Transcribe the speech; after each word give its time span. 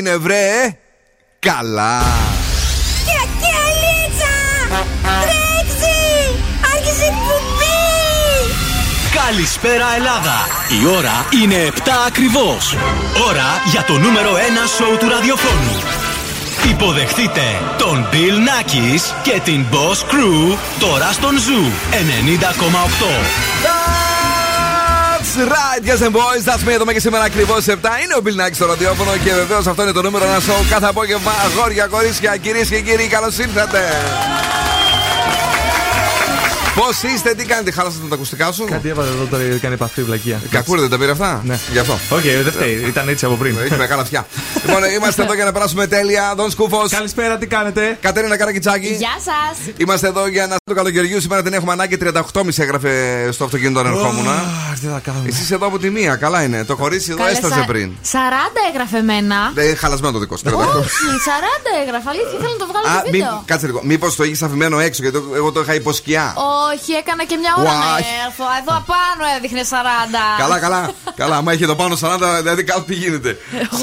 έγινε 0.00 0.16
βρε; 0.16 0.76
Καλά. 1.38 2.02
Και 3.04 3.28
και 3.40 3.52
αλίτσα! 3.66 4.34
Τρέξει 5.02 5.96
Άρχισε 6.74 7.04
εκπομπή! 7.04 7.78
Καλησπέρα 9.26 9.86
Ελλάδα. 9.96 10.38
Η 10.82 10.96
ώρα 10.96 11.26
είναι 11.42 11.72
7 11.76 11.90
ακριβώς. 12.06 12.76
Ώρα 13.28 13.62
για 13.70 13.84
το 13.84 13.98
νούμερο 13.98 14.30
1 14.34 14.38
σοου 14.76 14.96
του 14.96 15.08
ραδιοφώνου 15.08 15.99
Υποδεχτείτε 16.68 17.40
τον 17.78 18.06
Bill 18.12 18.16
Nackis 18.48 19.14
και 19.22 19.40
την 19.44 19.64
Boss 19.72 20.12
Crew 20.12 20.56
τώρα 20.80 21.12
στον 21.12 21.30
Zoo 21.36 21.94
90,8 21.94 21.96
That's 25.20 25.36
right, 25.36 25.82
girls 25.84 26.02
and 26.06 26.12
boys. 26.12 26.44
That's 26.44 26.68
me 26.68 26.72
εδώ 26.72 26.84
και 26.84 27.00
σήμερα 27.00 27.24
ακριβώς 27.24 27.64
7. 27.66 27.70
Είναι 27.70 28.14
ο 28.18 28.22
Bill 28.24 28.46
Nakis 28.46 28.54
στο 28.54 28.66
ραδιόφωνο 28.66 29.10
και 29.24 29.32
βεβαίως 29.32 29.66
αυτό 29.66 29.82
είναι 29.82 29.92
το 29.92 30.02
νούμερο 30.02 30.24
ένα 30.24 30.38
show 30.38 30.66
κάθε 30.70 30.86
απόγευμα. 30.86 31.32
Αγόρια, 31.44 31.86
κορίτσια, 31.86 32.36
κυρίες 32.36 32.68
και 32.68 32.80
κύριοι, 32.80 33.06
καλώς 33.06 33.38
ήρθατε. 33.38 33.80
Πώς 36.82 37.02
είστε, 37.02 37.34
τι 37.34 37.44
κάνετε, 37.44 37.70
χάλασατε 37.70 38.06
τα 38.08 38.14
ακουστικά 38.14 38.52
σου; 38.52 38.64
Κάτι 38.64 38.88
έβαλε 38.88 39.08
εδώ 39.10 39.24
τώρα, 39.24 39.42
κάνει 39.60 39.74
επαφή 39.74 40.02
βλακεία. 40.02 40.40
Κακούρε 40.50 40.80
δεν 40.80 40.90
τα 40.90 40.98
πήρε 40.98 41.10
αυτά; 41.10 41.42
Ναι. 41.44 41.58
Γι' 41.72 41.78
αυτό. 41.78 41.98
Οκ, 42.10 42.20
δεν 42.42 42.52
φταίει, 42.52 42.84
ήταν 42.86 43.08
έτσι 43.08 43.24
από 43.24 43.34
πριν. 43.34 43.56
Έχει 43.64 43.76
μεγάλα 43.76 44.02
αυτιά. 44.02 44.26
λοιπόν, 44.66 44.84
είμαστε 44.84 45.22
εδώ 45.22 45.34
για 45.34 45.44
να 45.44 45.52
περάσουμε 45.52 45.86
τέλεια. 45.86 46.32
Δον 46.36 46.50
Σκούφος. 46.50 46.90
Καλησπέρα, 46.90 47.38
τι 47.38 47.46
κάνετε; 47.46 47.98
Κατέρινα 48.00 48.36
Καρακιτσάκη. 48.36 48.86
Γεια 48.88 49.14
σας. 49.24 49.58
Είμαστε 49.76 50.06
εδώ 50.08 50.26
για 50.26 50.46
να 50.46 50.56
το 50.64 50.74
καλοκαιριού. 50.74 51.20
Σήμερα 51.20 51.42
την 51.42 51.52
έχουμε 51.52 51.72
ανάγκη 51.72 51.96
38,5 51.96 52.58
έγραφε 52.62 52.92
στο 53.32 53.44
αυτοκίνητο 53.44 53.80
αν 53.80 53.86
ερχόμουν. 53.86 54.26
Τι 54.80 54.86
θα 54.86 55.00
κάνουμε. 55.04 55.28
Εσείς 55.28 55.50
εδώ 55.50 55.66
από 55.66 55.78
τη 55.78 55.90
μία, 55.90 56.16
καλά 56.16 56.42
είναι. 56.42 56.64
Το 56.64 56.76
κορίτσι 56.76 57.10
εδώ 57.12 57.26
έσταζε 57.26 57.64
πριν. 57.66 57.92
40 58.12 58.16
έγραφε 58.72 58.96
εμένα. 58.98 59.50
Δεν 59.54 59.76
χαλασμένο 59.76 60.12
το 60.12 60.18
δικό 60.18 60.36
σου. 60.36 60.44
38. 60.46 60.50
Όχι, 60.52 60.88
40 61.26 61.70
έγραφε. 61.82 62.08
Αλήθεια, 62.08 62.38
θέλω 62.40 62.52
να 62.58 62.58
το 62.58 62.66
βγάλω 62.70 62.86
Α, 62.86 63.00
στο 63.00 63.10
μη, 63.10 63.10
βίντεο. 63.18 63.42
κάτσε 63.44 63.66
λίγο. 63.66 63.80
Μήπως 63.84 64.16
το 64.16 64.24
είχε 64.24 64.44
αφημένο 64.44 64.78
έξω, 64.78 65.02
γιατί 65.02 65.16
το- 65.18 65.34
εγώ 65.34 65.52
το 65.52 65.60
είχα 65.60 65.74
υποσκιά. 65.74 66.34
Όχι, 66.72 66.92
έκανα 66.92 67.24
και 67.24 67.36
μια 67.36 67.52
ώρα 67.58 67.72
να 67.72 67.96
Why? 67.96 68.02
έρθω. 68.26 68.44
Εδώ 68.60 68.72
απάνω 68.82 69.22
έδειχνε 69.36 69.62
40. 69.70 69.74
Καλά, 70.38 70.58
καλά. 70.58 70.90
καλά, 71.16 71.36
άμα 71.36 71.52
είχε 71.52 71.66
το 71.66 71.76
πάνω 71.76 71.94
40, 72.00 72.18
δηλαδή 72.42 72.64
κάτω 72.64 72.82
τι 72.82 72.94
γίνεται. 72.94 73.36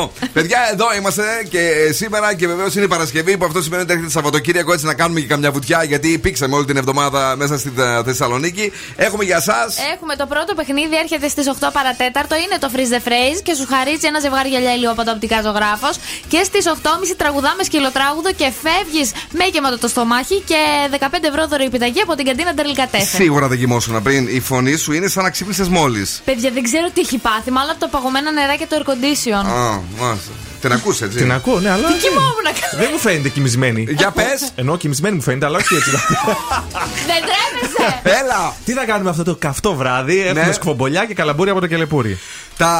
48. 0.00 0.08
Παιδιά, 0.32 0.58
εδώ 0.72 0.86
είμαστε 0.98 1.24
και 1.50 1.62
σήμερα 1.92 2.34
και 2.34 2.46
βεβαίως 2.46 2.74
είναι 2.74 2.84
η 2.84 2.88
Παρασκευή 2.88 3.36
που 3.38 3.44
αυτό 3.44 3.62
σημαίνει 3.62 3.82
ότι 3.82 3.92
έρχεται 3.92 4.10
Σαββατοκύριακο 4.10 4.72
έτσι 4.72 4.86
να 4.86 4.94
κάνουμε 4.94 5.20
και 5.20 5.26
καμιά 5.26 5.50
βουτιά 5.50 5.82
γιατί 5.84 6.18
πήξαμε 6.18 6.54
όλη 6.56 6.64
την 6.64 6.76
εβδομάδα 6.76 7.36
μέσα 7.36 7.58
στη 7.58 7.72
ε, 7.78 8.02
Θεσσαλονίκη. 8.02 8.72
Έχουμε 8.96 9.24
για 9.24 9.36
εσά. 9.36 9.66
Έχουμε 9.94 10.16
το 10.16 10.26
πρώτο 10.26 10.54
παιχνίδι, 10.54 10.96
έρχεται 10.96 11.28
στις 11.28 11.46
8 11.60 11.68
παρατέταρτο. 11.72 12.34
Είναι 12.36 12.58
το 12.58 12.70
Freeze 12.74 12.92
the 12.94 13.08
Phrase 13.08 13.40
και 13.42 13.54
σου 13.54 13.66
χαρίζει 13.72 14.06
ένα 14.06 14.20
ζευγάρι 14.20 14.48
γυαλιά 14.48 14.74
ηλιόπατα 14.74 15.12
οπτικά 15.12 15.40
ζωγράφος. 15.42 15.96
Και 16.28 16.40
στις 16.44 16.64
8.30 16.66 17.14
τραγουδάμε 17.16 17.62
σκυλοτράγουδο 17.62 18.32
και 18.32 18.52
φεύγεις 18.62 19.12
με 19.30 19.44
γεμάτο 19.52 19.78
το 19.78 19.88
στομάχι 19.88 20.40
και 20.40 20.56
15 20.98 21.06
ευρώ 21.30 21.46
δωρεοπιταγή 21.46 22.00
από 22.00 22.14
την 22.14 22.24
καντίνα 22.28 22.54
Ντερλικατέφε. 22.54 23.16
Σίγουρα 23.16 23.48
δεν 23.48 23.58
κοιμόσουν 23.58 24.02
πριν. 24.02 24.28
Η 24.28 24.40
φωνή 24.40 24.76
σου 24.76 24.92
είναι 24.92 25.08
σαν 25.08 25.22
να 25.22 25.30
ξύπνησες 25.30 25.68
μόλις. 25.68 26.22
Παιδιά, 26.24 26.50
δεν 26.50 26.62
ξέρω 26.62 26.90
τι 26.94 27.00
έχει 27.00 27.18
πάθει, 27.18 27.50
μάλλον 27.50 27.70
από 27.70 27.80
το 27.80 27.88
παγωμένα 27.88 28.30
νερά 28.32 28.56
και 28.56 28.66
το 28.66 28.76
air 28.78 28.90
condition. 28.90 29.46
Α, 29.46 29.78
μάλιστα. 30.00 30.30
Την 30.60 30.72
ακούς 30.72 31.00
έτσι; 31.00 31.16
Την 31.16 31.32
ακούω, 31.32 31.60
ναι, 31.60 31.70
αλλά. 31.70 31.86
Τι 31.86 31.92
κοιμόμουν 31.94 32.42
να 32.44 32.50
κάνω. 32.50 32.82
Δεν 32.82 32.88
μου 32.92 32.98
φαίνεται 32.98 33.28
κοιμισμένη. 33.28 33.86
Για 33.90 34.10
πες. 34.10 34.50
Ενώ 34.54 34.76
κοιμισμένη 34.76 35.16
μου 35.16 35.22
φαίνεται, 35.22 35.46
αλλά 35.46 35.58
όχι 35.58 35.74
έτσι. 35.74 35.90
Δεν 35.90 36.00
τρέπεσαι. 37.28 38.00
Έλα. 38.22 38.54
Τι 38.64 38.72
θα 38.72 38.84
κάνουμε 38.84 39.10
αυτό 39.10 39.22
το 39.24 39.34
καυτό 39.36 39.74
βράδυ; 39.74 40.20
Έχουμε 40.26 40.46
Ναι. 40.46 40.52
σκουφομπολιά 40.52 41.04
και 41.04 41.14
καλαμπούρι 41.14 41.50
από 41.50 41.60
το 41.60 41.66
κελεπούρι. 41.66 42.18
Τα 42.56 42.72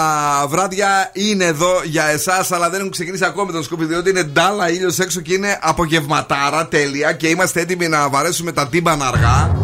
βράδια 0.48 1.10
είναι 1.12 1.44
εδώ 1.44 1.80
για 1.84 2.04
εσάς, 2.04 2.52
αλλά 2.52 2.70
δεν 2.70 2.78
έχουν 2.78 2.90
ξεκινήσει 2.92 3.24
ακόμη 3.24 3.52
τον 3.52 3.62
σκούπι, 3.62 3.84
διότι 3.84 4.10
είναι 4.10 4.22
ντάλα 4.22 4.70
ήλιος 4.70 4.98
έξω 4.98 5.20
και 5.20 5.32
είναι 5.34 5.58
απογευματάρα 5.60 6.66
τέλεια 6.68 7.12
και 7.12 7.28
είμαστε 7.28 7.60
έτοιμοι 7.60 7.88
να 7.88 8.08
βαρέσουμε 8.08 8.52
τα 8.52 8.68
τύμπανα 8.68 9.06
αργά. 9.06 9.56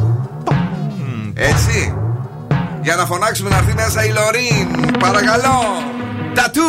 Έτσι. 1.35 1.95
Για 2.83 2.97
να 2.97 3.07
φωνάξουμε 3.07 3.51
να 3.51 3.57
έρθει 3.57 3.75
μέσα 3.75 4.05
η 4.05 4.09
Λωρίν. 4.13 4.99
Παρακαλώ. 4.99 5.61
Τατού. 6.35 6.61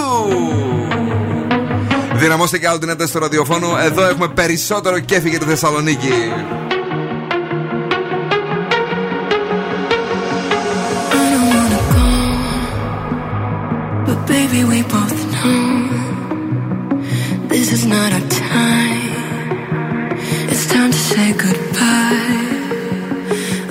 Δυναμώστε 2.17 2.57
και 2.57 2.67
άλλο 2.67 2.79
την 2.79 2.89
ένταση 2.89 3.13
του 3.13 3.19
ραδιοφώνου. 3.19 3.75
Εδώ 3.75 4.05
έχουμε 4.05 4.27
περισσότερο 4.27 4.99
κέφι 4.99 5.29
για 5.29 5.39
τη 5.39 5.45
Θεσσαλονίκη. 5.45 6.13
But 14.07 14.19
baby, 14.33 14.61
we 14.71 14.79
both 14.97 15.19
know 15.33 15.63
this 17.53 17.67
is 17.75 17.83
not 17.95 18.09
our 18.17 18.27
time. 18.51 19.11
It's 20.51 20.65
time 20.75 20.91
to 20.97 21.01
say 21.11 21.27
goodbye 21.45 22.45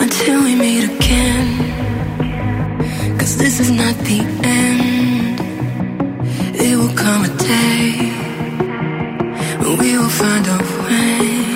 until 0.04 0.38
we 0.46 0.52
meet 0.64 0.84
again. 0.94 1.48
Cause 3.18 3.32
this 3.42 3.54
is 3.64 3.70
not 3.82 3.94
the 4.10 4.20
end. 4.60 5.36
It 6.66 6.74
will 6.80 6.94
come 7.04 7.22
a 7.30 7.32
day 7.54 7.86
when 8.08 8.23
we 9.78 9.98
will 9.98 10.08
find 10.08 10.46
a 10.46 10.58
way. 10.84 11.53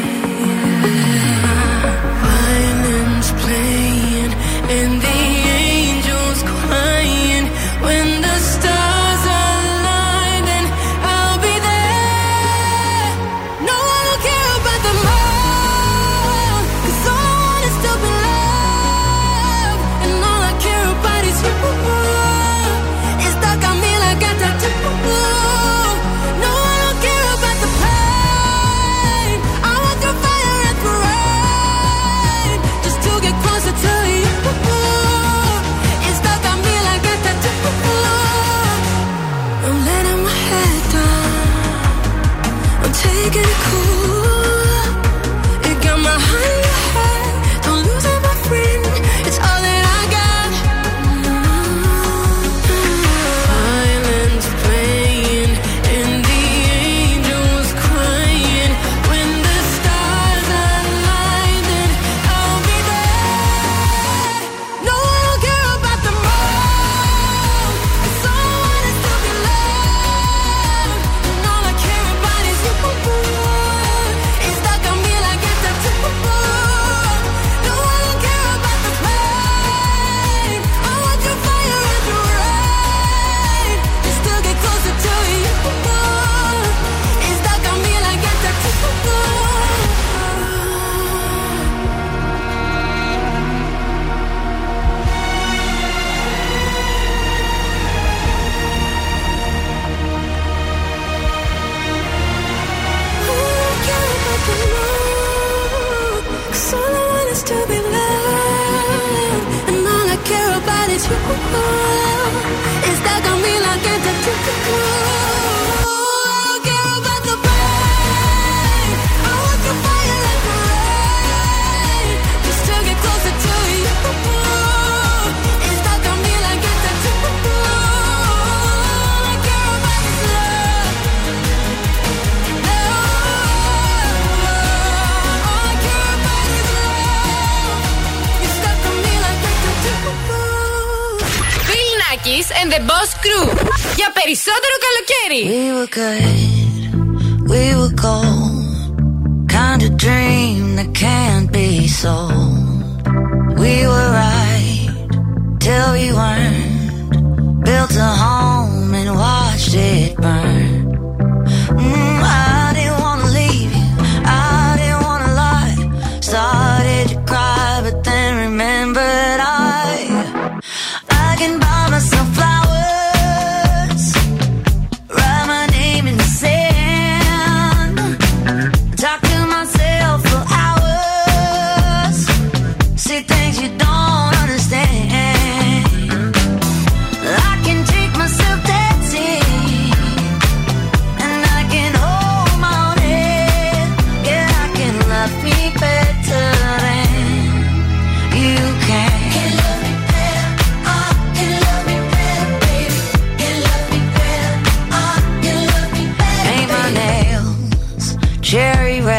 Cherry 208.48 209.02
red, 209.02 209.17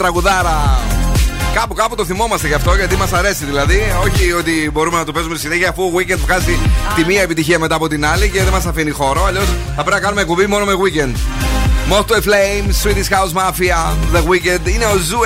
τραγουδάρα. 0.00 0.80
Κάπου 1.54 1.74
κάπου 1.74 1.94
το 1.94 2.04
θυμόμαστε 2.04 2.46
γι' 2.46 2.54
αυτό 2.54 2.74
γιατί 2.74 2.96
μας 2.96 3.12
αρέσει 3.12 3.44
δηλαδή. 3.44 3.80
Όχι 4.04 4.32
ότι 4.32 4.70
μπορούμε 4.72 4.98
να 4.98 5.04
το 5.04 5.12
παίζουμε 5.12 5.36
συνέχεια 5.36 5.68
αφού 5.68 5.82
ο 5.82 5.92
Weeknd 5.96 6.18
βγάζει 6.18 6.58
τη 6.96 7.04
μία 7.04 7.22
επιτυχία 7.22 7.58
μετά 7.58 7.74
από 7.74 7.88
την 7.88 8.06
άλλη 8.06 8.28
και 8.28 8.42
δεν 8.42 8.52
μας 8.52 8.66
αφήνει 8.66 8.90
χώρο. 8.90 9.24
Αλλιώς 9.24 9.48
θα 9.76 9.82
πρέπει 9.82 9.90
να 9.90 10.00
κάνουμε 10.00 10.24
κουμπί 10.24 10.46
μόνο 10.46 10.64
με 10.64 10.72
Weeknd. 10.82 11.14
Moth 11.92 12.05
To 12.05 12.12
A 12.12 12.20
Flame, 12.28 12.66
Swedish 12.82 13.10
House 13.16 13.32
Mafia, 13.40 13.80
The 14.14 14.22
Weeknd. 14.30 14.68
Είναι 14.68 14.84
ο 14.84 14.96
Zoo 14.96 15.18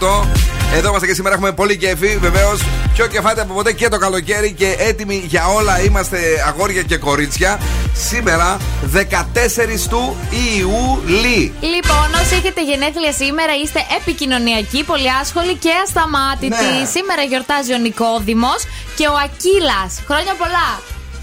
90,8. 0.00 0.26
Εδώ 0.74 0.88
είμαστε 0.88 1.06
και 1.06 1.14
σήμερα 1.14 1.34
έχουμε 1.34 1.52
πολύ 1.52 1.76
κέφι. 1.76 2.18
Βεβαίως, 2.20 2.60
πιο 2.94 3.06
κεφάτοι 3.06 3.40
από 3.40 3.54
ποτέ 3.54 3.72
και 3.72 3.88
το 3.88 3.98
καλοκαίρι 3.98 4.52
και 4.52 4.76
έτοιμοι 4.78 5.24
για 5.26 5.46
όλα 5.46 5.82
είμαστε 5.82 6.18
αγόρια 6.48 6.82
και 6.82 6.96
κορίτσια. 6.96 7.60
Σήμερα 8.08 8.56
14 8.92 9.88
του 9.88 10.16
Ιουλή. 10.58 11.52
Λοιπόν, 11.60 12.06
όσοι 12.22 12.34
έχετε 12.34 12.62
γενέθλια 12.64 13.12
σήμερα, 13.12 13.52
είστε 13.62 13.80
επικοινωνιακοί, 14.00 14.84
πολύ 14.84 15.10
άσχολοι 15.20 15.54
και 15.54 15.70
ασταμάτητοι. 15.84 16.48
Ναι. 16.48 16.84
Σήμερα 16.94 17.22
γιορτάζει 17.22 17.72
ο 17.74 17.78
Νικόδημος 17.78 18.60
και 18.96 19.06
ο 19.06 19.14
Ακύλας. 19.24 19.92
Χρόνια 20.06 20.34
πολλά. 20.38 20.68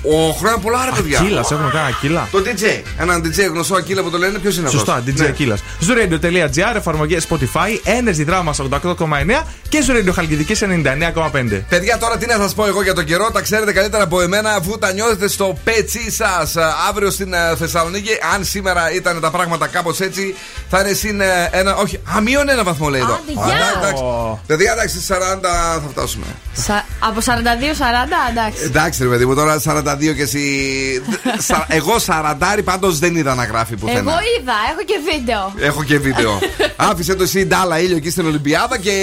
Ο 0.03 0.31
χρόνια 0.31 0.57
πολλά, 0.57 0.85
ρε 0.85 0.91
παιδιά. 0.91 1.19
Κύλα, 1.19 1.39
έχουμε 1.39 1.69
κανένα 1.73 1.97
κύλα. 2.01 2.27
Το 2.31 2.43
DJ. 2.45 2.81
Έναν 2.97 3.23
DJ 3.25 3.49
γνωστό 3.51 3.75
Ακύλα 3.75 4.01
που 4.03 4.09
το 4.09 4.17
λένε, 4.17 4.37
ποιος 4.39 4.57
είναι 4.57 4.67
αυτός; 4.67 4.81
Σωστά, 4.81 5.03
DJ 5.05 5.21
Ακύλας. 5.21 5.63
Zuradio.gr, 5.87 6.75
εφαρμογή 6.75 7.17
Spotify, 7.29 7.69
Energy 7.99 8.25
Drama 8.29 8.51
88,9 8.69 9.43
και 9.69 9.83
Zuradio 9.87 10.11
Χαλκιδική 10.13 10.55
99,5. 10.61 11.61
Παιδιά, 11.69 11.97
τώρα 11.97 12.17
τι 12.17 12.25
να 12.25 12.35
σας 12.35 12.53
πω 12.53 12.65
εγώ 12.65 12.83
για 12.83 12.93
τον 12.93 13.05
καιρό, 13.05 13.31
τα 13.31 13.41
ξέρετε 13.41 13.71
καλύτερα 13.73 14.03
από 14.03 14.21
εμένα 14.21 14.49
αφού 14.55 14.77
τα 14.77 14.91
νιώθετε 14.93 15.27
στο 15.27 15.57
πέτσι 15.63 16.11
σας. 16.11 16.55
Αύριο 16.89 17.09
στην 17.11 17.33
ε, 17.33 17.55
Θεσσαλονίκη, 17.57 18.11
αν 18.35 18.43
σήμερα 18.43 18.91
ήταν 18.93 19.19
τα 19.19 19.31
πράγματα 19.31 19.67
κάπως 19.67 19.99
έτσι, 19.99 20.35
θα 20.69 20.79
είναι 20.79 20.93
συν 20.93 21.21
ε, 21.21 21.49
ένα. 21.51 21.75
Όχι, 21.75 21.99
α, 22.17 22.21
μείον 22.21 22.49
ένα 22.49 22.63
βαθμό 22.63 22.89
λέει 22.89 23.01
εδώ. 23.01 23.13
Άντε, 23.13 23.31
γεια. 23.31 23.65
Α, 23.65 23.77
εντάξει. 23.77 24.03
Παιδιά, 24.47 24.71
εντάξει, 24.71 24.99
40 25.07 25.13
θα 25.81 25.83
φτάσουμε. 25.91 26.25
Σα- 26.53 26.75
Από 27.07 27.19
42-40, 27.25 28.29
εντάξει. 28.29 28.63
Εντάξει, 28.63 29.03
ρε 29.03 29.09
παιδί 29.09 29.25
μου, 29.25 29.35
τώρα 29.35 29.59
42 29.65 30.13
και 30.15 30.21
εσύ. 30.21 30.41
Σα- 31.37 31.65
Εγώ 31.75 31.95
40 32.05 32.61
πάντως 32.63 32.99
δεν 32.99 33.15
είδα 33.15 33.35
να 33.35 33.43
γράφει 33.43 33.75
πουθενά. 33.75 33.99
Εγώ 33.99 34.09
είδα, 34.39 34.53
έχω 34.71 34.83
και 34.85 34.99
βίντεο. 35.13 35.53
Έχω 35.59 35.83
και 35.83 35.97
βίντεο. 35.99 36.39
Άφησε 36.91 37.15
το 37.15 37.23
εσύ 37.23 37.45
ντάλα 37.45 37.79
ήλιο 37.79 37.95
εκεί 37.97 38.09
στην 38.09 38.25
Ολυμπιάδα 38.25 38.77
και 38.77 38.93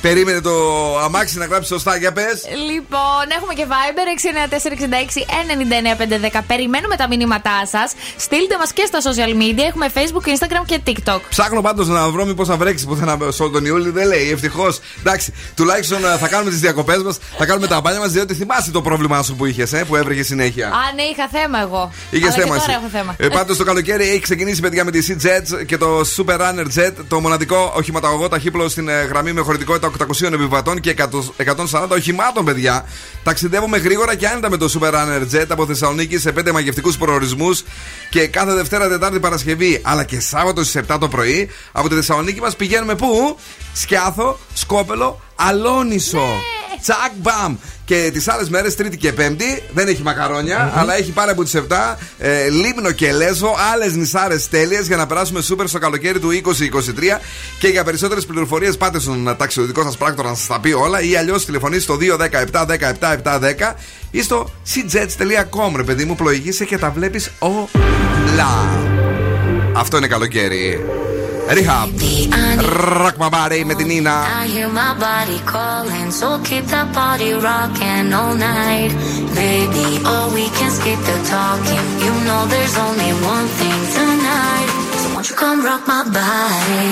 περίμενε 0.00 0.40
το 0.40 0.52
αμάξι 0.98 1.38
να 1.38 1.44
γράψει 1.44 1.68
σωστά. 1.68 1.96
Για 1.96 2.12
πες. 2.12 2.44
Λοιπόν, 2.70 3.24
έχουμε 3.36 3.54
και 3.54 3.66
Viber 3.68 4.04
69466 6.32 6.36
99510. 6.36 6.40
Περιμένουμε 6.46 6.96
τα 6.96 7.08
μηνύματά 7.08 7.66
σας. 7.66 7.92
Στείλτε 8.16 8.56
μας 8.58 8.72
και 8.72 8.84
στα 8.86 8.98
social 9.02 9.32
media. 9.42 9.64
Έχουμε 9.68 9.86
Facebook, 9.94 10.28
Instagram 10.28 10.64
και 10.66 10.80
TikTok. 10.86 11.20
Ψάχνω 11.28 11.60
πάντως 11.60 11.88
να 11.88 12.08
βρω 12.10 12.24
μήπως 12.24 12.48
θα 12.48 12.56
βρέξει 12.56 12.86
πουθενά 12.86 13.16
σε 13.28 13.42
όλο 13.42 13.52
τον 13.52 13.64
Ιούλιο. 13.64 13.92
Δεν 13.92 14.06
λέει. 14.06 14.30
Ευτυχώς. 14.30 14.80
Εντάξει, 15.00 15.32
τουλάχιστον 15.56 16.04
ε, 16.04 16.16
θα 16.16 16.28
κάνουμε 16.28 16.50
τις 16.50 16.60
διακοπές 16.60 17.02
μας, 17.02 17.18
θα 17.38 17.46
κάνουμε 17.46 17.66
τα 17.66 17.80
μπάνια 17.80 18.00
μας, 18.00 18.10
διότι 18.10 18.34
θυμάσαι 18.34 18.70
το 18.70 18.82
πρόβλημά 18.82 19.22
σου 19.22 19.36
που 19.36 19.46
είχες, 19.46 19.72
ε, 19.72 19.84
που 19.84 19.96
έβρεχε 19.96 20.22
συνέχεια. 20.22 20.66
Α, 20.68 20.92
ναι, 20.94 21.02
είχα 21.02 21.28
θέμα 21.32 21.60
εγώ. 21.60 21.92
Είχε 22.10 22.24
Αλλά 22.24 22.32
θέμα. 22.34 22.54
Και 22.54 22.60
τώρα 22.60 22.72
εσύ. 22.72 22.80
έχω 22.80 22.88
θέμα. 22.92 23.14
Ε, 23.18 23.28
Πάντως 23.28 23.56
το 23.56 23.64
καλοκαίρι 23.64 24.08
έχει 24.08 24.20
ξεκινήσει 24.20 24.60
παιδιά 24.60 24.84
με 24.84 24.90
τη 24.90 25.06
Sea 25.08 25.26
Jets 25.26 25.64
και 25.66 25.76
το 25.76 26.00
Super 26.16 26.36
Runner 26.40 26.66
Jet, 26.78 26.92
το 27.08 27.20
μοναδικό 27.20 27.72
οχηματαγωγό 27.76 28.28
ταχύπλο 28.28 28.68
στην 28.68 28.88
ε, 28.88 28.92
γραμμή 29.02 29.32
με 29.32 29.40
χωρητικότητα 29.40 29.87
800 29.88 30.32
επιβατών 30.32 30.80
και 30.80 30.94
100 30.98 31.04
140 31.72 31.88
οχημάτων, 31.90 32.44
παιδιά. 32.44 32.84
Ταξιδεύουμε 33.22 33.78
γρήγορα 33.78 34.14
και 34.14 34.26
άνετα 34.26 34.50
με 34.50 34.56
το 34.56 34.78
Super 34.80 34.92
Runner 34.92 35.34
Jet 35.34 35.46
από 35.48 35.66
Θεσσαλονίκη 35.66 36.18
σε 36.18 36.32
5 36.38 36.52
μαγευτικούς 36.52 36.96
προορισμούς 36.96 37.64
και 38.10 38.26
κάθε 38.26 38.52
Δευτέρα, 38.52 38.88
Τετάρτη, 38.88 39.20
Παρασκευή 39.20 39.80
αλλά 39.82 40.04
και 40.04 40.20
Σάββατο 40.20 40.64
στις 40.64 40.82
7 40.88 40.96
το 41.00 41.08
πρωί 41.08 41.50
από 41.72 41.88
τη 41.88 41.94
Θεσσαλονίκη 41.94 42.40
μας 42.40 42.56
πηγαίνουμε 42.56 42.94
πού; 42.94 43.38
Σκιάθο, 43.72 44.38
Σκόπελο, 44.54 45.20
Αλόνισο. 45.36 46.57
Τσακ 46.80 47.12
μπαμ! 47.16 47.56
Και 47.84 48.10
τις 48.12 48.28
άλλες 48.28 48.48
μέρες, 48.48 48.74
Τρίτη 48.74 48.96
και 48.96 49.12
Πέμπτη, 49.12 49.62
δεν 49.72 49.88
έχει 49.88 50.02
μακαρόνια, 50.02 50.72
αλλά 50.76 50.96
έχει 50.96 51.10
πάρα 51.10 51.32
από 51.32 51.44
τις 51.44 51.54
7 51.54 51.96
ε, 52.18 52.48
Λίμνο 52.48 52.92
και 52.92 53.12
Λέσβο, 53.12 53.56
άλλες 53.72 53.94
νησάρες 53.94 54.48
τέλειες 54.48 54.86
για 54.86 54.96
να 54.96 55.06
περάσουμε 55.06 55.40
σούπερ 55.40 55.68
στο 55.68 55.78
καλοκαίρι 55.78 56.18
του 56.18 56.28
2023. 56.30 57.20
Και 57.58 57.68
για 57.68 57.84
περισσότερες 57.84 58.26
πληροφορίες, 58.26 58.76
πάτε 58.76 59.00
στον 59.00 59.36
ταξιδιωτικό 59.38 59.82
σας 59.82 59.96
πράκτορα 59.96 60.28
να 60.28 60.34
σας 60.34 60.46
τα 60.46 60.60
πει 60.60 60.72
όλα 60.72 61.00
ή 61.00 61.16
αλλιώς 61.16 61.44
τηλεφωνείτε 61.44 61.80
στο 61.80 61.98
217-17-7-710 63.00 63.74
ή 64.10 64.22
στο 64.22 64.50
cjets.com. 64.74 65.72
Ρε 65.76 65.82
παιδί 65.82 66.04
μου, 66.04 66.14
πλοηγείσαι 66.14 66.64
και 66.64 66.78
τα 66.78 66.90
βλέπεις 66.90 67.30
όλα. 67.38 67.68
Αυτό 69.72 69.96
είναι 69.96 70.06
καλοκαίρι. 70.06 70.84
Rehab. 71.57 71.89
Rock 73.01 73.15
my 73.23 73.29
body 73.37 73.63
με 73.65 73.73
την 73.73 73.87
Νίνα. 73.87 74.15
I 74.41 74.47
hear 74.53 74.69
my 74.81 74.91
body 75.05 75.39
calling, 75.53 76.09
so 76.19 76.27
keep 76.47 76.65
that 76.73 76.87
body 76.99 77.31
rocking 77.47 78.07
all 78.19 78.33
night. 78.51 78.91
Baby, 79.41 79.87
oh, 80.11 80.25
we 80.37 80.45
can 80.57 80.71
skip 80.77 80.99
the 81.09 81.17
talking. 81.33 81.85
You 82.05 82.13
know 82.27 82.41
there's 82.53 82.75
only 82.87 83.11
one 83.33 83.47
thing 83.59 83.79
tonight. 83.97 84.69
So 85.01 85.05
won't 85.13 85.25
you 85.29 85.35
come 85.43 85.59
rock 85.69 85.83
my 85.93 86.01
body? 86.19 86.85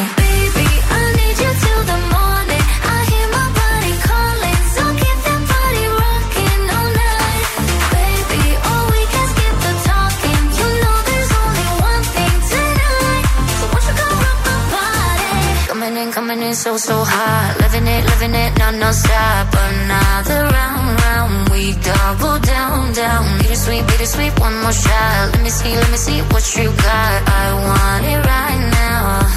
Coming 15.87 16.02
in, 16.02 16.11
coming 16.11 16.43
in 16.43 16.55
so, 16.57 16.76
so 16.76 16.97
hot. 16.99 17.55
Living 17.62 17.87
it, 17.87 18.02
living 18.11 18.35
it, 18.35 18.59
no, 18.59 18.73
no 18.75 18.90
stop. 18.90 19.47
Another 19.55 20.50
round, 20.50 20.99
round. 20.99 21.49
We 21.50 21.78
double 21.78 22.38
down, 22.43 22.93
down. 22.93 23.23
Bittersweet, 23.38 23.87
bittersweet, 23.87 24.35
one 24.40 24.57
more 24.62 24.73
shot. 24.73 25.31
Let 25.31 25.43
me 25.45 25.50
see, 25.50 25.71
let 25.76 25.88
me 25.95 25.97
see 25.97 26.19
what 26.35 26.43
you 26.59 26.75
got. 26.75 27.19
I 27.31 27.47
want 27.71 28.02
it 28.02 28.19
right 28.19 28.62
now. 28.83 29.31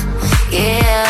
Yeah. 0.49 1.05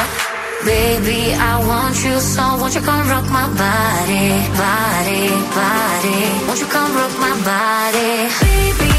Baby, 0.67 1.31
I 1.31 1.53
want 1.71 1.95
you 2.03 2.19
so 2.19 2.43
won't 2.59 2.75
you 2.75 2.81
come 2.81 3.07
rock 3.07 3.27
my 3.31 3.47
body, 3.47 4.27
body, 4.59 5.23
body. 5.55 6.19
Won't 6.51 6.59
you 6.59 6.67
come 6.67 6.91
rock 6.99 7.15
my 7.15 7.35
body? 7.47 8.11
Baby, 8.43 8.98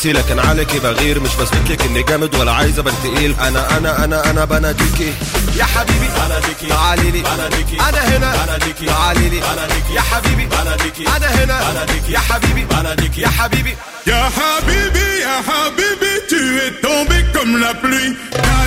رومانسي 0.00 0.12
لكن 0.12 0.38
عليكي 0.38 0.78
بغير 0.78 1.20
مش 1.20 1.30
بثبت 1.36 1.70
لك 1.70 1.82
إني 1.82 2.02
جامد 2.02 2.34
ولا 2.34 2.52
عايز 2.52 2.78
أبان 2.78 2.94
تقيل. 3.04 3.34
أنا 3.40 3.76
أنا 3.78 4.04
أنا 4.04 4.30
أنا 4.30 4.44
بناديكي 4.44 5.12
يا 5.56 5.64
حبيبي 5.64 6.08
بناديكي 6.08 6.66
تعالي 6.68 7.10
لي. 7.10 7.22
بناديكي 7.22 7.80
أنا 7.80 8.16
هنا. 8.16 8.44
بناديكي 8.44 8.86
تعالي 8.86 9.28
لي. 9.28 9.40
بناديكي 9.40 9.94
يا 9.94 10.00
حبيبي. 10.00 10.46
بناديكي 10.46 11.08
أنا 11.16 11.26
هنا. 11.26 11.70
بناديكي 11.70 12.12
يا 12.12 12.18
حبيبي. 12.18 12.64
بناديكي 12.64 13.20
يا 13.20 13.28
حبيبي. 13.28 13.76
Ya 14.06 14.22
Habibi, 14.38 15.08
Ya 15.26 15.36
Habibi, 15.48 16.12
tu 16.30 16.40
es 16.64 16.72
tombé 16.86 17.18
comme 17.34 17.54
la 17.64 17.72
pluie. 17.82 18.16
T'as 18.32 18.64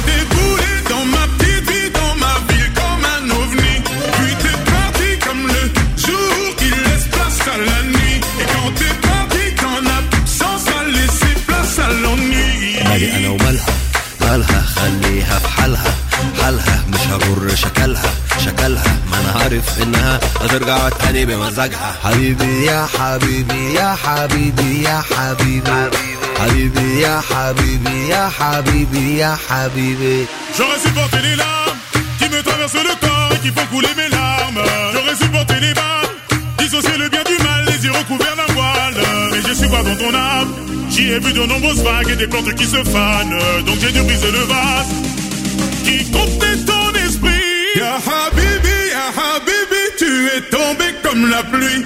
مش 17.53 17.53
هغر 17.53 17.55
شكلها 17.55 18.15
شكلها 18.45 18.97
ما 19.11 19.21
انا 19.21 19.43
عارف 19.43 19.83
انها 19.83 20.21
هترجع 20.41 20.89
تاني 20.89 21.25
بمزاجها 21.27 21.97
حبيبي 22.05 22.65
يا 22.65 22.87
حبيبي 22.99 23.75
يا 23.75 23.97
حبيبي 24.05 24.83
يا 24.83 25.03
حبيبي 25.11 25.91
حبيبي 26.41 27.01
يا 27.01 27.21
حبيبي 27.31 28.09
يا 28.09 28.29
حبيبي 28.39 29.17
يا 29.19 29.37
حبيبي 29.49 30.27
J'aurais 30.59 30.81
supporté 30.87 31.19
les 31.29 31.37
larmes 31.37 31.79
qui 32.19 32.27
me 32.35 32.41
traversent 32.49 32.85
le 32.91 32.95
corps 33.07 33.31
et 33.35 33.39
qui 33.45 33.51
font 33.57 33.67
couler 33.75 33.93
mes 34.01 34.09
larmes. 34.19 34.63
J'aurais 34.95 35.17
supporté 35.25 35.55
les 35.67 35.75
balles, 35.81 36.13
dissocier 36.59 36.97
le 37.03 37.09
bien 37.15 37.25
du 37.31 37.37
mal, 37.47 37.61
les 37.71 37.79
yeux 37.85 37.93
recouverts 38.01 38.37
d'un 38.41 38.53
voile. 38.59 38.99
Mais 39.33 39.43
je 39.49 39.53
suis 39.61 39.69
pas 39.75 39.83
dans 39.89 39.97
ton 40.03 40.13
âme. 40.15 40.51
J'y 40.91 41.05
ai 41.15 41.19
vu 41.25 41.33
de 41.39 41.45
nombreuses 41.53 41.83
vagues 41.89 42.11
et 42.15 42.17
des 42.23 42.27
plantes 42.33 42.53
qui 42.59 42.67
se 42.75 42.81
fanent. 42.93 43.39
Donc 43.67 43.77
j'ai 43.83 43.93
dû 43.97 44.03
briser 44.09 44.31
le 44.39 44.45
vase 44.53 44.91
qui 45.85 45.97
contenait 46.17 46.27
ton 46.27 46.37
esprit. 46.43 46.52
Ya 46.52 46.52
Ya 49.16 49.22
Habibi, 49.22 49.96
tu 49.98 50.28
es 50.36 50.42
tombé 50.50 50.86
comme 51.04 51.30
la 51.30 51.44
pluie. 51.44 51.86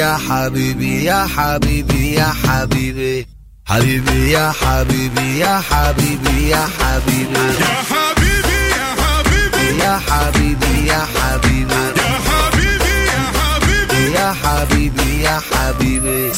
يا 0.00 0.16
حبيبي 0.28 1.04
يا 1.04 1.26
حبيبي 1.36 2.14
يا 2.14 2.32
حبيبي 2.44 3.26
حبيبي 3.66 4.30
يا 4.30 4.52
حبيبي 4.60 5.38
يا 5.38 5.60
حبيبي 5.70 6.48
يا 6.50 6.68
حبيبي 6.78 7.46
Ya 7.66 7.74
Habibi, 7.92 8.58
Ya 8.76 8.88
Habibi, 9.00 9.76
يا 9.80 10.00
حبيبي 10.06 10.76
يا 10.86 11.00
حبيبي 11.16 11.74
Ya 11.76 12.18
Habibi, 12.28 12.96
Ya 13.08 13.24
Habibi. 13.38 14.02
يا 14.16 14.28
حبيبي 14.42 15.22
يا 15.22 15.40
حبيبي 15.50 16.32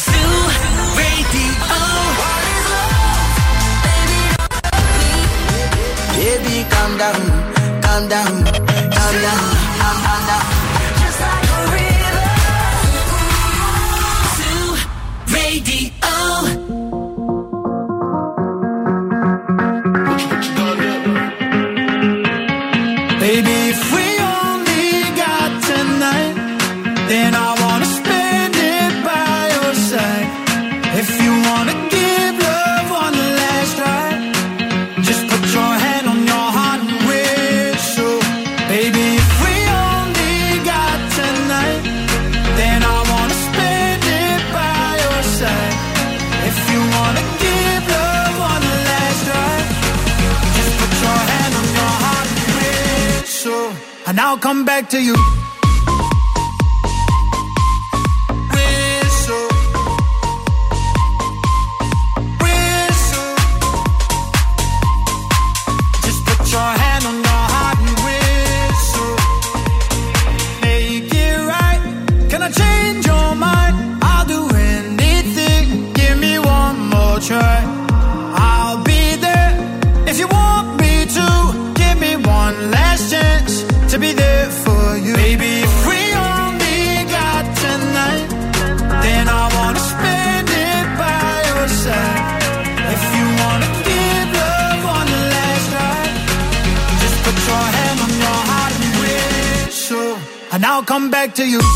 Baby, 6.18 6.56
calm 6.72 6.92
down, 6.98 7.22
calm 7.84 8.02
down, 8.08 8.32
calm 8.96 9.14
down, 9.24 9.42
Come 54.53 54.65
back 54.65 54.87
to 54.87 55.01
you. 55.01 55.42
to 101.35 101.47
you. 101.47 101.72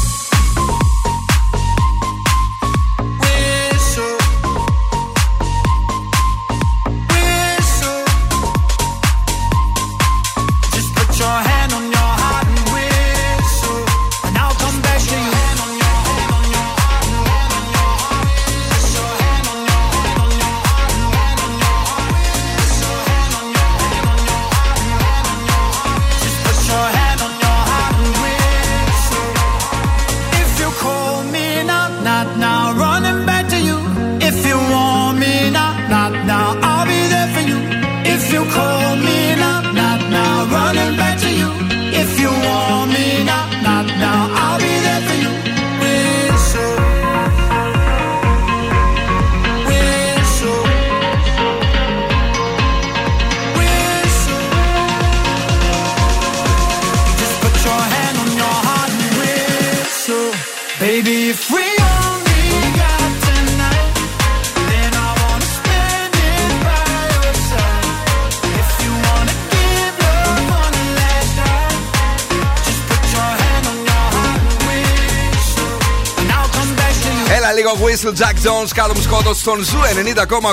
Λίγο 77.67 77.87
Whistle 77.87 78.19
Jax 78.19 78.33
Jones, 78.33 78.81
Calum 78.81 78.95
Scott 78.95 79.35
στον 79.35 79.63
Zoo 79.63 79.79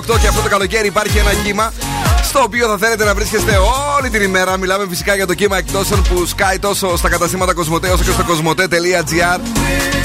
90,8 0.08 0.20
και 0.20 0.28
αυτό 0.28 0.42
το 0.42 0.48
καλοκαίρι 0.48 0.86
υπάρχει 0.86 1.18
ένα 1.18 1.32
κύμα 1.34 1.72
στο 2.34 2.42
οποίο 2.42 2.66
θα 2.68 2.78
θέλετε 2.78 3.04
να 3.04 3.14
βρίσκεστε 3.14 3.56
όλη 3.98 4.10
την 4.10 4.22
ημέρα. 4.22 4.56
Μιλάμε 4.56 4.86
φυσικά 4.88 5.14
για 5.14 5.26
το 5.26 5.34
κύμα 5.34 5.56
εκπτώσεων 5.58 6.02
που 6.02 6.26
σκάει 6.26 6.58
τόσο 6.58 6.96
στα 6.96 7.08
καταστήματα 7.08 7.54
COSMOTE 7.54 7.88
όσο 7.88 8.04
και 8.04 8.10
στο 8.10 8.24
cosmote.gr. 8.24 9.40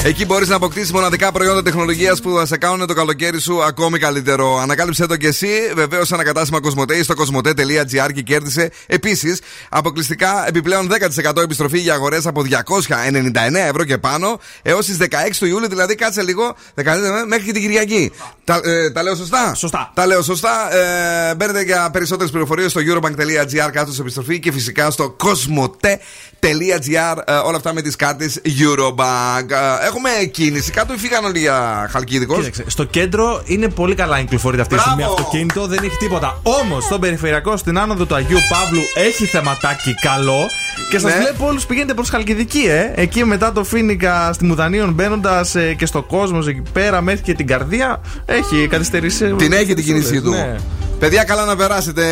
Εκεί 0.04 0.24
μπορείς 0.24 0.48
να 0.48 0.56
αποκτήσεις 0.56 0.92
μοναδικά 0.92 1.32
προϊόντα 1.32 1.62
τεχνολογίας 1.62 2.20
που 2.20 2.36
θα 2.36 2.46
σε 2.46 2.56
κάνουν 2.56 2.86
το 2.86 2.94
καλοκαίρι 2.94 3.40
σου 3.40 3.62
ακόμη 3.62 3.98
καλύτερο. 3.98 4.58
Ανακάλυψε 4.58 5.06
το 5.06 5.16
κι 5.16 5.26
εσύ. 5.26 5.48
Βεβαίως, 5.74 6.12
ένα 6.12 6.24
κατάστημα 6.24 6.60
COSMOTE 6.60 6.96
ή 6.96 7.02
στο 7.02 7.14
cosmote.gr 7.14 8.12
και 8.14 8.22
κέρδισε 8.22 8.70
επίσης 8.86 9.40
αποκλειστικά 9.68 10.48
επιπλέον 10.48 10.88
10% 11.34 11.42
επιστροφή 11.42 11.78
για 11.78 11.94
αγορές 11.94 12.26
από 12.26 12.44
299 12.48 13.54
ευρώ 13.68 13.84
και 13.84 13.98
πάνω 13.98 14.40
έως 14.62 14.86
τις 14.86 14.96
16 15.00 15.06
του 15.38 15.46
Ιούλη, 15.46 15.66
δηλαδή 15.66 15.94
κάτσε 15.94 16.22
λίγο 16.22 16.56
19 16.74 16.84
μέχρι 17.26 17.44
και 17.44 17.52
την 17.52 17.62
Κυριακή. 17.62 18.12
Τα, 18.44 18.60
ε, 18.64 18.90
τα 18.90 19.02
λέω 19.02 19.14
σωστά; 19.14 19.54
Σωστά. 19.54 19.90
Τα 19.94 20.06
λέω 20.06 20.22
σωστά. 20.22 20.74
Ε, 20.74 21.34
μπαίνετε 21.34 21.62
για 21.62 21.90
περισσότερες 22.20 22.30
πληροφορίες 22.30 22.70
στο 22.70 22.80
eurobank.gr 22.86 23.70
κάτω 23.72 23.92
σε 23.92 24.00
επιστροφή 24.00 24.38
και 24.40 24.52
φυσικά 24.52 24.90
στο 24.90 25.16
cosmote.gr. 25.24 27.16
Ε, 27.24 27.32
όλα 27.44 27.56
αυτά 27.56 27.74
με 27.74 27.82
τις 27.82 27.96
κάρτες 27.96 28.40
Eurobank. 28.44 29.50
Ε, 29.50 29.86
έχουμε 29.86 30.10
κίνηση. 30.30 30.70
Κάτω 30.70 30.94
φύγαν 30.96 31.24
όλοι 31.24 31.38
για 31.38 31.88
Χαλκίδικος; 31.92 32.36
Κοίταξε, 32.36 32.64
στο 32.66 32.84
κέντρο 32.84 33.42
είναι 33.44 33.68
πολύ 33.68 33.94
καλά 33.94 34.20
κυκλοφορείται 34.20 34.62
αυτή 34.62 34.74
τη 34.74 34.80
στιγμή 34.80 35.02
Μπράβο. 35.02 35.14
αυτοκίνητο, 35.18 35.66
δεν 35.66 35.78
έχει 35.84 35.96
τίποτα. 35.96 36.40
Όμως 36.42 36.84
στον 36.84 37.00
περιφερειακό 37.00 37.56
στην 37.56 37.78
άνοδο 37.78 38.04
του 38.06 38.14
Αγίου 38.14 38.38
Παύλου 38.50 38.80
έχει 38.94 39.24
θεματάκι 39.24 39.94
καλό. 39.94 40.48
Και 40.90 40.98
σας 40.98 41.12
Ναι. 41.14 41.20
βλέπω 41.20 41.46
όλους 41.46 41.66
πηγαίνετε 41.66 41.94
προς 41.94 42.08
Χαλκιδική, 42.08 42.64
ε. 42.68 42.92
Εκεί 42.94 43.24
μετά 43.24 43.52
το 43.52 43.64
Φίνικα 43.64 44.32
στη 44.32 44.44
Μουδανίων 44.44 44.92
μπαίνοντας 44.92 45.56
και 45.76 45.86
στο 45.86 46.02
κόσμος 46.02 46.46
εκεί 46.46 46.62
πέρα 46.72 47.00
μέχρι 47.00 47.20
και 47.22 47.34
την 47.34 47.46
καρδία 47.46 48.00
έχει 48.26 48.66
καθυστερήσει. 48.70 49.34
Την 49.34 49.52
έχει 49.52 49.74
την 49.74 49.84
κίνησή 49.84 50.20
του. 50.22 50.30
Ναι. 50.30 50.56
Παιδιά, 51.00 51.24
καλά 51.24 51.44
να 51.44 51.56
περάσετε. 51.56 52.04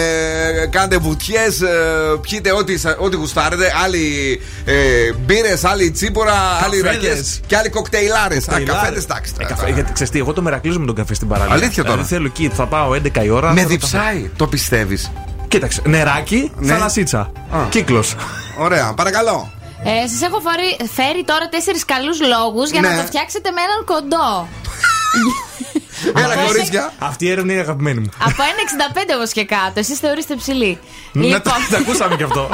Κάντε 0.70 0.96
βουτιές, 0.98 1.58
πιείτε 2.20 2.52
ό,τι, 2.52 2.78
σα- 2.78 2.96
ό,τι 2.96 3.16
γουστάρετε. 3.16 3.72
Άλλοι 3.84 4.40
ε, 4.64 5.12
μπύρες, 5.12 5.64
άλλοι 5.64 5.90
τσίπορα, 5.90 6.32
άλλοι 6.64 6.80
Καφέδες. 6.80 7.04
ρακές 7.06 7.40
και 7.46 7.56
άλλοι 7.56 7.68
κοκτέιλάρες. 7.68 8.42
Α, 8.42 8.46
Κοκτέιλάρες. 8.46 8.80
καφέδες, 8.82 9.04
εντάξει. 9.04 9.32
Ε, 9.38 9.42
τώρα. 9.42 9.54
καφέ, 9.54 9.70
γιατί 9.72 9.92
ξέρεις 9.92 10.12
τι, 10.12 10.18
εγώ 10.18 10.32
το 10.32 10.42
μερακλίζω 10.42 10.78
με 10.80 10.86
τον 10.86 10.94
καφέ 10.94 11.14
στην 11.14 11.28
παραλία. 11.28 11.54
Αλήθεια 11.54 11.82
τώρα. 11.84 11.94
Δηλαδή 11.94 12.14
θέλω 12.14 12.26
εκεί, 12.26 12.50
θα 12.54 12.66
πάω 12.66 12.90
11 12.94 13.24
η 13.24 13.28
ώρα. 13.30 13.52
Με 13.52 13.56
θα 13.60 13.62
το 13.62 13.68
διψάει, 13.68 14.30
το 14.36 14.46
πιστεύεις. 14.46 15.02
καφέ. 15.14 15.46
Κοίταξε, 15.48 15.82
νεράκι, 15.84 16.52
Ναι. 16.56 16.72
θαλασσίτσα. 16.72 17.18
Α. 17.50 17.58
Κύκλος. 17.70 18.14
Ωραία, 18.58 18.92
παρακαλώ. 18.96 19.52
Ε, 19.84 20.08
Σας 20.08 20.22
έχω 20.22 20.40
φέρει, 20.40 20.90
φέρει 20.92 21.24
τώρα 21.24 21.48
τέσσερις 21.48 21.84
καλούς 21.84 22.18
λόγους 22.32 22.70
για 22.70 22.80
Ναι. 22.80 22.88
να 22.88 22.96
το 22.96 23.02
φτιάξετε 23.06 23.48
με 23.50 23.60
έναν 23.66 23.80
κοντό. 23.84 24.28
Έλα, 26.16 26.32
Από 26.34 26.46
κορίτσια. 26.46 26.92
Αυτή 26.98 27.24
η 27.24 27.30
έρευνα 27.30 27.52
είναι 27.52 27.60
αγαπημένη 27.60 28.00
μου. 28.00 28.08
Από 28.18 28.42
1,65 28.42 29.14
όμως 29.16 29.30
και 29.32 29.44
κάτω. 29.44 29.72
Εσείς 29.74 29.98
θεωρείστε 29.98 30.34
ψηλή. 30.34 30.78
Να 31.12 31.22
λοιπόν, 31.22 31.40
το 31.42 31.50
το 31.70 31.76
ακούσαμε 31.76 32.16
κι 32.16 32.22
αυτό. 32.22 32.48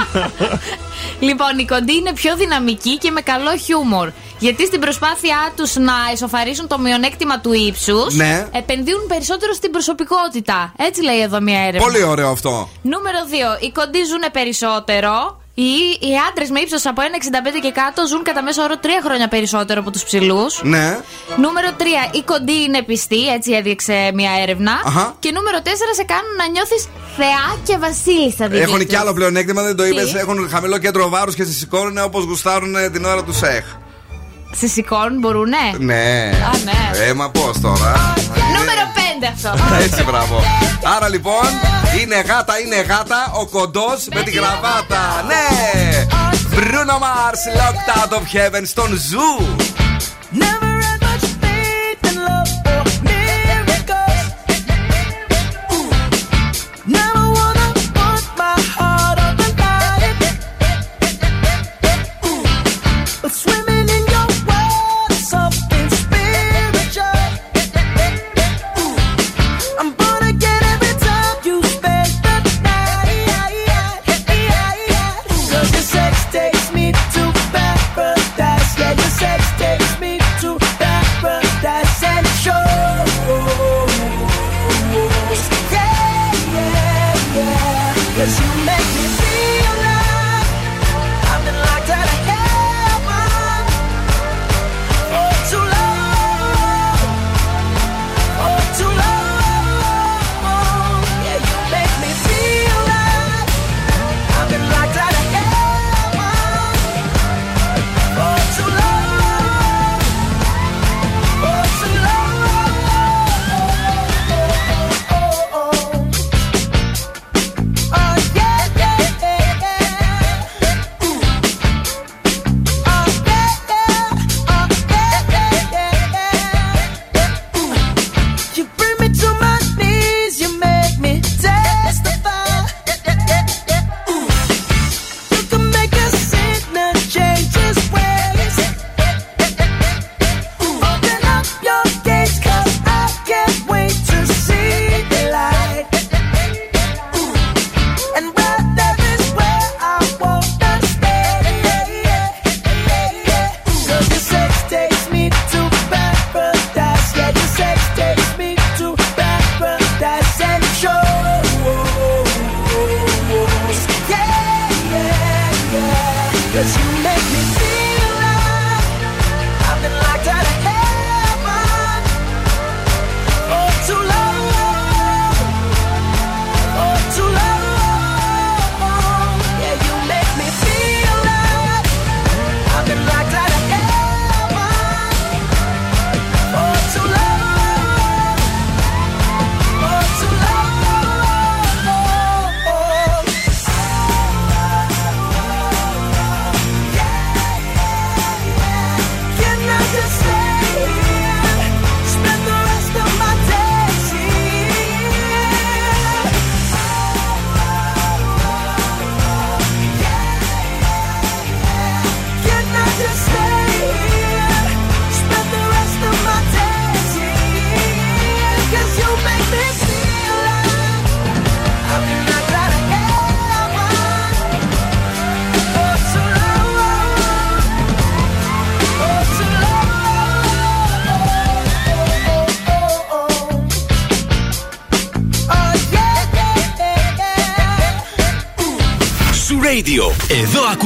λοιπόν, 1.29 1.59
οι 1.59 1.65
κοντοί 1.67 1.95
είναι 1.95 2.13
πιο 2.13 2.37
δυναμικοί 2.37 2.99
και 2.99 3.11
με 3.11 3.21
καλό 3.21 3.57
χιούμορ. 3.57 4.11
Γιατί 4.39 4.67
στην 4.67 4.81
προσπάθειά 4.81 5.53
τους 5.57 5.75
να 5.75 5.93
ισοφαρίσουν 6.13 6.67
το 6.67 6.79
μειονέκτημα 6.79 7.41
του 7.41 7.53
ύψους, 7.53 8.15
Ναι. 8.15 8.47
επενδύουν 8.53 9.07
περισσότερο 9.09 9.53
στην 9.53 9.71
προσωπικότητα. 9.71 10.73
Έτσι 10.77 11.03
λέει 11.03 11.21
εδώ 11.21 11.41
μια 11.41 11.59
έρευνα. 11.61 11.81
Πολύ 11.87 12.03
ωραίο 12.03 12.31
αυτό. 12.31 12.69
Νούμερο 12.83 13.19
2. 13.59 13.63
Οι 13.65 13.71
κοντοί 13.71 14.05
ζουν 14.05 14.25
περισσότερο. 14.33 15.43
Οι, 15.57 15.63
οι 16.01 16.13
άντρες 16.31 16.51
με 16.51 16.61
ύψος 16.61 16.87
από 16.87 17.03
1,65 17.03 17.61
και 17.63 17.71
κάτω 17.71 18.07
ζουν 18.07 18.23
κατά 18.23 18.43
μέσο 18.43 18.63
όρο 18.63 18.75
3 18.83 18.87
χρόνια 19.05 19.29
περισσότερο 19.29 19.81
από 19.81 19.91
τους 19.91 20.05
ψηλούς. 20.05 20.61
Ναι. 20.63 20.99
Νούμερο 21.37 21.69
3. 21.79 21.83
Οι 22.13 22.23
κοντοί 22.23 22.63
είναι 22.63 22.83
πιστοί, 22.83 23.27
έτσι 23.29 23.53
έδειξε 23.53 24.11
μια 24.15 24.31
έρευνα. 24.43 24.73
Αχα. 24.85 25.17
Και 25.19 25.31
νούμερο 25.33 25.59
4. 25.65 25.69
Σε 25.95 26.05
κάνουν 26.05 26.35
να 26.39 26.47
νιώθεις 26.49 26.89
θεά 27.17 27.59
και 27.67 27.77
βασίλισσα. 27.79 28.49
δική 28.49 28.63
Έχουν 28.63 28.79
τους. 28.79 28.87
και 28.87 28.97
άλλο 28.97 29.13
πλεονέκτημα, 29.13 29.63
δεν 29.63 29.77
το 29.77 29.85
είπες. 29.87 30.13
Τι; 30.13 30.19
Έχουν 30.19 30.49
χαμηλό 30.51 30.79
κέντρο 30.79 31.09
βάρους 31.09 31.35
και 31.35 31.45
σε 31.45 31.53
σηκώνουν 31.53 31.99
όπως 31.99 32.25
γουστάρουν 32.25 32.77
ε, 32.77 32.91
την 32.91 33.05
ώρα 33.05 33.23
του 33.25 33.33
σεχ. 33.33 33.65
Σε 34.57 34.67
σηκώνουν, 34.67 35.19
μπορούνε; 35.19 35.57
Ναι. 35.79 36.31
Α, 36.53 36.59
ναι. 36.65 37.07
Ε, 37.09 37.13
μα 37.13 37.31
πώς 37.31 37.61
τώρα. 37.61 38.15
Νούμερο 38.57 38.85
5 39.23 39.27
αυτό. 39.33 39.65
Έτσι, 39.85 40.03
μπράβο. 40.03 40.43
Άρα 40.97 41.09
λοιπόν, 41.09 41.47
είναι 42.01 42.21
γάτα, 42.21 42.61
είναι 42.61 42.77
γάτα, 42.77 43.33
ο 43.41 43.47
κοντός 43.47 44.07
με 44.15 44.23
τη 44.23 44.31
γραβάτα. 44.31 45.25
Ναι! 45.27 46.07
Bruno 46.57 46.97
Mars, 47.05 47.43
locked 47.59 47.89
out 47.99 48.13
of 48.19 48.23
heaven 48.35 48.63
στον 48.65 48.91
Zoo. 49.09 49.57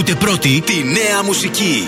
Ακούτε 0.00 0.14
πρώτη 0.14 0.62
τη 0.66 0.84
νέα 0.84 1.22
μουσική. 1.24 1.88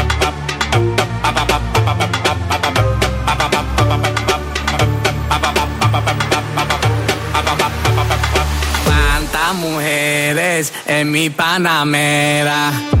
en 10.85 11.11
mi 11.11 11.29
panamera. 11.29 13.00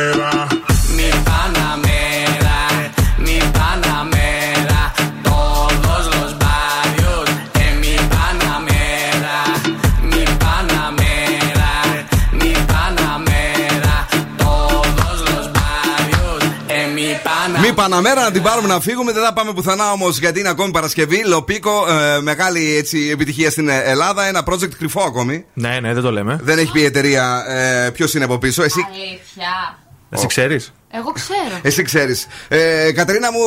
Panamera. 17.91 18.01
Μη 18.03 18.07
Παναμέρα 18.07 18.23
να 18.23 18.31
την 18.31 18.41
πάρουμε 18.41 18.67
να 18.67 18.79
φύγουμε. 18.79 19.11
Δεν 19.11 19.23
θα 19.23 19.33
πάμε 19.33 19.53
πουθενά 19.53 19.91
όμως 19.91 20.19
γιατί 20.19 20.39
είναι 20.39 20.49
ακόμη 20.49 20.71
Παρασκευή. 20.71 21.23
Λοπίκο, 21.25 21.85
ε, 21.89 22.21
μεγάλη 22.21 22.75
έτσι, 22.75 23.09
επιτυχία 23.11 23.51
στην 23.51 23.69
Ελλάδα. 23.69 24.25
Ένα 24.27 24.43
project 24.45 24.73
κρυφό 24.77 25.01
ακόμη. 25.01 25.45
Ναι, 25.53 25.79
ναι, 25.79 25.93
δεν 25.93 26.03
το 26.03 26.11
λέμε. 26.11 26.39
Δεν 26.43 26.57
έχει 26.57 26.71
πει 26.71 26.79
η 26.79 26.85
εταιρεία 26.85 27.43
ε, 27.47 27.89
ποιος 27.89 28.13
είναι 28.13 28.23
από 28.23 28.37
πίσω. 28.37 28.63
Εσύ, 28.63 28.85
Αλήθεια. 28.93 29.79
Εσύ 30.13 30.25
ξέρεις; 30.27 30.73
Εγώ 30.91 31.11
ξέρω. 31.11 31.59
εσύ 31.61 31.81
ξέρεις. 31.83 32.27
Ε, 32.47 32.91
Κατερίνα 32.91 33.31
μου, 33.31 33.39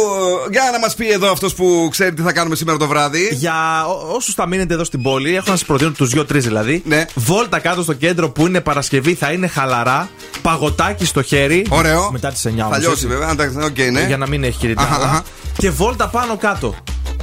για 0.51 0.63
να 0.73 0.79
μας 0.79 0.95
πει 0.95 1.11
εδώ 1.11 1.31
αυτός 1.31 1.55
που 1.55 1.89
ξέρει 1.91 2.15
τι 2.15 2.23
θα 2.23 2.33
κάνουμε 2.33 2.57
σήμερα 2.57 2.79
το 2.79 2.87
βράδυ. 2.87 3.29
Για 3.33 3.55
όσους 4.15 4.35
θα 4.35 4.47
μείνετε 4.47 4.75
εδώ 4.75 4.85
στην 4.85 5.03
πόλη, 5.03 5.31
έχω 5.37 5.51
να 5.51 5.57
σας 5.57 5.65
προτείνω 5.67 5.91
τους 5.91 6.11
δύο-τρει 6.11 6.39
δηλαδή. 6.39 6.83
Ναι. 6.85 7.05
Βόλτα 7.15 7.59
κάτω 7.59 7.83
στο 7.83 7.93
κέντρο 7.93 8.31
που 8.31 8.47
είναι 8.47 8.61
Παρασκευή, 8.61 9.15
θα 9.15 9.33
είναι 9.33 9.47
χαλαρά. 9.47 10.09
Παγωτάκι 10.43 11.05
στο 11.07 11.23
χέρι. 11.23 11.67
Ωραίο. 11.69 12.09
Μετά 12.13 12.29
τις 12.33 12.45
9 12.47 12.51
Θα 12.57 12.65
όμως, 12.65 12.79
λιώσει 12.79 12.93
έτσι. 12.93 13.07
βέβαια. 13.07 13.31
εντάξει, 13.31 13.57
οκ, 13.63 13.79
ναι. 13.93 14.05
Για 14.07 14.17
να 14.17 14.27
μην 14.29 14.45
έχει 14.45 14.75
Αχα, 14.77 14.87
αχα. 14.95 14.97
κυριτά. 14.99 15.23
Και 15.59 15.71
βόλτα 15.71 16.09
πάνω 16.09 16.37
κάτω. 16.37 16.75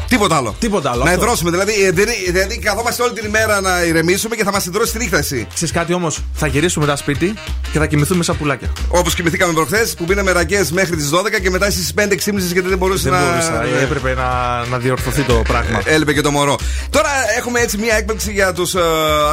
Τίποτα 0.08 0.36
άλλο. 0.36 0.56
Τίποτα 0.60 0.92
άλλο. 0.92 1.04
Να 1.04 1.10
αυτό. 1.12 1.22
ιδρώσουμε. 1.24 1.52
Δηλαδή, 1.52 1.84
ε, 1.84 1.92
δεν- 1.92 2.08
δηλαδή, 2.28 2.60
καθόμαστε 2.60 3.04
όλη 3.04 3.14
την 3.14 3.26
ημέρα 3.26 3.62
να 3.62 3.84
ηρεμήσουμε 3.84 4.36
και 4.36 4.44
θα 4.44 4.52
μας 4.52 4.66
ιδρώσει 4.66 4.92
τη 4.92 4.98
νύχτα 4.98 5.18
εσύ. 5.18 5.48
Ξέρεις 5.54 5.74
κάτι 5.74 5.94
όμως, 5.94 6.20
θα 6.34 6.48
γυρίσουμε 6.48 6.86
μετά 6.86 6.98
σπίτι 6.98 7.34
και 7.72 7.80
θα 7.80 7.86
κοιμηθούμε 7.86 8.24
σαν 8.24 8.38
πουλάκια. 8.38 8.72
Όπως 8.88 9.16
κοιμηθήκαμε 9.16 9.54
προχθές 9.54 9.94
που 9.94 10.06
πίναμε 10.06 10.32
ρακές 10.32 10.72
μέχρι 10.72 10.96
τις 10.96 11.10
12 11.10 11.40
και 11.42 11.50
μετά 11.50 11.70
στις 11.72 11.94
5 11.94 12.16
ξύπνησε 12.16 12.48
γιατί 12.54 12.68
δεν 12.70 12.78
μπορούσε 12.78 13.10
Δεν 13.10 13.20
να. 13.20 13.26
μπορούσα. 13.30 13.52
Ναι. 13.52 13.82
Έπρεπε 13.82 14.14
να, 14.14 14.64
να 14.66 14.78
διορθωθεί 14.78 15.22
το 15.22 15.34
πράγμα. 15.48 15.82
Έλειπε 15.86 16.14
και 16.14 16.22
το 16.22 16.32
μωρό. 16.32 16.56
Τώρα 16.90 17.10
έχουμε 17.38 17.60
έτσι 17.60 17.78
μια 17.78 17.96
έκπληξη 17.96 18.32
για 18.32 18.54
τους 18.54 18.74
uh, 18.76 18.80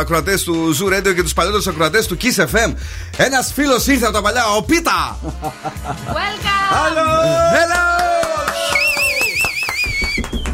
ακροατές 0.00 0.42
του 0.42 0.76
Zoo 0.80 0.86
Radio 0.96 1.14
και 1.14 1.22
τους 1.22 1.32
παλιότερους 1.32 1.66
ακροατές 1.66 2.06
του 2.06 2.16
Kiss 2.20 2.42
FM. 2.44 2.74
Ένας 3.16 3.52
φίλος 3.54 3.86
ήρθε 3.86 4.04
από 4.04 4.14
τα 4.14 4.22
παλιά, 4.22 4.44
ο 4.56 4.62
Πίτα! 4.62 5.18
Welcome! 5.22 6.72
Hello! 6.72 7.09
Hello! 7.56 8.07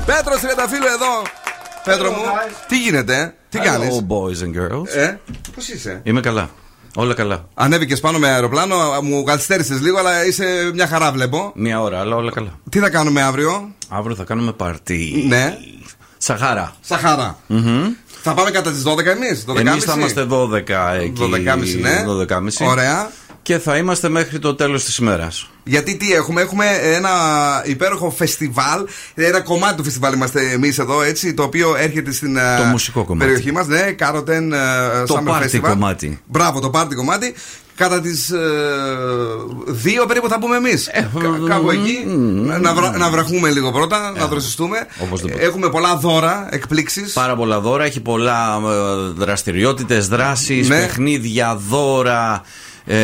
Πέτρος 0.06 0.40
Τριανταφύλλου 0.40 0.86
εδώ. 0.86 1.22
Πέτρο 1.84 2.10
μου, 2.10 2.22
τι 2.68 2.78
γίνεται, 2.78 3.16
ε; 3.16 3.34
τι 3.48 3.58
κάνεις; 3.58 3.88
Hello, 3.88 4.12
boys 4.12 4.44
and 4.44 4.56
girls. 4.58 4.96
Ε, 4.96 5.16
πώς 5.54 5.68
είσαι; 5.68 6.00
Είμαι 6.02 6.20
καλά. 6.20 6.50
Όλα 6.96 7.14
καλά. 7.14 7.48
Ανέβηκες 7.54 8.00
πάνω 8.00 8.18
με 8.18 8.28
αεροπλάνο, 8.28 8.76
μου 9.02 9.22
καθυστέρησες 9.22 9.80
λίγο, 9.80 9.98
αλλά 9.98 10.26
είσαι 10.26 10.70
μια 10.74 10.86
χαρά, 10.86 11.12
βλέπω. 11.12 11.52
Μία 11.54 11.80
ώρα, 11.80 12.00
αλλά 12.00 12.16
όλα 12.16 12.30
καλά. 12.30 12.58
Τι 12.70 12.78
θα 12.78 12.90
κάνουμε 12.90 13.22
αύριο, 13.22 13.74
Αύριο 13.88 14.16
θα 14.16 14.24
κάνουμε 14.24 14.52
παρτί. 14.52 15.24
Ναι. 15.28 15.56
Σαχάρα. 16.18 16.74
Σαχάρα. 16.80 17.38
Θα 18.22 18.34
πάμε 18.34 18.50
κατά 18.50 18.70
τις 18.70 18.82
12 18.82 19.06
εμείς, 19.06 19.44
12.30. 19.48 19.56
Εμείς 19.56 19.84
θα 19.84 19.94
είμαστε 19.96 20.26
12 20.30 20.98
εκεί. 21.00 21.12
12.30, 21.20 21.80
ναι. 21.80 22.04
12.30. 22.28 22.66
Ωραία. 22.66 23.10
Και 23.44 23.58
θα 23.58 23.76
είμαστε 23.76 24.08
μέχρι 24.08 24.38
το 24.38 24.54
τέλος 24.54 24.84
της 24.84 24.96
ημέρας. 24.96 25.48
Γιατί 25.64 25.96
τι 25.96 26.12
έχουμε, 26.12 26.40
έχουμε 26.40 26.64
ένα 26.82 27.10
υπέροχο 27.64 28.10
φεστιβάλ. 28.10 28.84
Ένα 29.14 29.40
κομμάτι 29.40 29.76
του 29.76 29.84
φεστιβάλ 29.84 30.12
είμαστε 30.12 30.50
εμείς 30.50 30.78
εδώ, 30.78 31.02
έτσι, 31.02 31.34
το 31.34 31.42
οποίο 31.42 31.76
έρχεται 31.78 32.12
στην 32.12 32.36
ε, 32.36 32.56
Το 32.58 32.62
μουσικό 32.64 33.04
κομμάτι. 33.04 33.26
περιοχή 33.30 33.52
μας. 33.52 33.66
Ναι, 33.66 33.80
Κάρωτεν 33.92 34.50
Το 35.06 35.22
Summer 35.26 35.30
party 35.30 35.42
Festival. 35.44 35.60
κομμάτι. 35.68 36.20
Μπράβο, 36.26 36.60
το 36.60 36.70
πάρτι 36.70 36.94
κομμάτι. 36.94 37.34
Κατά 37.76 38.00
τις 38.00 38.32
δύο 39.66 40.06
περίπου 40.06 40.28
θα 40.28 40.38
πούμε 40.38 40.56
εμείς. 40.56 40.90
Κάπου 41.48 41.70
εκεί. 41.70 42.04
να, 42.60 42.74
βρα- 42.74 42.96
να 42.98 43.10
βραχούμε 43.10 43.50
λίγο 43.50 43.72
πρώτα, 43.72 44.12
να 44.16 44.26
δροσιστούμε. 44.26 44.78
Ε, 44.78 45.04
οπωσδήποτε. 45.04 45.44
Έχουμε 45.44 45.68
πολλά 45.68 45.96
δώρα, 45.96 46.48
εκπλήξεις. 46.50 47.12
Πάρα 47.12 47.36
πολλά 47.36 47.60
δώρα. 47.60 47.84
Έχει 47.84 48.00
πολλά 48.00 48.60
δραστηριότητες, 49.16 50.08
δράσεις, 50.08 50.68
Ναι. 50.68 50.78
παιχνίδια, 50.80 51.60
δώρα. 51.68 52.42
Ε, 52.86 52.96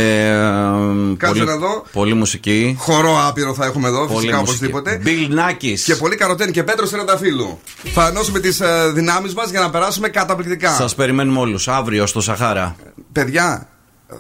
Κάτσε 1.17 1.27
πολύ, 1.27 1.45
να 1.45 1.57
δω. 1.57 1.85
Πολύ 1.93 2.15
μουσική. 2.15 2.77
Χορό 2.79 3.19
άπειρο 3.29 3.55
θα 3.55 3.65
έχουμε 3.67 3.89
εδώ, 3.89 4.07
Πολύ 4.07 4.19
φυσικά 4.19 4.39
μουσική. 4.39 4.65
οπωσδήποτε. 4.73 5.03
Bill 5.05 5.39
Nackis. 5.39 5.79
Και 5.85 5.95
πολύ 5.95 6.17
καροτέν 6.17 6.51
και 6.53 6.63
Πέτρος 6.63 6.91
Τερανταφύλου. 6.91 7.59
Θα 7.95 8.07
ενώσουμε 8.07 8.41
τις 8.41 8.61
δυνάμεις 8.95 9.35
μας 9.35 9.51
για 9.51 9.61
να 9.61 9.71
περάσουμε 9.71 10.09
καταπληκτικά. 10.09 10.71
Σας 10.75 10.95
περιμένουμε 10.95 11.39
όλους 11.41 11.69
αύριο 11.69 12.07
στο 12.07 12.21
Σαχάρα. 12.21 12.77
Παιδιά, 13.13 13.69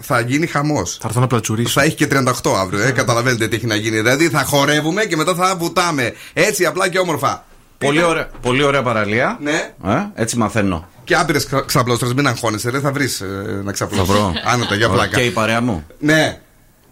θα 0.00 0.20
γίνει 0.20 0.46
χαμός. 0.46 0.98
Θα 1.00 1.08
έρθω 1.08 1.20
να 1.20 1.26
πλατσουρίσω. 1.26 1.80
Θα 1.80 1.82
έχει 1.86 1.94
και 1.94 2.06
38 2.06 2.54
αύριο, 2.60 2.80
ε, 2.82 2.90
καταλαβαίνετε 2.90 3.48
τι 3.48 3.56
έχει 3.56 3.66
να 3.66 3.74
γίνει. 3.74 3.96
Δηλαδή 3.96 4.28
θα 4.28 4.44
χορεύουμε 4.44 5.04
και 5.04 5.16
μετά 5.16 5.34
θα 5.34 5.56
βουτάμε. 5.58 6.12
Έτσι 6.32 6.66
απλά 6.66 6.88
και 6.88 6.98
όμορφα. 6.98 7.44
Πολύ 7.78 8.02
ωραία, 8.02 8.28
πολύ 8.42 8.62
ωραία 8.62 8.82
παραλία. 8.82 9.38
Ναι. 9.40 9.72
Ε, 9.86 10.06
έτσι 10.14 10.36
μαθαίνω. 10.36 10.88
Και 11.04 11.14
άπειρε 11.14 11.38
ξαπλώστρες, 11.66 12.12
μην 12.14 12.26
αγχώνεσαι, 12.26 12.70
δεν 12.70 12.80
θα 12.80 12.92
βρεις 12.92 13.22
να 13.64 13.72
ξαπλώσει. 13.72 14.06
Θα 14.06 14.12
βρω. 14.12 14.32
Άνετα, 14.44 14.74
για 14.74 14.88
πλάκα. 14.88 15.16
Και 15.16 15.24
η 15.24 15.30
παρέα 15.30 15.60
μου. 15.60 15.86
Ναι. 15.98 16.38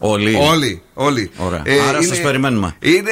Όλοι. 0.01 0.35
Όλοι, 0.41 0.83
όλοι. 0.95 1.31
Ωραία. 1.37 1.63
Ε, 1.65 1.81
Άρα 1.89 1.97
είναι- 1.97 2.07
σας 2.07 2.21
περιμένουμε. 2.21 2.75
Είναι 2.81 3.11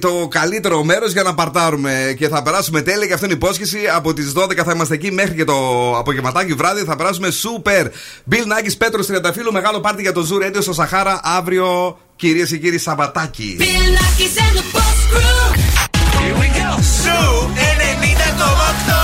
το 0.00 0.28
καλύτερο 0.30 0.84
μέρος 0.84 1.12
για 1.12 1.22
να 1.22 1.34
παρτάρουμε 1.34 2.14
και 2.18 2.28
θα 2.28 2.42
περάσουμε 2.42 2.80
τέλεια 2.82 3.06
και 3.06 3.12
αυτό 3.12 3.24
είναι 3.24 3.34
υπόσχεση. 3.34 3.78
Από 3.94 4.12
τις 4.14 4.32
12 4.32 4.64
θα 4.64 4.72
είμαστε 4.74 4.94
εκεί 4.94 5.10
μέχρι 5.12 5.34
και 5.34 5.44
το 5.44 5.54
απογευματάκι 5.98 6.52
βράδυ. 6.52 6.84
Θα 6.84 6.96
περάσουμε 6.96 7.28
super. 7.28 7.84
Bill 8.30 8.34
Nackis, 8.34 8.72
Πέτρος 8.78 9.06
Τριανταφύλλου, 9.06 9.52
μεγάλο 9.52 9.80
πάρτι 9.80 10.02
για 10.02 10.12
το 10.12 10.26
Zoo 10.30 10.46
Radio 10.46 10.58
στο 10.62 10.72
Σαχάρα 10.72 11.20
αύριο, 11.22 11.98
κυρίες 12.16 12.48
και 12.48 12.56
κύριοι, 12.56 12.78
Σαββατάκι. 12.78 13.56
Bill 13.60 13.64
Nackis 13.64 14.38
and 14.40 14.56
the 14.58 14.76
Boss 14.76 14.98
Crew. 15.12 15.56
Here 16.20 16.36
we 16.40 16.48
go. 16.58 16.82
Σου 17.02 17.50
90,8. 17.54 19.01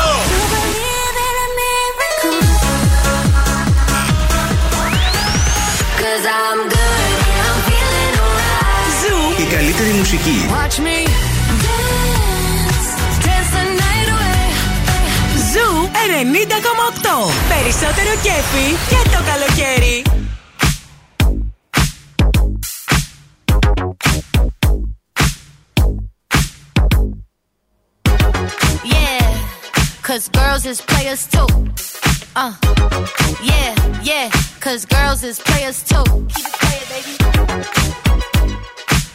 καλύτερη 9.78 9.92
μουσική. 9.98 10.38
Watch 10.50 10.78
me 10.86 10.98
dance, 11.66 12.90
dance 13.26 13.52
the 13.56 13.64
night 13.82 14.10
away. 14.16 14.46
Ζου 15.52 15.68
90,8. 16.34 17.32
Περισσότερο 17.50 18.12
κέφι 18.24 18.68
και 18.90 19.10
το 19.10 19.20
καλοκαίρι. 19.30 20.04
Yeah, 28.94 29.28
cause 30.08 30.26
girls 30.38 30.64
is 30.72 30.80
players 30.92 31.24
too. 31.34 31.50
Uh, 32.42 32.54
yeah, 33.52 33.72
yeah, 34.10 34.28
cause 34.66 34.82
girls 34.96 35.22
is 35.30 35.38
players 35.48 35.78
too. 35.90 36.06
Keep 36.34 36.46
it 36.50 36.56
playing, 36.62 36.88
baby. 36.94 38.27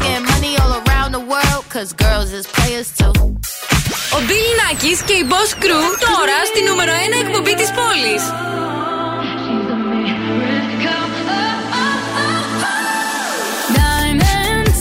getting 0.06 0.26
money 0.34 0.52
all 0.62 0.72
around 0.82 1.10
the 1.12 1.24
world, 1.32 1.62
cause 1.74 1.92
girls 1.92 2.32
is 2.38 2.46
players 2.56 2.88
too. 2.98 3.14
Ο 4.16 4.18
Bill 4.28 4.50
Nackis 4.60 5.00
και 5.04 5.12
η 5.12 5.26
Boss 5.30 5.50
Crew 5.62 5.86
τώρα 6.06 6.38
στη 6.50 6.62
νούμερο 6.68 6.92
1 6.92 7.26
εκπομπή 7.26 7.54
της 7.54 7.70
πόλης. 7.70 8.22
Diamonds, 13.78 14.80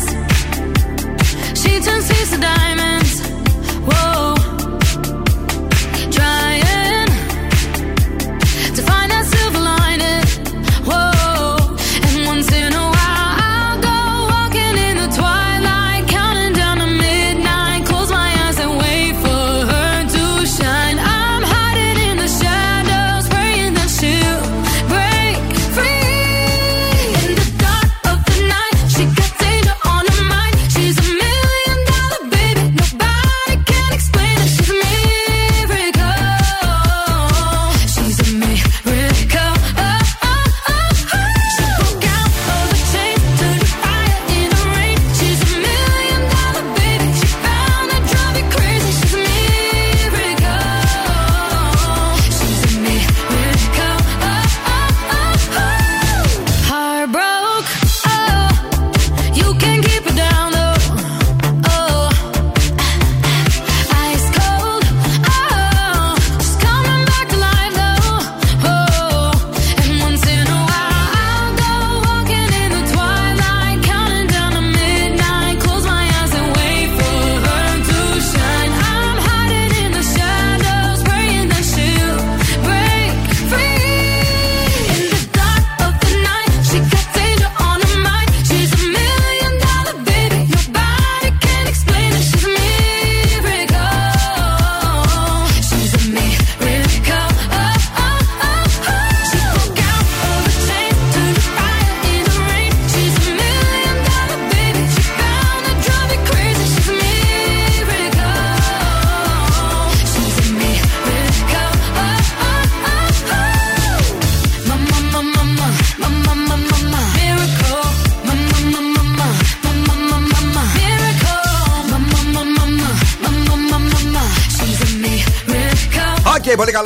she 1.61 1.71
turns 1.85 2.05
thieves 2.09 2.29
to 2.33 2.39
diamonds. 2.51 3.13
Whoa, 3.89 4.28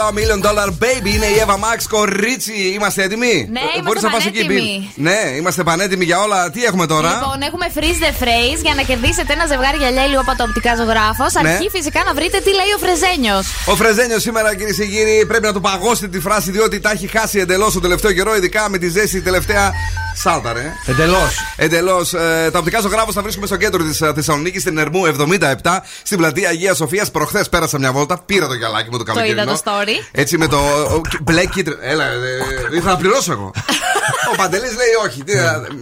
Οκ, 0.06 0.12
πολύ 0.14 0.26
καλό. 0.26 0.40
Million 0.40 0.40
Dollar 0.46 0.68
Baby 0.84 1.06
είναι 1.14 1.26
η 1.26 1.36
Ava 1.46 1.54
Max. 1.64 1.78
Κορίτσι, 1.88 2.52
είμαστε 2.76 3.02
έτοιμοι; 3.02 3.34
Ναι, 3.50 3.60
Ε, 3.60 3.62
είμαστε 3.62 3.82
μπορείς 3.84 4.02
να 4.02 4.10
πας 4.10 4.26
εκεί, 4.26 4.40
πανέτοιμοι. 4.44 4.88
Bill. 4.88 4.92
Ναι, 5.08 5.20
είμαστε 5.38 5.62
πανέτοιμοι 5.62 6.04
για 6.04 6.18
όλα. 6.20 6.50
Τι 6.50 6.64
έχουμε 6.64 6.86
τώρα; 6.86 7.10
Λοιπόν, 7.14 7.40
έχουμε 7.48 7.66
freeze 7.76 8.00
the 8.04 8.12
phrase 8.22 8.60
για 8.62 8.74
να 8.74 8.82
κερδίσετε 8.82 9.32
ένα 9.32 9.46
ζευγάρι 9.46 9.76
γυαλιά 9.76 10.04
ηλίου 10.04 10.20
από 10.20 10.32
το 10.36 10.42
οπτικά 10.48 10.72
ζωγράφος. 10.76 11.32
Ναι. 11.42 11.48
Αρκεί 11.50 11.68
φυσικά 11.76 12.00
να 12.06 12.14
βρείτε 12.14 12.38
τι 12.44 12.50
λέει 12.58 12.70
ο 12.76 12.78
Φρεζένιος. 12.84 13.44
Ο 13.66 13.74
Φρεζένιος 13.76 14.22
σήμερα, 14.22 14.54
κυρίες 14.56 14.76
και 14.76 14.86
κύριοι, 14.86 15.26
πρέπει 15.26 15.46
να 15.46 15.52
του 15.52 15.60
παγώσετε 15.60 16.08
τη 16.08 16.20
φράση 16.20 16.50
διότι 16.50 16.80
τα 16.80 16.90
έχει 16.90 17.06
χάσει 17.06 17.38
εντελώς 17.38 17.72
το 17.72 17.80
τελευταίο 17.80 18.12
καιρό, 18.12 18.36
ειδικά 18.36 18.68
με 18.68 18.78
τη 18.78 18.88
ζέστη 18.88 19.20
τελευταία. 19.22 19.72
Σάλτα, 20.16 20.52
ρε. 20.52 20.72
Εντελώς. 20.86 21.32
Εντελώς. 21.56 22.12
Ε, 22.14 22.48
τα 22.52 22.58
οπτικά 22.58 22.80
ζωγράφος 22.80 23.14
θα 23.14 23.22
βρίσκουμε 23.22 23.46
στο 23.46 23.56
κέντρο 23.56 23.82
της 23.84 23.98
Θεσσαλονίκης, 24.14 24.60
στην 24.60 24.78
Ερμού 24.78 25.06
77, 25.06 25.82
στην 26.02 26.18
πλατεία 26.18 26.48
Αγίας 26.48 26.76
Σοφίας. 26.76 27.10
Προχθές 27.10 27.48
πέρασα 27.48 27.78
μια 27.78 27.92
βόλτα, 27.92 28.22
πήρα 28.26 28.46
το 28.46 28.54
γυαλάκι 28.54 28.88
μου 28.90 28.98
το 28.98 29.04
Το 29.04 29.12
καλοκαιρινό. 29.12 29.42
είδα 29.42 29.52
το 29.52 29.60
story. 29.64 29.93
Έτσι 30.12 30.38
με 30.38 30.46
το. 30.46 30.56
ο, 30.56 31.00
μπλε 31.22 31.44
κίτρινο. 31.46 31.78
Έλα, 31.82 32.04
ε, 32.04 32.76
ήθελα 32.76 32.90
να 32.90 32.96
πληρώσω 32.96 33.32
εγώ. 33.32 33.52
Ο 34.32 34.36
Παντελής 34.36 34.74
λέει 34.76 35.06
όχι. 35.06 35.24
Τι, 35.24 35.32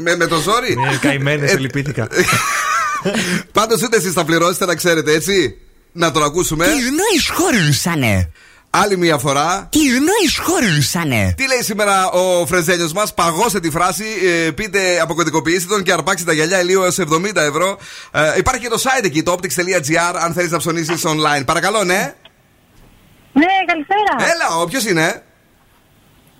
με, 0.03 0.17
με 0.17 0.27
το 0.27 0.37
ζόρι. 0.41 0.77
Ναι, 0.77 0.97
καημένες, 0.97 1.49
Ε, 1.51 1.53
σε 1.53 1.59
λυπήθηκα. 1.59 2.09
Πάντως 3.53 3.83
ούτε 3.83 3.97
εσείς 3.97 4.13
θα 4.13 4.25
πληρώσετε, 4.25 4.67
να 4.67 4.75
ξέρετε, 4.75 5.13
έτσι. 5.13 5.57
Να 5.93 6.11
τον 6.11 6.23
ακούσουμε. 6.25 6.65
Τι 6.65 6.71
εννοείς 6.71 7.31
χωρούσανε. 7.33 8.31
Άλλη 8.75 8.97
μια 8.97 9.19
φορά. 9.19 9.69
Τι 9.71 9.79
εννοείς 9.81 10.39
χωρούσανε. 10.43 11.35
Τι 11.37 11.47
λέει 11.47 11.63
σήμερα 11.63 12.11
ο 12.11 12.47
Φρεζέλιο 12.47 12.91
μας, 12.95 13.15
παγώστε 13.15 13.61
τη 13.61 13.71
φράση, 13.71 14.05
ε, 14.47 14.51
πείτε, 14.51 15.01
αποκωδικοποιήστε 15.01 15.75
τον 15.75 15.83
και 15.83 15.93
αρπάξτε 15.93 16.27
τα 16.27 16.33
γυαλιά 16.33 16.61
ηλίου 16.61 16.83
έως 16.83 16.99
70 16.99 17.37
ευρώ. 17.37 17.79
Ε, 18.11 18.21
υπάρχει 18.37 18.61
και 18.61 18.69
το 18.69 18.83
site 18.83 19.05
εκεί, 19.05 19.23
το 19.23 19.37
optics.gr, 19.39 20.15
αν 20.25 20.33
θέλεις 20.33 20.51
να 20.51 20.59
ψωνίσεις 20.59 21.03
online. 21.05 21.43
Παρακαλώ, 21.47 21.85
ναι. 21.85 22.15
Ναι, 23.33 23.53
καλησπέρα. 23.67 24.33
Έλα, 24.33 24.67
ποιος 24.67 24.85
είναι; 24.85 25.23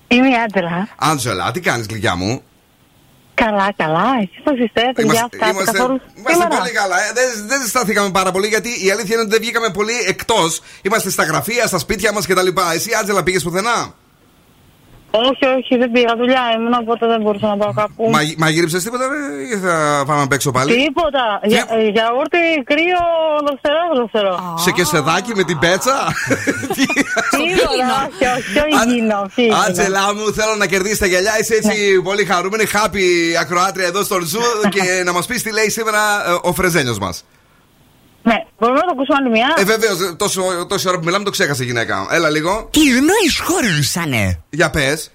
Είμαι 0.07 0.29
η 0.29 0.35
Άντζελα. 0.45 0.87
Άντζελα, 0.97 1.51
τι 1.51 1.59
κάνεις, 1.59 1.85
γλυκιά 1.85 2.15
μου; 2.15 2.43
Καλά, 3.33 3.73
καλά. 3.75 4.05
Εσείς 4.21 4.41
πώς 4.43 4.57
είστε, 4.59 4.81
παιδιά, 4.93 5.03
Είμαστε, 5.03 5.37
φτάτε 5.37 5.51
είμαστε, 5.51 5.71
καθόλου 5.71 6.01
είμαστε 6.17 6.33
σήμερα; 6.33 6.57
πολύ 6.57 6.71
καλά. 6.71 6.95
Ε, 7.03 7.11
δεν, 7.13 7.47
δεν 7.47 7.67
στάθηκαμε 7.67 8.11
πάρα 8.11 8.31
πολύ 8.31 8.47
γιατί 8.47 8.69
η 8.85 8.91
αλήθεια 8.91 9.13
είναι 9.13 9.21
ότι 9.21 9.31
δεν 9.31 9.41
βγήκαμε 9.41 9.69
πολύ 9.69 9.93
εκτός. 10.07 10.61
Είμαστε 10.81 11.09
στα 11.09 11.23
γραφεία, 11.23 11.67
στα 11.67 11.77
σπίτια 11.77 12.13
μας 12.13 12.27
κτλ. 12.27 12.47
Εσύ, 12.73 12.89
Άντζελα, 12.99 13.23
πήγες 13.23 13.43
πουθενά; 13.43 13.95
Όχι, 15.15 15.45
όχι, 15.57 15.77
δεν 15.77 15.91
πήγα 15.91 16.13
δουλειά 16.15 16.43
ήμουν, 16.55 16.73
οπότε 16.81 17.07
δεν 17.07 17.21
μπορούσα 17.21 17.47
να 17.47 17.57
πάω 17.57 17.73
κάπου. 17.73 18.09
Μα, 18.09 18.19
μαγείρεψε 18.37 18.77
τίποτα, 18.85 19.05
ρε, 19.07 19.55
ή 19.55 19.59
θα 19.65 20.03
πάμε 20.07 20.19
να 20.19 20.27
παίξω 20.27 20.51
πάλι; 20.51 20.69
Τίποτα. 20.75 21.39
Για, 21.43 21.65
ε, 21.69 21.87
γιαούρτι, 21.95 22.43
κρύο, 22.69 23.03
δροσερό, 23.47 23.83
δροσερό. 23.95 24.55
Σε 24.57 24.71
κεσεδάκι 24.71 25.31
με 25.35 25.43
την 25.43 25.59
πέτσα; 25.59 25.97
Τίποτα, 27.39 27.95
όχι, 28.05 28.25
όχι, 28.35 28.51
πιο 28.53 28.63
υγιεινό, 28.73 29.21
πιο 29.33 29.43
υγιεινό. 29.45 29.61
Άντζελά 29.67 30.13
μου, 30.15 30.33
θέλω 30.33 30.55
να 30.57 30.65
κερδίσεις 30.65 30.99
τα 30.99 31.05
γυαλιά. 31.05 31.39
Είσαι 31.39 31.55
έτσι 31.55 32.01
πολύ 32.01 32.25
χαρούμενη. 32.25 32.65
Happy 32.65 33.05
ακροάτρια 33.41 33.87
εδώ 33.87 34.03
στον 34.03 34.21
Zoo 34.25 34.41
και 34.75 35.03
να 35.05 35.11
μας 35.11 35.25
πεις 35.25 35.43
τι 35.43 35.51
λέει 35.51 35.69
σήμερα 35.69 36.01
ε, 36.27 36.37
ο 36.41 36.53
Φρεζένιος 36.53 36.99
μας. 36.99 37.25
Ναι, 38.23 38.45
μπορούμε 38.59 38.79
να 38.79 38.85
το 38.85 38.91
ακούσουμε 38.91 39.17
άλλη 39.19 39.29
μια. 39.29 39.53
Ε, 39.57 39.63
βεβαίως, 39.63 40.15
τόσο, 40.17 40.65
τόση 40.67 40.87
ώρα 40.87 40.97
που 40.97 41.03
μιλάμε 41.05 41.23
το 41.23 41.29
ξέχασε 41.29 41.63
η 41.63 41.65
γυναίκα. 41.65 42.07
Έλα 42.11 42.29
λίγο. 42.29 42.67
Τι 42.71 42.95
εννοείς 42.95 43.39
χωρίσανε. 43.43 44.39
Για 44.49 44.69
πες. 44.69 45.11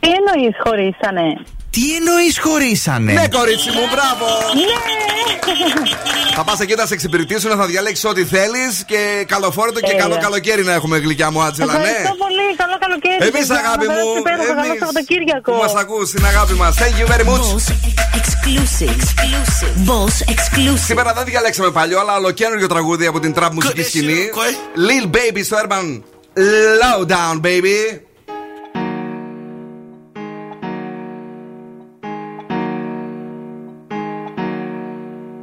Τι 0.00 0.08
εννοείς 0.08 0.56
χωρίσανε. 0.64 1.44
Τι 1.70 1.94
εννοείς 1.96 2.38
χωρίσανε; 2.38 3.12
Ναι, 3.12 3.28
κορίτσι 3.28 3.70
μου, 3.70 3.84
μπράβο. 3.92 4.26
Ναι. 4.54 4.76
Θα 6.34 6.44
πας 6.44 6.60
εκεί 6.60 6.74
να 6.74 6.86
σε 6.86 6.94
εξυπηρετήσουν, 6.94 7.50
θα 7.56 7.66
διαλέξεις 7.66 8.04
ό,τι 8.04 8.24
θέλεις 8.24 8.84
και 8.86 9.24
καλοφόρετο 9.26 9.80
και 9.80 9.86
Τέλεια. 9.86 10.02
καλό 10.02 10.16
καλοκαίρι 10.20 10.64
να 10.64 10.72
έχουμε 10.72 10.98
γλυκιά 10.98 11.30
μου, 11.30 11.42
Άτζελα, 11.42 11.72
ναι. 11.72 11.78
Ευχαριστώ 11.78 12.14
πολύ. 12.24 12.46
Καλό 12.56 12.76
καλοκαίρι. 12.84 13.16
Εμείς, 13.20 13.46
παιδιά. 13.46 13.56
αγάπη 13.64 13.86
Να 13.86 13.92
μου. 13.92 13.98
περάσετε 13.98 14.18
υπέροχα. 14.18 14.54
Καλό 14.54 14.66
εμείς 14.66 14.78
Σαββατοκύριακο. 14.78 15.52
Που 15.52 15.58
μας 15.62 15.74
ακούς, 15.74 16.10
την 16.10 16.24
αγάπη 16.26 16.54
μας. 16.62 16.72
Thank 16.82 16.94
you 17.00 17.06
very 17.12 17.26
much. 17.30 17.46
Exclusive. 18.20 18.98
Boss 19.88 20.16
exclusive. 20.34 20.84
Σήμερα 20.90 21.12
δεν 21.12 21.24
διαλέξαμε 21.24 21.70
παλιό, 21.70 21.98
αλλά 22.00 22.14
ολοκένουργιο 22.16 22.66
τραγούδι 22.66 23.06
από 23.06 23.20
την 23.20 23.34
trap 23.38 23.50
μουσική 23.52 23.82
σκηνή. 23.82 24.30
Lil 24.86 25.06
Baby 25.16 25.40
στο 25.44 25.56
Urban 25.62 25.86
Lowdown, 26.82 27.40
baby. 27.46 28.00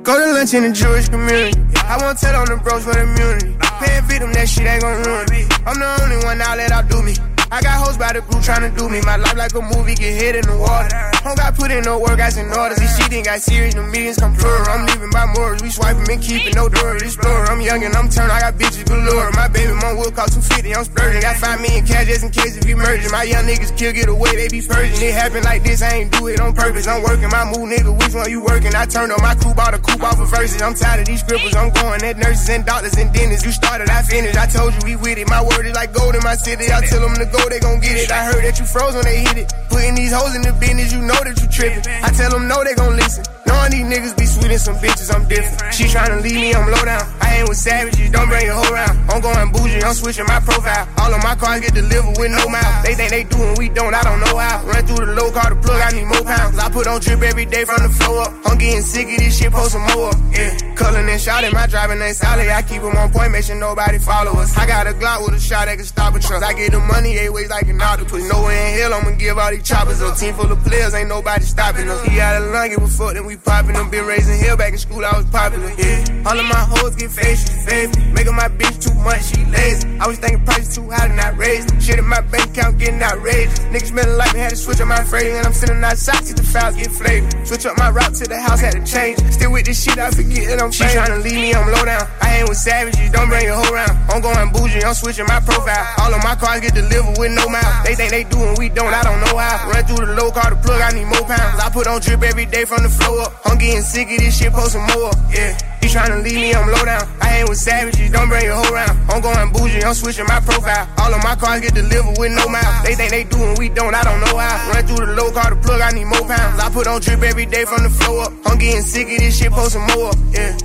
Go 0.06 0.14
to 0.20 0.34
lunch 0.34 0.54
in 0.54 0.62
the 0.62 0.72
Jewish 0.72 1.10
community. 1.10 1.60
I 1.78 1.98
won't 2.00 2.20
tell 2.20 2.36
on 2.40 2.46
the 2.46 2.58
bros 2.58 2.86
for 2.86 2.94
immunity. 2.94 3.58
Paying 3.82 4.04
victim, 4.06 4.34
that 4.34 4.48
shit 4.48 4.68
ain't 4.68 4.84
gon' 4.84 5.02
ruin 5.02 5.26
me. 5.32 5.50
I'm 5.66 5.80
the 5.80 6.04
only 6.04 6.24
one 6.24 6.38
now 6.38 6.56
that 6.56 6.72
outdo 6.72 7.02
me. 7.02 7.16
I 7.52 7.62
got 7.62 7.86
hoes 7.86 7.98
by 7.98 8.14
the 8.14 8.22
group 8.22 8.42
tryna 8.42 8.76
do 8.78 8.90
me. 8.90 9.02
My 9.02 9.18
life 9.18 9.38
like 9.38 9.54
a 9.54 9.62
movie, 9.62 9.94
get 9.94 10.18
hit 10.18 10.36
in 10.36 10.46
the 10.50 10.58
water. 10.58 10.90
Don't 11.22 11.38
got 11.38 11.54
put 11.54 11.70
in 11.70 11.84
no 11.86 12.00
work, 12.00 12.20
I 12.20 12.30
in 12.34 12.50
orders. 12.50 12.78
This 12.78 12.98
shit 12.98 13.14
ain't 13.14 13.26
got 13.26 13.42
serious, 13.42 13.76
no 13.76 13.84
meetings 13.86 14.18
come 14.18 14.34
plural. 14.36 14.66
I'm 14.70 14.86
leaving 14.86 15.10
by 15.10 15.26
morals. 15.34 15.62
We 15.62 15.70
swiping 15.70 16.10
and 16.10 16.22
keeping 16.22 16.54
no 16.54 16.70
door. 16.70 16.98
Explorer. 16.98 17.50
I'm 17.50 17.62
young 17.62 17.84
and 17.84 17.94
I'm 17.94 18.10
turned, 18.10 18.32
I 18.32 18.42
got 18.42 18.58
bitches 18.58 18.86
galore. 18.86 19.30
My 19.34 19.48
baby 19.48 19.74
mom 19.74 19.98
will 19.98 20.10
cost 20.10 20.34
250, 20.38 20.74
I'm 20.74 20.86
splurging. 20.86 21.22
Got 21.22 21.38
5 21.38 21.62
million 21.62 21.86
cash 21.86 22.08
just 22.08 22.24
in 22.26 22.30
case 22.30 22.58
if 22.58 22.66
you 22.66 22.78
merging. 22.78 23.12
My 23.12 23.24
young 23.24 23.46
niggas 23.46 23.78
kill, 23.78 23.94
get 23.94 24.10
away, 24.10 24.34
they 24.36 24.50
be 24.50 24.62
purging. 24.62 24.98
It 25.02 25.14
happen 25.14 25.44
like 25.44 25.62
this, 25.64 25.82
I 25.82 26.02
ain't 26.02 26.12
do 26.14 26.28
it 26.28 26.42
on 26.42 26.54
purpose. 26.54 26.88
I'm 26.88 27.02
working 27.02 27.30
my 27.30 27.46
move, 27.46 27.70
nigga. 27.70 27.94
Which 27.94 28.14
one 28.14 28.30
you 28.30 28.42
working? 28.42 28.74
I 28.74 28.86
turned 28.86 29.12
on 29.12 29.22
my 29.22 29.36
coupe, 29.36 29.58
bought 29.58 29.74
a 29.74 29.80
coupe 29.80 30.02
off 30.02 30.20
of 30.20 30.30
verses. 30.30 30.62
I'm 30.62 30.74
tired 30.74 31.02
of 31.02 31.06
these 31.06 31.22
scribbles, 31.22 31.56
I'm 31.56 31.70
going 31.74 32.02
at 32.04 32.18
nurses 32.18 32.50
and 32.50 32.66
doctors 32.66 32.98
and 32.98 33.14
dentists. 33.14 33.46
You 33.46 33.52
started, 33.52 33.90
I 33.90 34.02
finished. 34.02 34.38
I 34.38 34.46
told 34.46 34.74
you 34.78 34.82
we 34.84 34.96
with 34.96 35.18
it. 35.18 35.30
My 35.30 35.42
word 35.42 35.66
is 35.66 35.74
like 35.74 35.94
gold 35.94 36.14
in 36.14 36.22
my 36.22 36.36
city. 36.36 36.70
I 36.70 36.86
tell 36.86 37.02
them 37.02 37.16
to 37.16 37.26
go, 37.26 37.35
they 37.50 37.60
gon' 37.60 37.80
get 37.80 37.98
it. 37.98 38.12
I 38.12 38.26
heard 38.26 38.44
that 38.44 38.60
you 38.60 38.66
froze 38.66 38.96
when 38.96 39.06
they 39.06 39.20
hit 39.20 39.38
it. 39.38 39.54
Putting 39.70 39.96
these 39.96 40.14
hoes 40.14 40.36
in 40.36 40.42
the 40.42 40.54
business, 40.54 40.94
you 40.94 41.02
know 41.02 41.20
that 41.20 41.36
you 41.42 41.48
tripping. 41.48 41.84
I 42.04 42.10
tell 42.12 42.32
them 42.32 42.48
no, 42.48 42.64
they 42.64 42.76
gon' 42.76 42.96
listen. 42.96 43.24
Knowing 43.48 43.72
these 43.72 43.88
niggas 43.90 44.16
be 44.18 44.26
sweet 44.26 44.52
and 44.52 44.62
some 44.62 44.78
bitches, 44.78 45.10
I'm 45.10 45.28
different. 45.28 45.74
She 45.74 45.86
tryna 45.86 46.22
leave 46.22 46.36
me, 46.36 46.54
I'm 46.54 46.70
low 46.70 46.86
down. 46.86 47.02
I 47.20 47.40
ain't 47.40 47.50
with 47.50 47.58
savages, 47.58 48.12
don't 48.12 48.30
bring 48.30 48.46
your 48.46 48.56
whole 48.56 48.74
round. 48.74 48.96
I'm 49.10 49.22
going 49.22 49.52
bougie, 49.52 49.82
I'm 49.82 49.94
switching 49.96 50.26
my 50.28 50.40
profile. 50.40 50.88
All 51.00 51.14
of 51.14 51.24
my 51.24 51.34
cars 51.36 51.62
get 51.62 51.74
delivered 51.74 52.18
with 52.20 52.32
no 52.32 52.48
mouth. 52.48 52.86
They 52.86 52.94
think 52.94 53.10
they 53.10 53.24
do 53.24 53.42
and 53.42 53.58
we 53.58 53.70
don't, 53.70 53.94
I 53.96 54.04
don't 54.04 54.20
know 54.22 54.38
how. 54.38 54.62
Run 54.66 54.86
through 54.86 55.06
the 55.06 55.14
low 55.18 55.32
car 55.32 55.50
to 55.50 55.56
plug, 55.56 55.82
I 55.82 55.90
need 55.98 56.06
more 56.06 56.24
pounds. 56.24 56.60
I 56.60 56.70
put 56.70 56.86
on 56.86 57.02
drip 57.02 57.22
every 57.22 57.46
day 57.46 57.66
from 57.66 57.82
the 57.82 57.90
flow 57.90 58.22
up. 58.22 58.34
I'm 58.46 58.58
getting 58.58 58.82
sick 58.82 59.10
of 59.10 59.18
this 59.18 59.40
shit, 59.40 59.52
post 59.52 59.72
some 59.74 59.86
more. 59.98 60.14
Yeah, 60.32 60.54
culling 60.76 61.10
and 61.10 61.22
shouting, 61.22 61.54
my 61.54 61.66
driving 61.66 62.02
ain't 62.02 62.16
solid. 62.16 62.48
I 62.48 62.62
keep 62.62 62.76
keep 62.76 62.84
'em 62.84 62.98
on 62.98 63.10
point, 63.12 63.32
make 63.32 63.44
sure 63.46 63.56
nobody 63.56 63.98
follow 64.00 64.34
us. 64.42 64.58
I 64.58 64.66
got 64.68 64.88
a 64.88 64.94
Glock 64.94 65.24
with 65.24 65.36
a 65.36 65.40
shot 65.40 65.68
that 65.68 65.78
can 65.78 65.86
stop 65.86 66.16
a 66.16 66.20
truck. 66.20 66.44
I 66.44 66.54
get 66.54 66.72
the 66.72 66.80
money 66.80 67.18
eight 67.18 67.32
ways 67.32 67.50
like 67.50 67.68
an 67.68 67.82
octopus. 67.82 68.24
Nowhere 68.30 68.68
in 68.68 68.80
hell, 68.80 68.94
I'ma 68.94 69.12
give 69.12 69.38
all 69.38 69.52
these 69.52 69.64
choppers 69.64 70.02
up. 70.02 70.18
Team 70.18 70.34
full 70.34 70.52
of 70.52 70.64
players, 70.64 70.94
ain't 70.94 71.10
nobody 71.10 71.46
stopping 71.46 71.90
us. 71.90 72.02
He 72.06 72.20
out 72.20 72.42
of 72.42 72.52
line, 72.52 72.70
give 72.72 72.84
a 72.84 72.88
fuck, 72.88 73.14
then 73.14 73.26
we 73.26 73.35
popping 73.44 73.74
them. 73.74 73.90
Been 73.90 74.06
raising 74.06 74.40
hell 74.40 74.58
back 74.58 74.74
in 74.74 74.80
school, 74.80 75.04
I 75.04 75.18
was 75.18 75.26
popular. 75.28 75.72
Yeah, 75.78 76.24
all 76.26 76.38
of 76.40 76.46
my 76.46 76.64
hoes 76.72 76.96
get 76.96 77.12
fake, 77.12 77.38
she 77.38 77.54
faithful. 77.66 78.02
Making 78.14 78.36
my 78.36 78.50
bitch 78.50 78.78
too 78.82 78.94
much, 79.02 79.24
she 79.26 79.46
lazy. 79.46 79.88
I 80.00 80.08
was 80.08 80.18
thinking 80.20 80.44
prices 80.46 80.76
too 80.76 80.90
high 80.90 81.06
and 81.06 81.16
not 81.16 81.38
raised. 81.38 81.70
Shit 81.82 82.00
in 82.00 82.08
my 82.08 82.22
bank 82.22 82.52
account 82.52 82.78
getting 82.78 83.02
outrageous. 83.02 83.60
Niggas 83.72 83.92
smelling 83.92 84.18
like 84.18 84.34
me, 84.34 84.40
had 84.40 84.52
to 84.52 84.56
switch 84.56 84.80
up 84.80 84.88
my 84.88 85.04
phrase. 85.04 85.34
And 85.36 85.46
I'm 85.46 85.54
sitting 85.54 85.84
outside, 85.84 86.24
see 86.26 86.34
the 86.34 86.44
files 86.44 86.76
get 86.76 86.92
flavored. 86.92 87.48
Switch 87.48 87.66
up 87.66 87.78
my 87.78 87.90
route 87.90 88.14
to 88.16 88.26
the 88.26 88.40
house, 88.40 88.60
had 88.62 88.74
to 88.74 88.84
change. 88.86 89.20
Still 89.32 89.52
with 89.52 89.66
this 89.66 89.84
shit, 89.84 89.98
I 89.98 90.12
forget 90.12 90.48
that 90.48 90.62
I'm 90.62 90.72
She 90.72 90.84
tryna 90.84 91.24
leave 91.24 91.40
me, 91.40 91.54
I'm 91.54 91.68
low 91.72 91.86
down. 91.86 92.08
I 92.22 92.40
ain't 92.40 92.50
with 92.50 92.58
savages, 92.58 93.12
don't 93.12 93.30
bring 93.30 93.46
your 93.46 93.56
whole 93.56 93.74
round. 93.74 93.94
I'm 94.12 94.22
going 94.22 94.52
bougie, 94.52 94.84
I'm 94.84 94.94
switching 94.94 95.26
my 95.28 95.40
profile. 95.40 95.86
All 96.00 96.14
of 96.14 96.24
my 96.24 96.36
cars 96.36 96.62
get 96.62 96.74
delivered 96.74 97.18
with 97.18 97.32
no 97.32 97.48
mouth. 97.50 97.86
They 97.86 97.96
think 97.96 98.12
they 98.12 98.24
do 98.24 98.40
and 98.42 98.58
we 98.58 98.70
don't, 98.70 98.94
I 98.94 99.04
don't 99.04 99.20
know 99.22 99.38
how. 99.38 99.70
Run 99.70 99.84
through 99.86 100.06
the 100.06 100.14
low 100.14 100.32
car 100.32 100.50
to 100.50 100.56
plug, 100.56 100.82
I 100.82 100.92
need 100.92 101.06
more 101.06 101.26
pounds. 101.26 101.60
I 101.62 101.70
put 101.70 101.88
on 101.88 102.02
drip 102.02 102.24
every 102.24 102.46
day 102.46 102.66
from 102.66 102.84
the 102.84 102.90
flow 102.90 103.25
I'm 103.46 103.58
getting 103.58 103.82
sick 103.82 104.12
of 104.12 104.18
this 104.18 104.38
shit, 104.38 104.52
post 104.54 104.74
some 104.74 104.86
more. 104.94 105.12
Yeah. 105.32 105.58
You 105.86 105.92
tryna 105.92 106.24
leave 106.24 106.42
me, 106.42 106.54
I'm 106.54 106.66
low 106.66 106.84
down. 106.84 107.06
I 107.22 107.38
ain't 107.38 107.50
with 107.50 107.60
savages, 107.60 108.10
don't 108.10 108.28
bring 108.28 108.44
your 108.44 108.56
whole 108.56 108.74
round. 108.74 108.98
I'm 109.12 109.22
going 109.22 109.52
bougie, 109.54 109.84
I'm 109.84 109.94
switching 109.94 110.26
my 110.26 110.40
profile. 110.40 110.90
All 110.98 111.14
of 111.14 111.22
my 111.24 111.36
cars 111.36 111.62
get 111.62 111.76
delivered 111.76 112.18
with 112.18 112.32
no 112.32 112.50
mouth. 112.50 112.84
They 112.84 112.96
think 112.96 113.12
they 113.12 113.24
do 113.24 113.38
and 113.38 113.58
we 113.58 113.70
don't, 113.70 113.94
I 113.94 114.04
don't 114.04 114.20
know 114.20 114.36
how. 114.36 114.72
Run 114.74 114.88
through 114.88 115.06
the 115.06 115.14
low 115.14 115.32
car 115.32 115.52
to 115.52 115.56
plug, 115.56 115.82
I 115.82 115.92
need 115.92 116.06
more 116.06 116.26
pounds. 116.26 116.60
I 116.60 116.70
put 116.72 116.88
on 116.88 117.02
drip 117.02 117.22
every 117.22 117.46
day 117.46 117.66
from 117.66 117.84
the 117.84 117.90
floor 117.90 118.24
up. 118.24 118.34
I'm 118.46 118.58
getting 118.58 118.82
sick 118.82 119.08
of 119.12 119.18
this 119.20 119.38
shit, 119.38 119.52
post 119.52 119.74
some 119.74 119.86
more. 119.94 120.12
Yeah. 120.32 120.58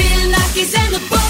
Bill 0.00 0.22
Nackis 0.32 0.74
and 0.78 1.29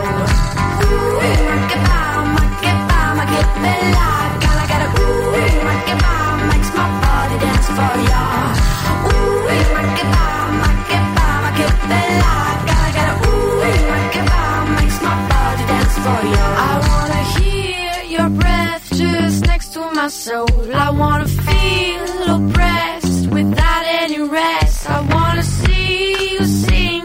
soul. 20.21 20.47
I 20.71 20.91
wanna 20.91 21.27
feel 21.27 22.05
oppressed 22.35 23.27
without 23.37 23.83
any 24.01 24.19
rest. 24.21 24.87
I 24.87 24.99
wanna 25.13 25.43
see 25.43 26.33
you 26.33 26.43
sing. 26.45 27.03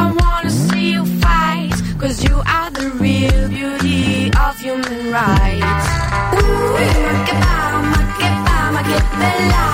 I 0.00 0.04
wanna 0.20 0.50
see 0.50 0.92
you 0.94 1.04
fight. 1.24 1.72
Cause 1.98 2.22
you 2.26 2.36
are 2.56 2.70
the 2.78 2.88
real 3.04 3.48
beauty 3.48 4.30
of 4.44 4.52
human 4.60 5.02
rights. 5.18 5.88
Ooh, 6.36 6.76
makeba, 7.04 8.56
makebella. 8.74 9.48
Gotta 9.50 9.67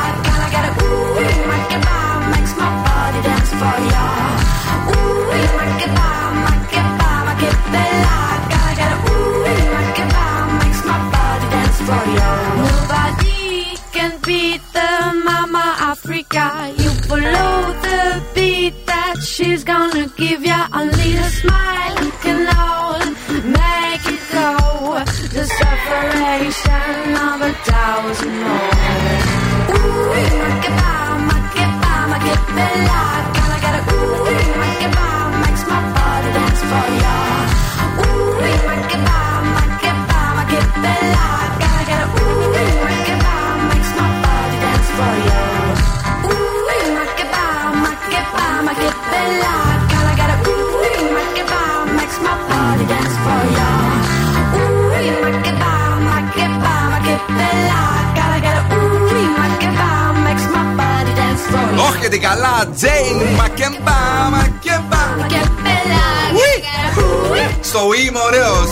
Στο 67.74 67.92
είμαι 68.06 68.18
ωραίος. 68.20 68.68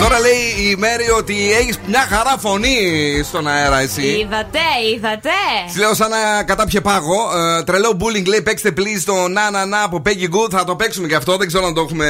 Τώρα 0.00 0.18
λέει 0.18 0.43
η 0.70 0.76
Μέρη 0.78 1.10
ότι 1.18 1.52
έχεις 1.52 1.78
μια 1.86 2.06
χαρά 2.10 2.34
φωνή 2.38 2.76
στον 3.24 3.48
αέρα, 3.48 3.80
εσύ. 3.80 4.02
Είδατε, 4.02 4.58
είδατε. 4.94 5.30
Της 5.66 5.76
λέω 5.76 5.94
σαν 5.94 6.10
να 6.10 6.42
κατάπιε 6.42 6.80
πάγο. 6.80 7.16
Ε, 7.38 7.62
τρελό 7.62 7.96
bullying 8.00 8.26
λέει 8.26 8.42
παίξτε 8.42 8.72
please 8.76 9.02
το 9.04 9.28
να 9.28 9.50
να 9.50 9.66
να 9.66 9.82
από 9.82 10.02
Peggy 10.06 10.28
Good. 10.34 10.50
Θα 10.50 10.64
το 10.64 10.76
παίξουμε 10.76 11.08
και 11.08 11.14
αυτό. 11.14 11.36
Δεν 11.36 11.46
ξέρω 11.46 11.66
αν 11.66 11.74
το 11.74 11.80
έχουμε 11.80 12.06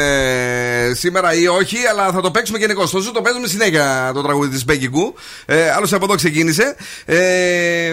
σήμερα 0.95 1.35
ή 1.35 1.47
όχι, 1.47 1.77
αλλά 1.91 2.13
θα 2.13 2.21
το 2.21 2.31
παίξουμε 2.31 2.59
γενικώς. 2.59 2.89
Στο 2.89 2.99
ζου 2.99 3.13
το 3.13 3.21
παίζουμε 3.21 3.47
συνέχεια 3.47 4.11
το 4.15 4.23
τραγούδι 4.23 4.49
της 4.49 4.65
Peggy 4.69 4.97
Good. 4.97 5.13
Ε, 5.47 5.71
Άλλωστε 5.71 5.97
από 5.97 6.05
εδώ 6.05 6.15
ξεκίνησε. 6.15 6.77
Ε, 7.05 7.91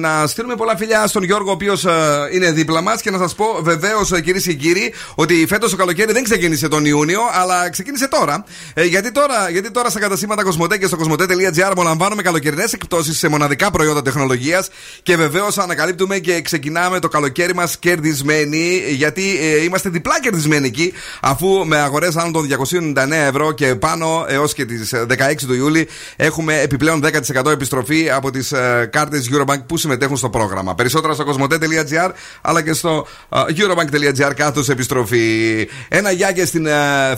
να 0.00 0.26
στείλουμε 0.26 0.54
πολλά 0.54 0.76
φιλιά 0.76 1.06
στον 1.06 1.22
Γιώργο, 1.22 1.50
ο 1.50 1.52
οποίος 1.52 1.86
είναι 2.32 2.50
δίπλα 2.50 2.80
μας 2.80 3.00
και 3.00 3.10
να 3.10 3.18
σας 3.18 3.34
πω 3.34 3.44
βεβαίως 3.60 4.12
κυρίες 4.24 4.42
και 4.42 4.52
κύριοι 4.52 4.94
ότι 5.14 5.46
φέτος 5.48 5.70
το 5.70 5.76
καλοκαίρι 5.76 6.12
δεν 6.12 6.22
ξεκίνησε 6.24 6.68
τον 6.68 6.84
Ιούνιο, 6.84 7.20
αλλά 7.32 7.70
ξεκίνησε 7.70 8.08
τώρα. 8.08 8.44
Ε, 8.74 8.84
γιατί 8.84 9.12
τώρα, 9.12 9.48
γιατί 9.50 9.65
τώρα 9.70 9.90
στα 9.90 10.00
καταστήματα 10.00 10.42
Κοσμοτέ 10.42 10.78
και 10.78 10.86
στο 10.86 10.96
κοσμοτέ.gr 10.96 11.68
απολαμβάνουμε 11.70 12.22
καλοκαιρινές 12.22 12.72
εκπτώσεις 12.72 13.18
σε 13.18 13.28
μοναδικά 13.28 13.70
προϊόντα 13.70 14.02
τεχνολογίας 14.02 14.68
και 15.02 15.16
βεβαίως 15.16 15.58
ανακαλύπτουμε 15.58 16.18
και 16.18 16.40
ξεκινάμε 16.40 16.98
το 16.98 17.08
καλοκαίρι 17.08 17.54
μας 17.54 17.78
κερδισμένοι, 17.78 18.82
γιατί 18.88 19.38
ε, 19.40 19.62
είμαστε 19.62 19.88
διπλά 19.88 20.20
κερδισμένοι 20.20 20.66
εκεί, 20.66 20.92
αφού 21.20 21.66
με 21.66 21.76
αγορές 21.76 22.16
άνω 22.16 22.30
των 22.30 22.48
299 22.94 23.10
ευρώ 23.10 23.52
και 23.52 23.74
πάνω 23.74 24.24
έως 24.28 24.54
και 24.54 24.64
τις 24.64 24.94
16 24.94 25.14
του 25.46 25.54
Ιούλη 25.54 25.88
έχουμε 26.16 26.60
επιπλέον 26.60 27.04
10% 27.34 27.50
επιστροφή 27.50 28.10
από 28.10 28.30
τις 28.30 28.52
ε, 28.52 28.88
κάρτες 28.92 29.30
Eurobank 29.32 29.62
που 29.66 29.76
συμμετέχουν 29.76 30.16
στο 30.16 30.30
πρόγραμμα. 30.30 30.74
Περισσότερα 30.74 31.14
στο 31.14 31.24
κοσμοτέ.gr 31.24 32.10
αλλά 32.40 32.62
και 32.62 32.72
στο 32.72 33.06
ε, 33.28 33.38
eurobank.gr 33.56 34.32
κάτω 34.36 34.62
επιστροφή. 34.68 35.68
Ένα 35.88 36.10
γεια 36.10 36.32
και 36.32 36.44
στην 36.44 36.66
ε, 36.66 36.72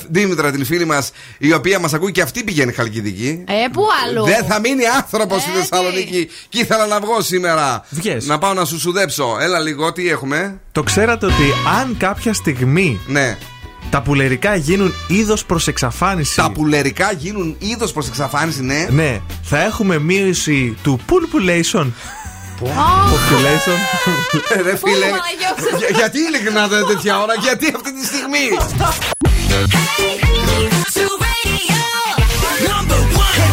Δήμητρα, 0.08 0.50
την 0.50 0.64
φίλη 0.64 0.84
μας, 0.84 1.12
η 1.38 1.52
οποία 1.52 1.78
μας 1.78 1.94
ακούει 1.94 2.12
και 2.12 2.22
αυτή 2.22 2.37
πηγαίνει 2.44 2.72
Χαλκιδική. 2.72 3.44
Ε, 3.48 3.52
πού 3.72 3.82
αλλού. 4.06 4.24
Δεν 4.24 4.44
θα 4.44 4.60
μείνει 4.60 4.82
άνθρωπο 4.86 5.38
στη 5.38 5.50
Θεσσαλονίκη. 5.50 6.28
Και 6.48 6.58
ήθελα 6.60 6.86
να 6.86 7.00
βγω 7.00 7.20
σήμερα. 7.20 7.84
Βγες. 7.90 8.26
Να 8.26 8.38
πάω 8.38 8.52
να 8.54 8.64
σου 8.64 8.78
σουδέψω. 8.80 9.36
Έλα 9.40 9.58
λίγο, 9.58 9.92
τι 9.92 10.08
έχουμε. 10.08 10.60
Το 10.72 10.82
ξέρατε 10.82 11.26
ότι 11.26 11.52
αν 11.80 11.96
κάποια 11.98 12.32
στιγμή 12.32 13.00
Ναι. 13.06 13.36
τα 13.90 14.02
πουλερικά 14.02 14.54
γίνουν 14.54 14.94
είδο 15.08 15.36
προ 15.46 15.60
εξαφάνιση. 15.66 16.36
Τα 16.36 16.50
πουλερικά 16.50 17.12
γίνουν 17.12 17.56
είδο 17.58 17.86
προ 17.88 18.02
εξαφάνιση, 18.08 18.62
ναι. 18.62 18.86
Ναι, 18.90 19.20
θα 19.42 19.62
έχουμε 19.62 19.98
μείωση 19.98 20.76
του 20.82 21.00
pulpulation. 21.08 21.86
Population. 22.62 23.78
Ε, 24.48 24.62
Ρε 24.62 24.76
φίλε, 24.76 25.06
για- 25.78 25.96
γιατί 25.96 26.18
ειλικρινά 26.18 26.68
τέτοια 26.68 27.22
ώρα, 27.22 27.34
γιατί 27.40 27.72
αυτή 27.76 27.92
τη 28.00 28.06
στιγμή. 28.06 28.48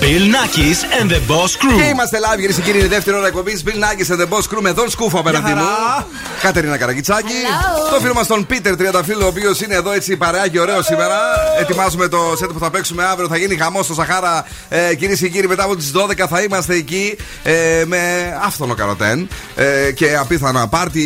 Bill 0.00 0.24
Nackis 0.34 0.78
and 0.98 1.10
the 1.10 1.20
Boss 1.30 1.52
Crew. 1.60 1.76
Και 1.76 1.88
είμαστε 1.92 2.18
live, 2.18 2.36
κυρίες 2.36 2.56
και 2.56 2.62
κύριοι, 2.62 2.76
είναι 2.76 2.86
η 2.86 2.88
δεύτερη 2.88 3.16
ώρα 3.16 3.26
εκπομπής. 3.26 3.62
Bill 3.66 3.68
Nackis 3.84 4.14
and 4.14 4.20
the 4.20 4.28
Boss 4.28 4.42
Crew 4.50 4.60
με 4.60 4.70
Δον 4.70 4.90
Σκούφο 4.90 5.18
απέναντί 5.18 5.52
μου. 5.52 5.64
Κατερίνα 6.42 6.76
Καραγκιτσάκη. 6.76 7.34
Το 7.92 8.00
φίλο 8.00 8.14
μας 8.14 8.26
τον 8.26 8.46
Πίτερ 8.46 8.76
Τριανταφύλλο, 8.76 9.24
ο 9.24 9.28
οποίος 9.28 9.60
είναι 9.60 9.74
εδώ 9.74 9.92
έτσι 9.92 10.16
παρεά 10.16 10.48
και 10.48 10.60
ωραίος 10.60 10.84
σήμερα. 10.86 11.16
Ετοιμάζουμε 11.60 12.08
το 12.08 12.34
σετ 12.38 12.50
που 12.50 12.58
θα 12.58 12.70
παίξουμε 12.70 13.04
αύριο. 13.04 13.28
Θα 13.28 13.36
γίνει 13.36 13.56
χαμός 13.56 13.84
στο 13.84 13.94
Σαχάρα. 13.94 14.46
Ε, 14.68 14.94
κυρίες 14.94 15.18
και 15.18 15.28
κύριοι, 15.28 15.46
μετά 15.46 15.64
από 15.64 15.76
τις 15.76 15.92
12 15.94 16.26
θα 16.28 16.42
είμαστε 16.42 16.74
εκεί 16.74 17.16
ε, 17.42 17.82
με 17.86 17.98
άφθονο 18.44 18.74
καροτέν 18.74 19.28
ε, 19.56 19.92
και 19.92 20.16
απίθανα 20.16 20.68
πάρτι, 20.68 21.02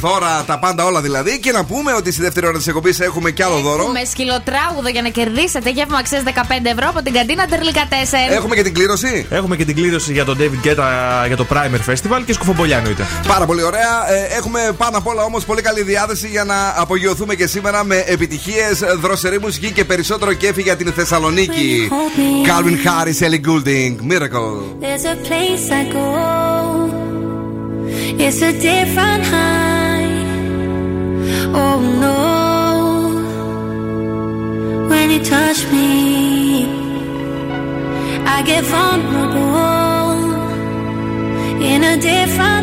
δώρα, 0.00 0.44
τα 0.46 0.58
πάντα 0.58 0.84
όλα 0.84 1.00
δηλαδή. 1.00 1.38
Και 1.38 1.52
να 1.52 1.64
πούμε 1.64 1.92
ότι 1.92 2.12
στη 2.12 2.22
δεύτερη 2.22 2.46
ώρα 2.46 2.56
της 2.56 2.66
εκπομπής 2.66 3.00
έχουμε 3.00 3.30
κι 3.30 3.42
άλλο 3.42 3.58
δώρο. 3.58 3.86
Με 3.86 4.04
σκυλοτράγουδο 4.04 4.88
για 4.88 5.02
να 5.02 5.08
κερδίσετε 5.08 5.70
γεύμα 5.70 5.98
αξίας 5.98 6.22
15 6.26 6.30
ευρώ 6.62 6.88
από 6.88 7.02
την 7.02 7.12
καντίνα 7.12 7.46
Τερλικά 7.46 7.88
4. 7.90 7.93
Έχουμε 8.30 8.54
και 8.54 8.62
την 8.62 8.74
κλήρωση. 8.74 9.26
Έχουμε 9.30 9.56
και 9.56 9.64
την 9.64 9.74
κλήρωση 9.74 10.12
για 10.12 10.24
τον 10.24 10.38
David 10.40 10.66
Guetta 10.66 10.82
για 11.26 11.36
το 11.36 11.46
Primer 11.50 11.90
Festival 11.90 12.22
και 12.26 12.32
σκουφομπολιά 12.32 12.76
εννοείται. 12.76 13.06
Πάρα 13.26 13.46
πολύ 13.46 13.62
ωραία. 13.62 14.12
Ε, 14.12 14.36
έχουμε 14.36 14.60
πάνω 14.76 14.98
απ' 14.98 15.06
όλα 15.06 15.22
όμως 15.22 15.44
πολύ 15.44 15.62
καλή 15.62 15.82
διάθεση 15.82 16.28
για 16.28 16.44
να 16.44 16.74
απογειωθούμε 16.76 17.34
και 17.34 17.46
σήμερα 17.46 17.84
με 17.84 18.04
επιτυχίες, 18.06 18.82
δροσερή 19.00 19.40
μουσική 19.40 19.70
και 19.70 19.84
περισσότερο 19.84 20.32
κέφι 20.32 20.62
για 20.62 20.76
την 20.76 20.92
Θεσσαλονίκη. 20.92 21.88
Calvin 22.46 22.76
Harris, 22.86 23.20
Ellie 23.26 23.40
Goulding, 23.46 23.92
Miracle. 24.10 24.54
There's 24.80 25.04
a 25.04 25.16
place 25.28 25.66
I 25.80 25.82
go. 25.98 26.08
It's 28.24 28.40
a 28.50 28.52
different 28.70 29.24
high. 29.32 30.12
Oh 31.62 31.76
no. 32.04 32.18
When 34.90 35.06
you 35.14 35.20
touch 35.34 35.60
me, 35.72 35.83
I 35.83 35.83
get 38.44 38.62
vulnerable 38.64 40.34
in 41.62 41.82
a 41.82 41.96
different 41.96 42.53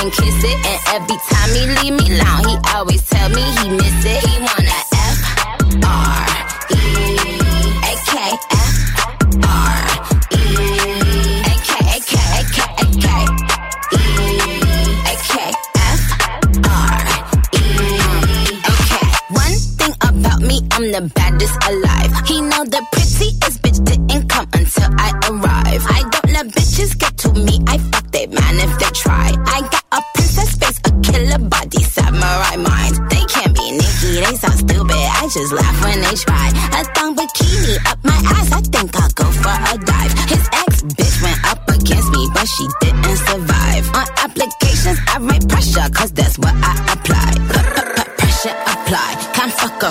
and 0.00 0.12
kiss 0.12 0.44
it. 0.44 0.58
And 0.66 0.80
every 0.94 1.18
time 1.30 1.50
he 1.56 1.62
leave 1.78 1.94
me 2.00 2.20
alone, 2.20 2.44
he 2.48 2.56
always 2.74 3.02
tell 3.08 3.28
me 3.30 3.42
he 3.42 3.70
miss 3.70 4.04
it. 4.04 4.20
He 4.24 4.38
wanna 4.38 4.78
F 4.92 5.18
R 5.84 6.15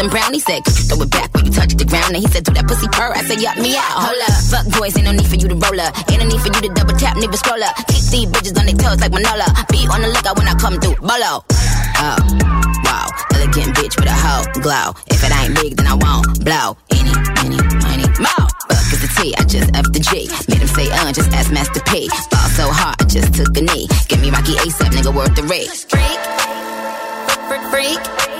Custom 0.00 0.16
brown? 0.16 0.32
He 0.32 0.40
said, 0.40 0.64
throw 0.64 0.96
it 1.04 1.10
back 1.10 1.28
when 1.34 1.44
you 1.44 1.52
touch 1.52 1.76
the 1.76 1.84
ground? 1.84 2.16
And 2.16 2.24
he 2.24 2.28
said, 2.32 2.44
do 2.44 2.56
that 2.56 2.64
pussy 2.64 2.88
purr. 2.88 3.12
I 3.12 3.20
said, 3.20 3.36
yup 3.36 3.60
me 3.60 3.76
out. 3.76 4.00
Hold 4.00 4.16
up, 4.24 4.40
fuck 4.48 4.64
boys, 4.80 4.96
ain't 4.96 5.04
no 5.04 5.12
need 5.12 5.28
for 5.28 5.36
you 5.36 5.44
to 5.44 5.58
roll 5.60 5.76
up. 5.76 5.92
Ain't 6.08 6.24
no 6.24 6.24
need 6.24 6.40
for 6.40 6.48
you 6.48 6.60
to 6.64 6.72
double 6.72 6.96
tap, 6.96 7.20
nigga 7.20 7.36
scroll 7.36 7.60
up. 7.60 7.76
Keep 7.84 8.08
these 8.08 8.28
bitches 8.32 8.56
on 8.56 8.64
their 8.64 8.80
toes 8.80 8.96
like 8.96 9.12
Manola. 9.12 9.44
Be 9.68 9.84
on 9.92 10.00
the 10.00 10.08
lookout 10.08 10.40
when 10.40 10.48
I 10.48 10.56
come 10.56 10.80
through. 10.80 10.96
Bolo. 11.04 11.44
Oh, 12.00 12.16
wow, 12.88 13.12
elegant 13.36 13.76
bitch 13.76 13.92
with 14.00 14.08
a 14.08 14.16
hoe 14.16 14.48
glow. 14.64 14.96
If 15.12 15.20
it 15.20 15.32
ain't 15.36 15.52
big, 15.60 15.76
then 15.76 15.84
I 15.84 16.00
won't 16.00 16.32
blow. 16.48 16.80
Any, 16.96 17.12
any, 17.44 17.60
money, 17.84 18.08
more. 18.24 18.48
Fuck 18.72 18.88
is 18.96 19.04
the 19.04 19.10
T, 19.20 19.36
I 19.36 19.44
just 19.44 19.68
F 19.76 19.84
the 19.92 20.00
G. 20.00 20.32
Made 20.48 20.64
him 20.64 20.70
say, 20.72 20.88
uh, 20.88 21.12
just 21.12 21.28
ask 21.36 21.52
Master 21.52 21.84
P. 21.92 22.08
Fall 22.32 22.48
so 22.56 22.72
hard, 22.72 22.96
I 22.96 23.04
just 23.04 23.36
took 23.36 23.52
a 23.52 23.60
knee. 23.60 23.84
Give 24.08 24.16
me 24.24 24.32
Rocky 24.32 24.56
ASAP, 24.64 24.96
nigga, 24.96 25.12
worth 25.12 25.36
the 25.36 25.44
rate. 25.44 25.68
Freak, 25.92 26.20
freak, 27.52 27.64
freak. 27.68 28.39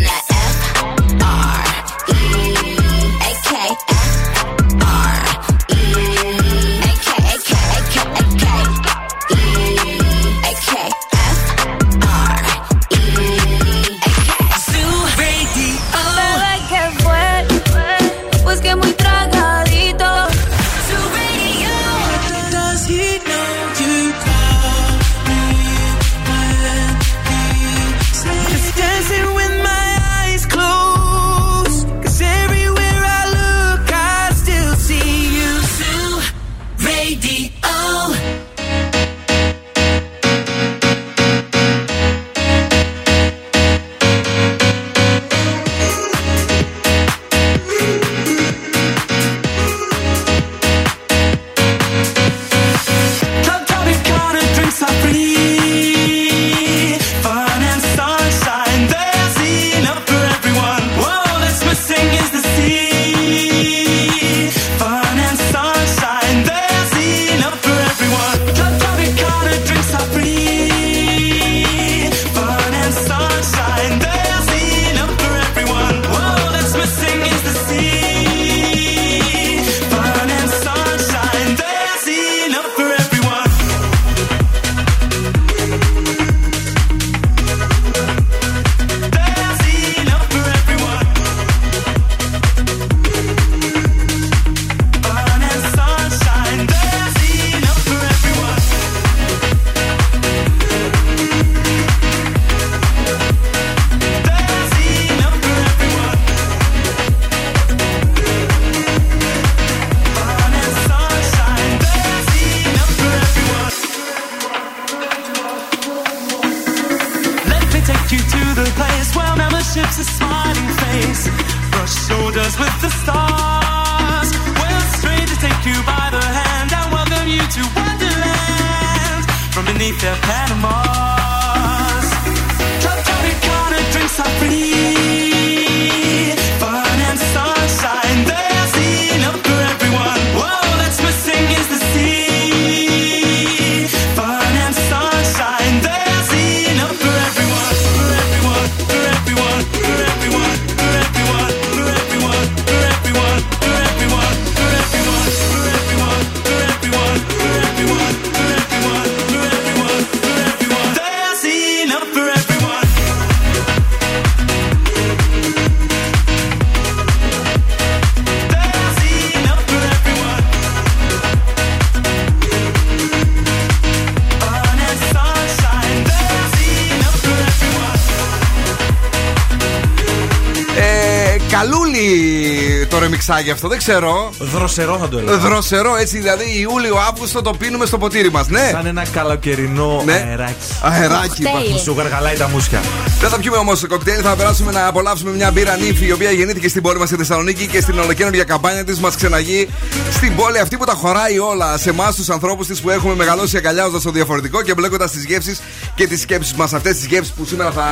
το 183.25 183.33
ρεμιξάκι 183.33 183.51
αυτό, 183.51 183.67
δεν 183.67 183.77
ξέρω. 183.77 184.29
Δροσερό 184.39 184.97
θα 184.97 185.07
το 185.07 185.17
έλεγα. 185.17 185.37
Δροσερό, 185.37 185.95
έτσι 185.95 186.17
δηλαδή 186.17 186.43
Ιούλιο-Αύγουστο 186.61 187.41
το 187.41 187.53
πίνουμε 187.53 187.85
στο 187.85 187.97
ποτήρι 187.97 188.31
μας, 188.31 188.47
ναι. 188.47 188.69
Σαν 188.71 188.85
ένα 188.85 189.05
καλοκαιρινό 189.13 190.01
Ναι. 190.05 190.13
αεράκι. 190.13 190.53
Αεράκι, 190.81 191.43
Κοκτέιλ. 191.43 191.69
είπα. 191.69 191.77
Σου 191.77 191.93
γαργαλάει 191.97 192.35
τα 192.37 192.49
μουσια. 192.49 192.81
Δεν 193.19 193.29
θα 193.29 193.37
πιούμε 193.39 193.57
όμως 193.57 193.85
κοκτέιλ, 193.87 194.21
θα 194.23 194.35
περάσουμε 194.35 194.71
να 194.71 194.87
απολαύσουμε 194.87 195.31
μια 195.31 195.51
μπύρα 195.51 195.75
νύφη 195.77 196.05
η 196.05 196.11
οποία 196.11 196.31
γεννήθηκε 196.31 196.67
στην 196.67 196.81
πόλη 196.81 196.99
μας 196.99 197.07
στη 197.07 197.17
Θεσσαλονίκη 197.17 197.67
και 197.67 197.81
στην 197.81 197.99
ολοκαίρια 197.99 198.43
καμπάνια 198.43 198.83
της 198.83 198.99
μας 198.99 199.15
ξεναγεί 199.15 199.69
στην 200.11 200.35
πόλη 200.35 200.59
αυτή 200.59 200.77
που 200.77 200.85
τα 200.85 200.93
χωράει 200.93 201.39
όλα 201.39 201.77
σε 201.77 201.89
εμάς 201.89 202.15
τους 202.15 202.29
ανθρώπους 202.29 202.67
της 202.67 202.81
που 202.81 202.89
έχουμε 202.89 203.15
μεγαλώσει 203.15 203.57
αγκαλιάζοντας 203.57 204.01
το 204.03 204.11
διαφορετικό 204.11 204.61
και 204.61 204.73
μπλέκοντας 204.73 205.11
τις 205.11 205.23
γεύσεις 205.25 205.61
και 205.95 206.07
τις 206.07 206.21
σκέψεις 206.21 206.53
μας. 206.53 206.73
Αυτές 206.73 206.95
τις 206.95 207.05
γεύσεις 207.05 207.33
που 207.33 207.45
σήμερα 207.45 207.71
θα 207.71 207.85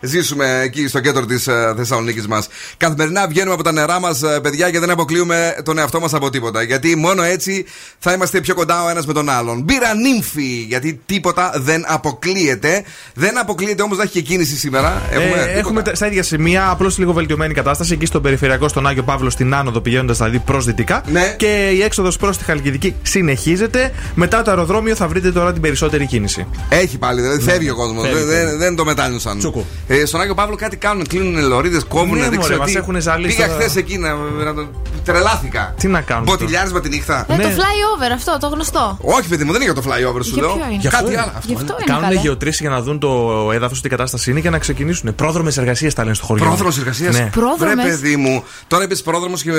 ζήσουμε 0.00 0.60
εκεί 0.62 0.88
στο 0.88 1.00
κέντρο 1.00 1.24
της 1.26 1.48
Θεσσαλονίκης 1.76 2.26
μας. 2.26 2.48
Καθημερινά 2.80 3.26
βγαίνουμε 3.26 3.54
από 3.54 3.62
τα 3.62 3.72
νερά 3.72 4.00
μας, 4.00 4.20
παιδιά, 4.42 4.70
και 4.70 4.78
δεν 4.78 4.90
αποκλείουμε 4.90 5.56
τον 5.62 5.78
εαυτό 5.78 6.00
μας 6.00 6.14
από 6.14 6.30
τίποτα. 6.30 6.62
Γιατί 6.62 6.96
μόνο 6.96 7.22
έτσι 7.22 7.64
θα 7.98 8.12
είμαστε 8.12 8.40
πιο 8.40 8.54
κοντά 8.54 8.84
ο 8.84 8.88
ένας 8.88 9.06
με 9.06 9.12
τον 9.12 9.28
άλλον. 9.28 9.62
Μπύρα 9.62 9.94
νύμφη, 9.94 10.64
γιατί 10.68 11.00
τίποτα 11.06 11.52
δεν 11.56 11.84
αποκλείεται. 11.86 12.84
Δεν 13.20 13.38
αποκλείεται 13.38 13.82
όμως 13.82 13.96
να 13.96 14.02
έχει 14.02 14.12
και 14.12 14.20
κίνηση 14.20 14.56
σήμερα. 14.56 15.02
Έχουμε, 15.10 15.24
Έχουμε, 15.24 15.36
τίποτα. 15.36 15.50
Ε, 15.50 15.58
έχουμε 15.58 15.82
τα- 15.82 15.94
στα 15.94 16.06
ίδια 16.06 16.22
σημεία, 16.22 16.68
απλώς 16.70 16.98
λίγο 16.98 17.12
βελτιωμένη 17.12 17.54
κατάσταση. 17.54 17.92
Εκεί 17.92 18.06
στον 18.06 18.22
περιφερειακό, 18.22 18.68
στον 18.68 18.86
Άγιο 18.86 19.02
Παύλο, 19.02 19.30
στην 19.30 19.54
άνοδο 19.54 19.80
πηγαίνοντας 19.80 20.16
δηλαδή 20.16 20.38
προ 20.38 20.60
δυτικά. 20.60 21.02
Ναι. 21.12 21.34
Και 21.38 21.70
η 21.74 21.82
έξοδος 21.82 22.16
προς 22.16 22.36
τη 22.38 22.44
Χαλκιδική 22.44 22.94
συνεχίζεται. 23.02 23.92
Μετά 24.14 24.42
το 24.42 24.50
αεροδρόμιο 24.50 24.94
θα 24.94 25.08
βρείτε 25.08 25.32
τώρα 25.32 25.52
την 25.52 25.62
περισσότερη 25.62 26.06
κίνηση. 26.06 26.46
Έχει 26.68 26.98
πάλι, 26.98 27.20
δηλαδή 27.20 27.42
φεύγει 27.42 27.70
ο 27.70 27.74
κόσμος. 27.74 28.06
Φεύγει, 28.08 28.18
Δεν, 28.24 28.28
φεύγει. 28.36 28.44
δεν, 28.50 28.58
δεν 28.58 28.76
το 28.76 28.84
μετάνιωσαν. 28.84 29.38
Τσούκου. 29.38 29.64
Ε, 29.86 30.04
στον 30.04 30.20
Άγιο 30.20 30.34
Παύλο 30.34 30.56
κάτι 30.56 30.76
κάνουν, 30.76 31.06
κλείνουν 31.06 31.46
λωρίδες, 31.48 31.84
κόβουν. 31.84 32.08
Ναι, 32.18 32.20
δεν 32.20 32.28
μωρέ, 32.28 32.40
ξέρω 32.42 32.58
μας 32.58 32.70
τι. 32.70 32.76
έχουν 32.76 33.00
ζαλίσει 33.00 33.36
Πήγα 33.36 33.48
τώρα. 33.48 33.60
χθες 33.60 33.76
εκεί 33.76 33.98
να, 33.98 34.14
να 34.44 34.54
το. 34.54 34.68
Τρελάθηκα. 35.04 35.74
Τι 35.78 35.86
να 35.88 36.00
κάνουμε. 36.00 36.30
Μποτιλιάρισμα 36.30 36.80
τη 36.80 36.88
νύχτα. 36.88 37.26
Ε, 37.28 37.36
το 37.36 37.48
flyover 37.48 38.10
αυτό, 38.14 38.36
το 38.40 38.46
γνωστό. 38.48 38.98
Όχι, 39.02 39.28
παιδί 39.28 39.44
μου, 39.44 39.52
δεν 39.52 39.62
είναι 39.62 39.72
για 39.72 39.82
το 39.82 39.88
flyover 39.88 40.24
σου 40.24 40.32
Για 40.34 40.42
λέω. 40.42 40.52
ποιο 40.54 40.66
είναι; 40.70 40.82
Κάτι 40.88 41.16
άλλο. 41.16 41.32
Γι' 41.46 41.54
αυτό 41.54 41.72
είναι 41.76 41.84
Κάνουν 41.86 42.02
καλέ. 42.02 42.14
γεωτρήσεις 42.20 42.60
για 42.60 42.70
να 42.70 42.82
δουν 42.82 42.98
το 42.98 43.48
έδαφος, 43.52 43.80
τι 43.80 43.88
κατάσταση 43.88 44.30
είναι 44.30 44.40
και 44.40 44.50
να 44.50 44.58
ξεκινήσουν. 44.58 45.14
Πρόδρομες 45.14 45.56
εργασίες 45.56 45.94
τα 45.94 46.02
λένε 46.02 46.14
στο 46.14 46.24
χωριό. 46.26 46.44
Πρόδρομο 46.44 46.72
εργασία. 46.78 47.10
Ναι. 47.10 47.28
Πρόδρομες; 47.32 47.74
Βρε, 47.84 47.90
παιδί 47.92 48.16
μου. 48.16 48.44
Τώρα 48.66 48.84
είπες 48.84 49.02
πρόδρομος 49.02 49.42
και 49.42 49.50
ε, 49.50 49.54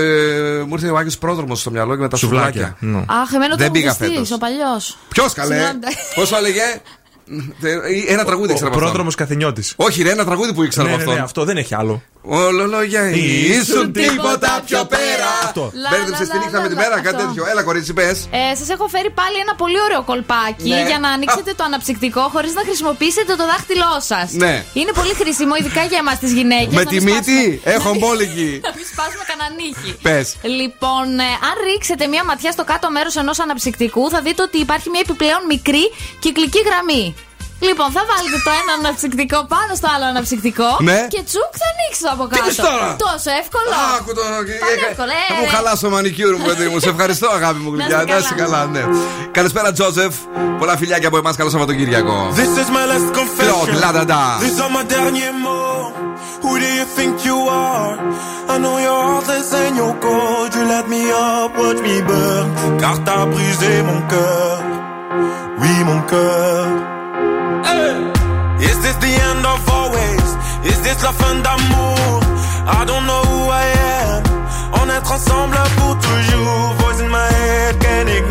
μου 0.67 0.73
ήρθε 0.73 0.89
ο 0.89 0.97
Άγιος 0.97 1.17
Πρόδρομος 1.17 1.59
στο 1.59 1.71
μυαλό 1.71 1.95
και 1.95 2.01
με 2.01 2.07
τα 2.09 2.17
Σουβλάκια. 2.17 2.75
σουβλάκια. 2.79 3.05
Ναι. 3.07 3.21
Αχ, 3.21 3.33
εμένα 3.33 3.55
Δεν 3.55 3.65
το 3.67 3.71
πήγα 3.71 3.95
τραγουδιστής, 3.95 4.27
φέτος. 4.29 4.31
ο 4.31 4.37
παλιός. 4.37 4.97
Ποιος 5.09 5.33
καλέ; 5.33 5.55
Συγγνώμη. 5.55 5.79
Πώς 6.15 6.31
έλεγε; 6.31 6.61
Ε, 8.07 8.13
Ένα 8.13 8.23
τραγούδι 8.25 8.47
Ο 8.49 8.51
ήξερα 8.51 8.67
από 8.67 8.75
αυτόν. 8.77 8.79
πρόδρομος 8.81 9.15
καθενιώτης. 9.15 9.73
Όχι, 9.75 10.03
ρε, 10.03 10.09
ένα 10.11 10.25
τραγούδι 10.25 10.53
που 10.53 10.63
ήξερα 10.63 10.87
Ναι, 10.87 10.93
από 10.93 10.99
ναι, 10.99 11.05
ναι, 11.05 11.11
αυτόν. 11.11 11.25
αυτό 11.25 11.43
δεν 11.45 11.57
έχει 11.57 11.75
άλλο. 11.75 12.01
Όλο 12.23 12.65
λόγια 12.67 13.09
ήσουν 13.09 13.91
τίποτα 13.91 14.61
πιο 14.65 14.85
πέρα. 14.85 15.27
Αυτό. 15.43 15.71
Λα, 15.73 15.89
Μπέρδεψες 15.91 16.27
λα, 16.27 16.33
τη 16.33 16.37
νύχτα 16.37 16.57
λα, 16.57 16.61
με 16.63 16.67
τη 16.67 16.75
λα, 16.75 16.81
μέρα, 16.81 16.95
αυτό. 16.95 17.05
κάτι 17.09 17.17
τέτοιο. 17.23 17.43
Έλα, 17.51 17.63
κορίτσι, 17.63 17.93
πες. 17.93 18.17
Ε, 18.31 18.55
Σας 18.59 18.69
έχω 18.69 18.87
φέρει 18.87 19.09
πάλι 19.19 19.37
ένα 19.45 19.55
πολύ 19.55 19.79
ωραίο 19.85 20.01
κολπάκι 20.09 20.69
Ναι. 20.69 20.83
για 20.89 20.99
να 20.99 21.09
ανοίξετε 21.09 21.51
το 21.59 21.63
αναψυκτικό 21.63 22.21
χωρίς 22.33 22.53
να 22.53 22.61
χρησιμοποιήσετε 22.67 23.35
το 23.35 23.45
δάχτυλό 23.51 23.93
σας. 24.11 24.27
Ναι. 24.43 24.53
Είναι 24.73 24.91
πολύ 24.99 25.13
χρήσιμο, 25.21 25.53
ειδικά 25.59 25.83
για 25.91 25.97
εμάς 26.03 26.17
τις 26.23 26.31
γυναίκες. 26.37 26.73
Με 26.73 26.85
τη 26.85 26.97
μύτη 27.01 27.61
έχω 27.63 27.89
μπόλικη. 27.99 28.49
Να 28.67 28.71
μην 28.77 28.85
σπάσουμε 28.91 29.23
κανένα 29.29 29.47
νύχι. 29.59 29.91
Πες. 30.01 30.27
Λοιπόν, 30.59 31.05
ε, 31.19 31.31
αν 31.49 31.55
ρίξετε 31.69 32.03
μία 32.07 32.23
ματιά 32.23 32.51
στο 32.51 32.63
κάτω 32.71 32.91
μέρος 32.91 33.15
ενός 33.15 33.39
αναψυκτικού, 33.39 34.09
θα 34.09 34.19
δείτε 34.21 34.41
ότι 34.47 34.57
υπάρχει 34.65 34.87
μία 34.89 35.01
επιπλέον 35.07 35.41
μικρή 35.53 35.83
κυκλική 36.19 36.61
γραμμή. 36.67 37.15
Λοιπόν, 37.67 37.87
θα 37.95 38.01
βάλετε 38.09 38.37
το 38.47 38.51
ένα 38.61 38.71
αναψυκτικό 38.79 39.37
πάνω 39.53 39.71
στο 39.79 39.87
άλλο 39.93 40.05
αναψυκτικό 40.13 40.69
Ναι. 40.89 40.99
και 41.13 41.21
τσουκ 41.29 41.51
θα 41.61 41.67
ανοίξει 41.73 42.03
από 42.13 42.23
Τι 42.27 42.31
κάτω. 42.35 42.47
πεις 42.47 42.55
τώρα; 42.67 42.87
Τόσο 43.05 43.29
εύκολο. 43.41 43.69
Άκου 43.95 44.11
το. 44.17 44.21
Πανεύκολο, 44.65 45.11
ε, 45.19 45.23
Θα 45.31 45.35
μου 45.39 45.45
ρε. 45.49 45.53
χαλάσω 45.55 45.87
μανικιούρ 45.95 46.33
μου, 46.37 46.45
παιδί 46.49 46.65
μου. 46.71 46.77
Σε 46.85 46.89
ευχαριστώ, 46.93 47.27
αγάπη 47.39 47.59
μου 47.63 47.69
Να 47.71 47.75
γλυκιά. 47.77 47.97
είσαι 48.03 48.11
Να 48.13 48.17
είσαι 48.23 48.33
καλά. 48.43 48.57
καλά, 48.57 48.61
ναι. 48.75 48.83
Καλησπέρα, 49.37 49.69
Τζόζεφ. 49.75 50.13
Πολλά 50.59 50.75
φιλιά 50.81 50.97
και 51.01 51.07
από 51.11 51.17
εμάς. 51.21 51.35
Καλό 51.39 51.49
Σαββατοκύριακο. 51.53 52.15
This 52.41 52.53
is 52.63 52.69
my 52.77 52.83
last 52.91 53.09
confession. 53.19 53.51
Claude, 53.51 53.73
la 53.83 53.89
da 53.97 54.03
da. 54.13 54.23
These 54.43 54.59
are 54.63 54.71
my 54.77 54.83
derniers 54.93 55.35
mots. 55.45 55.95
Who 56.43 56.51
do 56.63 56.69
you 56.79 56.85
think 56.97 57.13
you 57.29 57.37
are? 57.69 57.93
I 58.53 58.55
know 58.63 58.75
your 58.87 58.99
heart 59.07 59.29
is 59.39 59.49
in 59.65 59.73
your 59.81 59.93
cold. 60.05 60.49
You 60.57 60.63
let 60.75 60.85
me 60.93 61.01
up, 61.27 61.51
watch 61.61 61.79
me 61.87 61.95
burn. 62.09 62.45
Car 62.81 62.95
t'as 63.05 63.23
brisé 63.33 63.73
mon 63.89 64.01
cœur. 64.13 64.55
Oui, 65.61 65.73
mon 65.89 66.01
cœur. 66.11 66.63
Hey! 67.67 67.93
Is 68.69 68.77
this 68.83 68.95
the 69.05 69.13
end 69.29 69.45
of 69.45 69.69
always? 69.69 70.27
Is 70.71 70.79
this 70.85 71.03
la 71.03 71.11
fin 71.11 71.41
d'amour? 71.45 72.19
I 72.79 72.85
don't 72.85 73.05
know 73.09 73.23
who 73.31 73.41
I 73.49 73.65
am. 73.99 74.23
On 74.79 74.89
être 74.89 75.11
ensemble 75.11 75.57
pour 75.77 75.97
toujours. 75.99 76.73
Voice 76.81 77.01
in 77.01 77.09
my 77.09 77.27
head, 77.31 77.79
can't 77.79 78.09
ignore. 78.09 78.30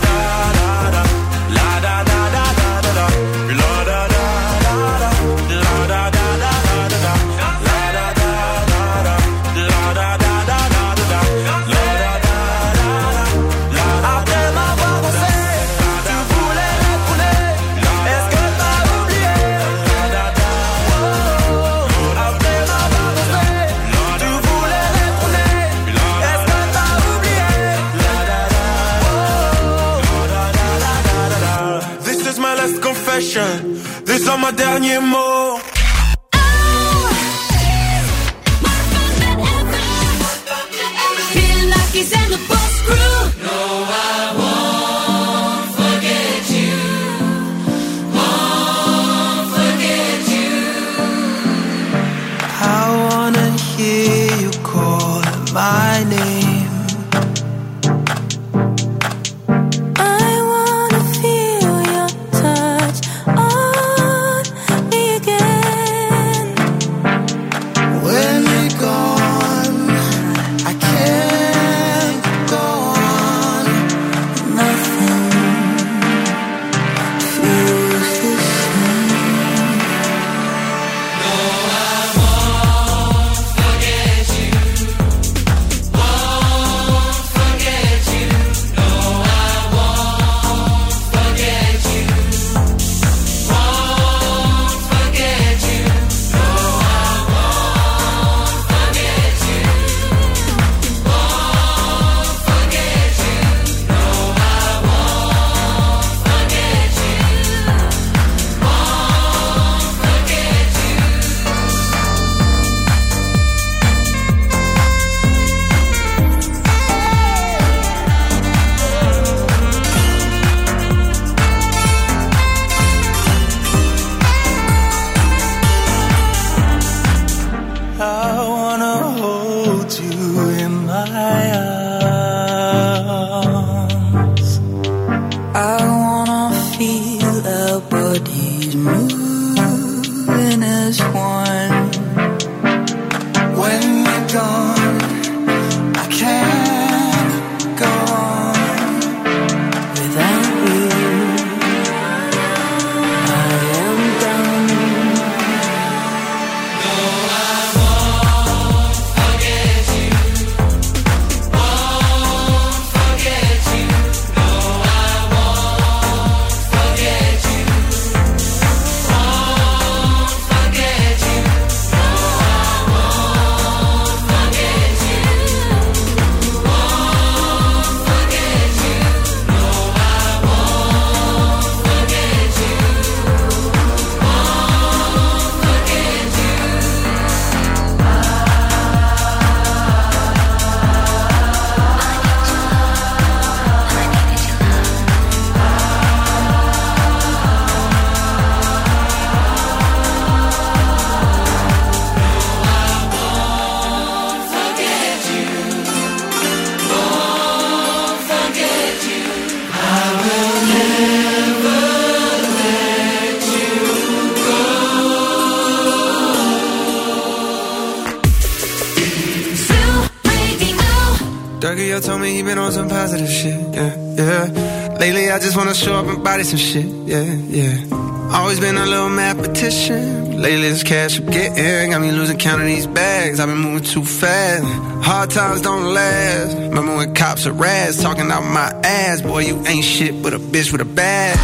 told 222.01 222.21
me 222.21 222.33
he 222.33 222.41
been 222.41 222.57
on 222.57 222.71
some 222.71 222.89
positive 222.89 223.29
shit. 223.29 223.59
Yeah, 223.73 223.95
yeah. 224.15 224.97
Lately, 224.99 225.29
I 225.29 225.39
just 225.39 225.55
wanna 225.55 225.73
show 225.73 225.93
up 225.93 226.07
and 226.07 226.23
body 226.23 226.43
some 226.43 226.57
shit. 226.57 226.85
Yeah, 226.85 227.23
yeah. 227.23 228.31
Always 228.33 228.59
been 228.59 228.77
a 228.77 228.85
little 228.85 229.09
mathematician. 229.09 230.41
Lately, 230.41 230.69
this 230.69 230.83
cash 230.83 231.19
I'm 231.19 231.27
getting 231.27 231.91
got 231.91 232.01
me 232.01 232.11
losing 232.11 232.37
count 232.37 232.61
of 232.61 232.67
these 232.67 232.87
bags. 232.87 233.39
I've 233.39 233.49
been 233.49 233.59
moving 233.59 233.83
too 233.83 234.03
fast. 234.03 234.63
Hard 235.05 235.29
times 235.29 235.61
don't 235.61 235.93
last. 235.93 236.55
Remember 236.55 236.95
when 236.95 237.13
cops 237.13 237.45
are 237.45 237.53
rats 237.53 238.01
talking 238.01 238.31
out 238.31 238.43
my 238.43 238.71
ass? 238.83 239.21
Boy, 239.21 239.39
you 239.39 239.63
ain't 239.67 239.85
shit 239.85 240.23
but 240.23 240.33
a 240.33 240.39
bitch 240.39 240.71
with 240.71 240.81
a 240.81 240.85
badge. 240.85 241.37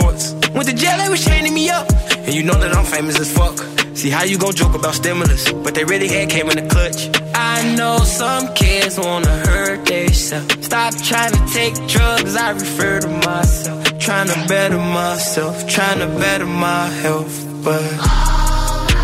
courts. 0.00 0.24
Went 0.54 0.68
to 0.68 0.74
jail, 0.74 0.96
they 0.98 1.08
was 1.08 1.24
chaining 1.24 1.54
me 1.54 1.68
up. 1.70 1.86
And 2.26 2.34
you 2.34 2.42
know 2.42 2.58
that 2.62 2.72
I'm 2.76 2.84
famous 2.84 3.18
as 3.18 3.30
fuck. 3.32 3.56
See 3.96 4.10
how 4.10 4.22
you 4.24 4.38
gon' 4.38 4.54
joke 4.54 4.74
about 4.74 4.94
stimulus, 4.94 5.50
but 5.64 5.74
they 5.74 5.84
really 5.84 6.08
had 6.08 6.30
came 6.30 6.48
in 6.50 6.56
the 6.62 6.66
clutch. 6.74 7.00
I 7.34 7.74
know 7.76 7.98
some 7.98 8.54
kids 8.54 8.96
wanna 8.98 9.34
hurt 9.48 9.84
themselves. 9.86 10.64
Stop 10.66 10.94
trying 11.10 11.32
to 11.32 11.42
take 11.52 11.74
drugs, 11.88 12.36
I 12.36 12.50
refer 12.50 13.00
to 13.00 13.08
myself. 13.08 13.98
Trying 13.98 14.28
to 14.28 14.38
better 14.48 14.78
myself, 14.78 15.66
trying 15.66 15.98
to 15.98 16.06
better 16.06 16.46
my 16.46 16.86
health, 17.02 17.34
but 17.64 17.82
all 17.82 18.80
my 18.86 18.98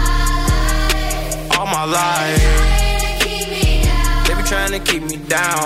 life, 0.84 1.58
All 1.58 1.66
my 1.66 1.84
life. 1.84 2.42
they 4.26 4.34
been 4.34 4.44
trying 4.54 4.72
to 4.78 4.80
keep 4.90 5.02
me 5.02 5.16
down. 5.38 5.64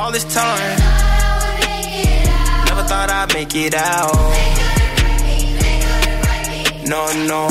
All 0.00 0.10
this 0.12 0.24
time, 0.34 0.58
never 0.78 0.83
thought 3.06 3.28
I'd 3.30 3.34
make 3.34 3.54
it 3.54 3.74
out. 3.74 4.14
No, 6.86 7.06
no. 7.26 7.48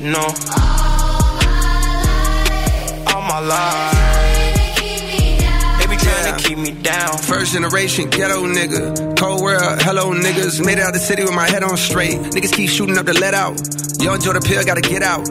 No. 0.00 0.20
All 3.06 3.22
my 3.22 3.40
life. 3.40 3.94
They 5.78 5.86
be 5.86 5.96
trying 5.96 6.36
to 6.36 6.48
keep 6.48 6.58
me 6.58 6.70
down. 6.82 7.18
First 7.18 7.52
generation 7.52 8.10
ghetto 8.10 8.44
nigga. 8.46 9.16
Cold 9.16 9.42
world, 9.42 9.82
hello 9.82 10.12
niggas. 10.12 10.64
Made 10.64 10.78
it 10.78 10.84
out 10.84 10.92
the 10.92 10.98
city 10.98 11.22
with 11.22 11.34
my 11.34 11.48
head 11.48 11.62
on 11.62 11.76
straight. 11.76 12.16
Niggas 12.16 12.52
keep 12.52 12.70
shooting 12.70 12.98
up 12.98 13.06
the 13.06 13.14
let 13.14 13.34
out. 13.34 13.60
Yo, 14.00 14.12
enjoy 14.12 14.32
the 14.32 14.40
pill, 14.40 14.64
gotta 14.64 14.82
get 14.82 15.02
out. 15.02 15.26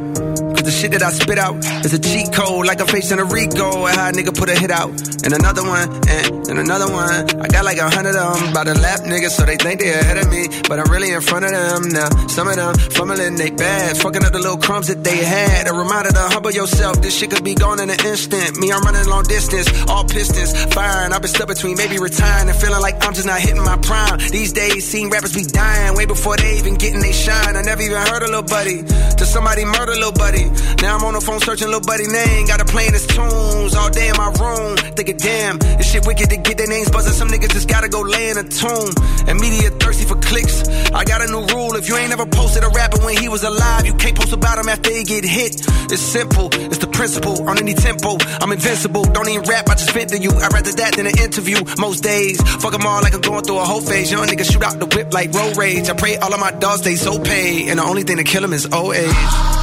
The 0.66 0.72
shit 0.72 0.92
that 0.98 1.04
I 1.04 1.12
spit 1.12 1.38
out 1.38 1.62
is 1.86 1.94
a 1.94 2.00
cheat 2.02 2.34
code, 2.34 2.66
like 2.66 2.82
I'm 2.82 2.88
facing 2.88 3.20
a 3.20 3.24
Rico. 3.24 3.86
And 3.86 3.96
how 3.96 4.10
a 4.10 4.12
nigga 4.12 4.34
put 4.34 4.50
a 4.50 4.58
hit 4.58 4.72
out. 4.72 4.90
And 5.22 5.30
another 5.34 5.62
one, 5.62 5.86
and, 6.10 6.50
and 6.50 6.58
another 6.58 6.90
one. 6.90 7.30
I 7.38 7.46
got 7.46 7.66
like 7.66 7.78
a 7.78 7.86
hundred 7.86 8.18
of 8.18 8.42
them 8.42 8.54
by 8.54 8.64
the 8.64 8.74
lap 8.74 9.02
niggas, 9.02 9.38
so 9.38 9.46
they 9.46 9.58
think 9.58 9.82
they 9.82 9.94
ahead 9.94 10.18
of 10.18 10.26
me. 10.34 10.50
But 10.68 10.80
I'm 10.82 10.90
really 10.90 11.14
in 11.14 11.22
front 11.22 11.46
of 11.46 11.52
them 11.54 11.94
now. 11.94 12.10
Some 12.34 12.48
of 12.48 12.56
them 12.58 12.74
fumbling 12.98 13.36
they 13.36 13.52
bags, 13.52 14.02
fucking 14.02 14.26
up 14.26 14.34
the 14.34 14.40
little 14.42 14.58
crumbs 14.58 14.88
that 14.88 15.04
they 15.04 15.24
had. 15.24 15.70
A 15.70 15.74
reminder 15.74 16.10
to 16.10 16.26
humble 16.34 16.50
yourself, 16.50 16.98
this 17.02 17.14
shit 17.14 17.30
could 17.30 17.44
be 17.44 17.54
gone 17.54 17.80
in 17.80 17.90
an 17.90 18.02
instant. 18.02 18.58
Me, 18.58 18.72
I'm 18.72 18.82
running 18.82 19.06
long 19.06 19.24
distance, 19.24 19.70
all 19.86 20.04
pistons 20.04 20.50
firing. 20.74 21.14
I've 21.14 21.22
been 21.22 21.30
stuck 21.30 21.48
between 21.48 21.78
maybe 21.78 22.00
retiring 22.00 22.50
and 22.50 22.58
feeling 22.58 22.82
like 22.82 23.06
I'm 23.06 23.14
just 23.14 23.28
not 23.28 23.40
hitting 23.40 23.62
my 23.62 23.78
prime. 23.78 24.18
These 24.34 24.54
days, 24.54 24.82
seeing 24.82 25.12
rappers 25.12 25.34
be 25.34 25.46
dying 25.46 25.96
way 25.96 26.06
before 26.06 26.38
they 26.38 26.58
even 26.58 26.74
getting 26.74 27.02
they 27.02 27.14
shine. 27.14 27.56
I 27.56 27.62
never 27.62 27.84
even 27.84 28.02
heard 28.02 28.24
a 28.24 28.30
little 28.34 28.50
buddy 28.50 28.82
till 29.14 29.30
somebody 29.30 29.64
murder 29.64 29.94
a 29.94 30.02
little 30.02 30.12
buddy. 30.12 30.50
Now 30.82 30.98
I'm 30.98 31.03
on 31.03 31.14
the 31.14 31.22
phone 31.22 31.40
searching 31.40 31.68
little 31.68 31.82
buddy 31.82 32.07
name, 32.07 32.48
got 32.48 32.60
to 32.60 32.65
playing 32.65 32.94
his 32.94 33.07
tunes 33.07 33.76
all 33.76 33.90
day 33.90 34.10
in 34.10 34.18
my 34.18 34.30
room. 34.40 34.77
Thinking, 34.95 35.18
damn, 35.18 35.57
this 35.57 35.91
shit 35.91 36.06
wicked 36.06 36.30
to 36.30 36.38
get 36.38 36.57
their 36.57 36.68
names 36.68 36.90
buzzing. 36.90 37.14
Some 37.14 37.30
niggas 37.30 37.52
just 37.52 37.68
gotta 37.68 37.90
go 37.90 38.02
lay 38.02 38.30
in 38.30 38.38
a 38.38 38.44
tomb. 38.44 38.94
And 39.27 39.40
media 39.40 39.69
thirsty 39.72 40.06
for 40.06 40.15
clicks. 40.15 40.68
I 40.94 41.03
got 41.03 41.22
a 41.22 41.27
new 41.27 41.45
rule: 41.53 41.76
if 41.76 41.88
you 41.90 41.95
ain't 41.98 42.11
ever 42.11 42.26
posted 42.26 42.64
a 42.64 42.69
rapper 42.69 42.99
when 43.03 43.18
he 43.18 43.30
was 43.30 43.44
alive, 43.44 43.86
you 43.86 43.94
can't 43.94 44.15
post 44.15 44.34
about 44.34 44.57
him 44.60 44.69
after 44.69 44.91
he 44.91 45.03
get 45.03 45.23
hit. 45.26 45.65
It's 45.91 46.02
simple, 46.02 46.49
it's 46.52 46.80
the 46.80 46.88
principle. 46.88 47.49
On 47.49 47.57
any 47.57 47.73
tempo, 47.73 48.18
I'm 48.41 48.52
invincible. 48.52 49.03
Don't 49.03 49.30
even 49.30 49.44
rap, 49.49 49.69
I 49.69 49.76
just 49.76 49.91
vent 49.91 50.10
to 50.11 50.18
you. 50.18 50.32
I'd 50.32 50.53
rather 50.53 50.72
that 50.72 50.95
than 50.95 51.07
an 51.07 51.18
interview. 51.18 51.57
Most 51.77 52.03
days, 52.03 52.41
fuck 52.61 52.72
them 52.72 52.86
all 52.86 53.02
like 53.02 53.14
I'm 53.14 53.22
going 53.22 53.44
through 53.44 53.60
a 53.60 53.65
whole 53.65 53.82
phase. 53.82 54.11
Young 54.11 54.27
niggas 54.27 54.52
shoot 54.52 54.64
out 54.64 54.80
the 54.80 54.88
whip 54.88 55.14
like 55.14 55.34
road 55.34 55.57
rage. 55.57 55.90
I 55.90 55.94
pray 55.94 56.18
all 56.18 56.34
of 56.34 56.40
my 56.40 56.52
dogs 56.52 56.82
stay 56.82 56.95
so 56.95 57.19
paid, 57.19 57.69
and 57.69 57.80
the 57.80 57.84
only 57.84 58.03
thing 58.03 58.18
to 58.18 58.23
kill 58.23 58.41
them 58.41 58.53
is 58.53 58.65
old 58.72 58.95
age. 58.95 59.55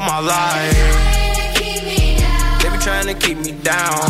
All 0.00 0.06
my 0.06 0.18
life, 0.20 0.72
they 2.62 2.70
been 2.70 2.80
trying 2.80 3.06
to 3.08 3.12
keep 3.12 3.36
me 3.36 3.52
down. 3.52 4.00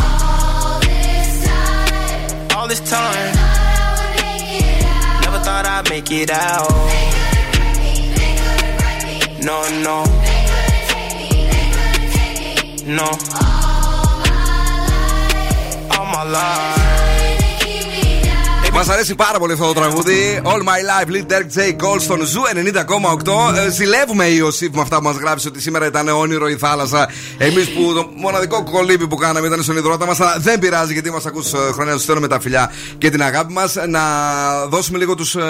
All 2.55 2.69
this 2.69 2.79
time, 2.89 3.35
never 5.21 5.39
thought 5.39 5.65
I'd 5.67 5.89
make 5.89 6.09
it 6.09 6.29
out. 6.31 6.71
Me, 6.87 8.05
No, 9.43 9.67
no, 9.83 10.05
no. 12.87 13.09
All 13.51 14.15
my 14.15 14.23
life. 15.33 15.97
All 15.97 16.05
my 16.05 16.23
life. 16.23 17.10
Μας 18.73 18.89
αρέσει 18.89 19.15
πάρα 19.15 19.39
πολύ 19.39 19.53
αυτό 19.53 19.65
το 19.65 19.73
τραγούδι. 19.73 20.41
All 20.43 20.49
my 20.49 21.05
life, 21.05 21.09
Lil 21.11 21.31
Derek 21.31 21.59
J. 21.59 21.85
Cole 21.85 21.99
στον 21.99 22.25
Ζου 22.25 22.41
90,8. 23.53 23.55
Ε, 23.65 23.69
Ζηλεύουμε 23.69 24.25
η 24.25 24.35
Ιωσήφ 24.37 24.73
με 24.73 24.81
αυτά 24.81 24.97
που 24.97 25.03
μας 25.03 25.15
γράψει 25.15 25.47
ότι 25.47 25.61
σήμερα 25.61 25.85
ήταν 25.85 26.07
όνειρο 26.07 26.47
η 26.47 26.55
θάλασσα. 26.57 27.09
Εμείς 27.37 27.69
που 27.69 27.93
το 27.93 28.09
μοναδικό 28.15 28.63
κολύμπι 28.63 29.07
που 29.07 29.15
κάναμε 29.15 29.47
ήταν 29.47 29.63
στον 29.63 29.77
υδρότα 29.77 30.05
μας, 30.05 30.19
αλλά 30.19 30.35
δεν 30.39 30.59
πειράζει 30.59 30.93
γιατί 30.93 31.11
μα 31.11 31.21
ακούς 31.27 31.51
χρόνια. 31.73 31.93
Του 31.93 31.99
στέλνουμε 31.99 32.27
τα 32.27 32.39
φιλιά 32.39 32.71
και 32.97 33.09
την 33.09 33.23
αγάπη 33.23 33.53
μας. 33.53 33.75
Να 33.87 34.01
δώσουμε 34.67 34.97
λίγο 34.97 35.15
τους 35.15 35.35
ε, 35.35 35.41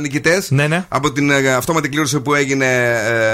νικητές 0.00 0.50
Ναι, 0.50 0.66
ναι. 0.66 0.84
από 0.88 1.12
την 1.12 1.30
ε, 1.30 1.52
αυτόματη 1.52 1.88
κλήρωση 1.88 2.20
που 2.20 2.34
έγινε 2.34 2.66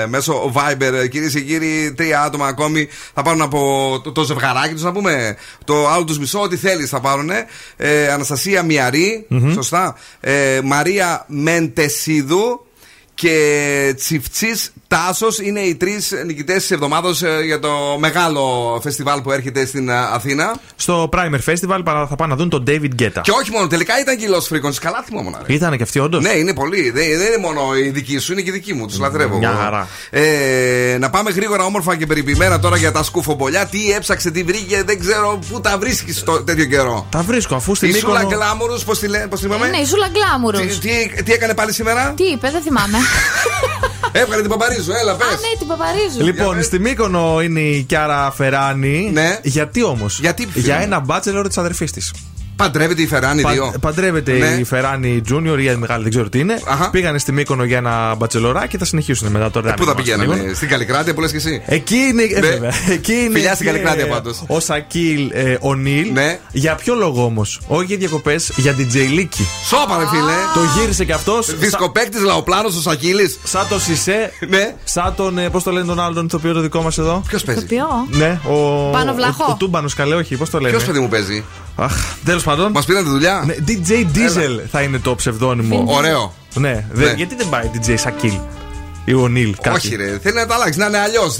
ε, 0.03 0.07
μέσω 0.07 0.53
Viber. 0.55 1.09
Κυρίες 1.11 1.33
και 1.33 1.41
κύριοι, 1.41 1.93
τρία 1.97 2.23
άτομα 2.23 2.47
ακόμη 2.47 2.89
θα 3.15 3.23
πάρουν 3.23 3.43
από 3.43 3.61
το, 4.05 4.13
το 4.13 4.23
ζευγαράκι 4.23 4.75
τους, 4.75 4.83
να 4.83 4.93
πούμε. 4.93 5.37
Το 5.65 5.89
άλλο 5.89 6.05
τους 6.05 6.19
μισό, 6.19 6.41
ό,τι 6.41 6.57
θέλεις 6.57 6.89
θα 6.89 7.01
πάρουν. 7.01 7.31
Ε, 7.77 8.09
Αναστασία 8.13 8.63
Μιαρή, 8.63 9.24
σωστά. 9.53 9.97
Ε, 10.21 10.61
Μαρία 10.65 11.25
Μεντεσίδου 11.29 12.67
και 13.15 13.95
Τσιφτσής 13.97 14.73
Τάσος 14.95 15.39
είναι 15.39 15.61
οι 15.61 15.75
τρεις 15.75 16.13
νικητές 16.27 16.57
της 16.57 16.71
εβδομάδα 16.71 17.11
για 17.45 17.59
το 17.59 17.71
μεγάλο 17.99 18.79
φεστιβάλ 18.83 19.21
που 19.21 19.33
έρχεται 19.33 19.67
στην 19.67 19.89
ε, 19.89 19.99
Αθήνα. 20.13 20.55
Στο 20.77 21.09
Primer 21.13 21.51
Festival 21.53 21.81
παρά 21.85 22.07
θα 22.07 22.17
πάνε 22.17 22.31
να 22.33 22.37
δουν 22.39 22.49
τον 22.49 22.65
David 22.67 23.03
Guetta. 23.03 23.21
Και 23.23 23.31
όχι 23.31 23.51
μόνο, 23.51 23.67
τελικά 23.67 24.01
ήταν 24.01 24.17
και 24.17 24.25
οι 24.25 24.29
Lost 24.33 24.55
Frequencies. 24.55 24.79
Καλά 24.81 25.03
θυμόμουν. 25.07 25.37
ρε. 25.47 25.55
Ήταν 25.55 25.77
και 25.77 25.83
αυτοί 25.83 25.99
όντως; 25.99 26.23
Ναι, 26.23 26.31
είναι 26.31 26.55
πολύ. 26.55 26.91
Δεν, 26.91 27.19
δεν 27.19 27.27
είναι 27.27 27.37
μόνο 27.41 27.77
η 27.77 27.89
δική 27.89 28.19
σου, 28.19 28.33
είναι 28.33 28.41
και 28.41 28.51
η 28.51 28.53
δική 28.53 28.75
μου. 28.75 28.87
Τους 28.87 28.99
λατρεύω. 28.99 29.39
Μια 29.39 29.51
εγώ. 29.51 29.59
χαρά. 29.59 29.89
Ε, 30.11 30.97
να 31.01 31.11
πάμε 31.11 31.31
γρήγορα, 31.31 31.65
όμορφα 31.65 31.97
και 31.97 32.07
περιποιημένα 32.07 32.59
τώρα 32.59 32.77
για 32.77 32.93
τα 32.93 33.03
σκουφομπολιά. 33.03 33.67
Τι 33.67 33.93
έψαξε, 33.93 34.31
τι 34.31 34.43
βρήκε, 34.43 34.83
δεν 34.83 35.01
ξέρω 35.01 35.39
πού 35.51 35.61
τα 35.61 35.79
βρίσκεις 35.79 36.25
τέτοιο 36.45 36.65
καιρό. 36.65 37.07
Τα 37.11 37.23
βρίσκω 37.23 37.55
αφού 37.55 37.75
στην 37.75 37.89
Η 37.89 37.93
Σούλα 37.93 38.19
Μύκονο. 38.19 38.37
Γκλάμουρους, 38.37 38.85
πώς 38.85 38.99
τη 38.99 39.09
λένε, 39.09 39.27
πώς 39.27 39.41
τη 39.41 39.47
είπαμε; 39.47 39.69
Ναι, 39.69 39.77
η 39.77 39.85
Ζούλα 39.85 40.09
Γκλάμουρος. 40.09 40.61
Τι, 40.61 40.79
τι, 40.79 41.23
τι 41.23 41.33
έκανε 41.33 41.55
πάλι 41.55 41.73
σήμερα; 41.73 42.13
Τι 42.17 42.25
είπε, 42.25 42.51
δεν 42.51 42.63
θυμάμαι. 42.63 42.99
Έβγαλε 44.17 44.43
την 44.43 44.51
Παπαρίζου, 44.87 45.09
έλα, 45.09 45.17
πες. 45.17 45.27
Α, 45.27 45.31
ναι, 45.31 45.59
την 45.59 45.67
Παπαρίζου. 45.67 46.23
Λοιπόν, 46.23 46.63
στη 46.63 46.79
Μύκονο 46.79 47.41
είναι 47.43 47.61
η 47.61 47.83
Κιάρα 47.83 48.31
Φεράνη. 48.31 49.11
Ναι. 49.13 49.39
Γιατί 49.43 49.83
όμως; 49.83 50.19
Γιατί, 50.21 50.47
φίλε 50.47 50.65
Για 50.65 50.77
μου; 50.77 50.83
ένα 50.83 51.01
μπάτσελορ 51.01 51.47
της 51.47 51.59
αδερφής 51.59 51.93
της. 51.93 52.13
Παντρεύεται 52.57 53.03
η 53.03 53.07
Φεράνη 53.07 53.43
Πα- 53.43 53.51
2. 53.75 53.79
Παντρεύεται 53.81 54.33
Ναι. 54.33 54.47
η 54.61 54.65
Φεράνη 54.65 55.23
Junior 55.31 55.59
ή 55.61 55.65
η 55.65 55.77
μεγάλη, 55.77 56.03
δεν 56.03 56.11
ξέρω 56.11 56.29
τι 56.29 56.39
είναι. 56.39 56.61
Πήγανε 56.91 57.19
στη 57.19 57.33
Μύκονο 57.33 57.65
για 57.65 57.77
ένα 57.77 58.15
μπατσελορά 58.15 58.67
και 58.67 58.79
θα 58.79 58.85
συνεχίσουν 58.85 59.29
μετά 59.31 59.51
τώρα. 59.51 59.71
Ε, 59.71 59.75
Πού 59.77 59.85
θα 59.85 59.95
πηγαίναμε, 59.95 60.51
στην 60.55 60.69
Καλλικράτεια 60.69 61.15
που 61.15 61.21
λες 61.21 61.31
και 61.31 61.37
εσύ; 61.37 61.63
Εκεί 61.67 61.95
είναι. 61.97 62.23
ε, 62.23 62.41
Ναι. 62.41 62.47
βέβαια. 62.49 62.73
Εκεί 62.91 63.13
είναι 63.13 63.33
Φιλιά 63.35 63.55
στην 63.55 63.67
και 63.67 63.73
Καλλικράτεια 63.73 64.07
πάντως. 64.09 64.43
Ο 64.47 64.61
Σακίλ 64.61 65.31
ε, 65.33 65.57
ο 65.61 65.75
Νίλ. 65.75 66.11
Ναι. 66.13 66.39
Για 66.53 66.75
ποιο 66.75 66.95
λόγο 66.95 67.25
όμως; 67.25 67.61
Όχι 67.67 67.85
για 67.87 67.97
διακοπές, 67.97 68.53
για 68.57 68.73
την 68.73 68.89
Τζεϊλίκη. 68.89 69.47
Σώπα, 69.67 69.99
ρε 69.99 70.07
φίλε. 70.07 70.33
Το 70.55 70.61
γύρισε 70.81 71.05
κι 71.05 71.13
αυτός. 71.13 71.57
Δισκοπέκτης 71.57 72.21
Λαοπλάνο 72.23 72.69
ο 72.69 72.81
Σακίλης. 72.81 73.39
Σαν 73.45 73.67
το 73.69 73.79
Σισε. 73.81 74.33
Ναι. 74.49 74.75
Σαν 74.85 75.13
τον. 75.17 75.39
Πώς 75.53 75.63
το 75.63 75.71
λένε 75.71 75.87
τον 75.87 76.01
άλλον 76.01 76.15
τον 76.15 76.25
ηθοποιό 76.27 76.53
το 76.53 76.61
δικό 76.61 76.83
μας 76.83 76.99
εδώ; 76.99 77.23
Ποιος 77.29 77.43
παίζει; 77.43 77.67
Ποιο; 77.67 77.87
Ναι, 78.11 78.41
ο. 78.49 78.91
Πάνο 78.91 79.15
Βλαχό. 79.15 79.45
Ο, 79.49 79.51
ο 79.51 79.57
Τούμπανος 79.59 79.95
καλέ, 79.95 80.15
όχι, 80.15 80.37
πώς 80.37 80.51
το 80.51 80.59
λένε; 80.59 80.71
Ποιος 80.77 80.85
παιδί 80.89 80.99
μου 80.99 81.09
παίζει; 81.09 81.45
Αχ, 81.77 81.93
τέλος 82.25 82.43
πάντων. 82.45 82.71
Μας 82.71 82.85
πήραν 82.85 83.05
τη 83.05 83.11
δουλειά. 83.11 83.43
Ναι, 83.47 83.55
DJ 83.69 83.91
Diesel 84.17 84.61
θα 84.71 84.83
είναι 84.83 84.99
το 84.99 85.15
ψευδόνυμο. 85.15 85.85
Ωραίο. 85.87 86.35
Ναι, 86.55 86.87
δε- 86.93 87.05
Ναι. 87.05 87.13
γιατί 87.13 87.35
δεν 87.35 87.49
πάει 87.49 87.71
DJ 87.75 87.95
Σακίλ 87.99 88.33
ή 89.05 89.15
ο 89.15 89.29
Νίλ. 89.29 89.55
Όχι, 89.75 89.97
ρε. 89.97 90.19
Θέλει 90.23 90.35
να 90.35 90.47
τα 90.47 90.55
αλλάξει, 90.55 90.79
να 90.79 90.87
είναι 90.87 90.99
αλλιώς. 90.99 91.37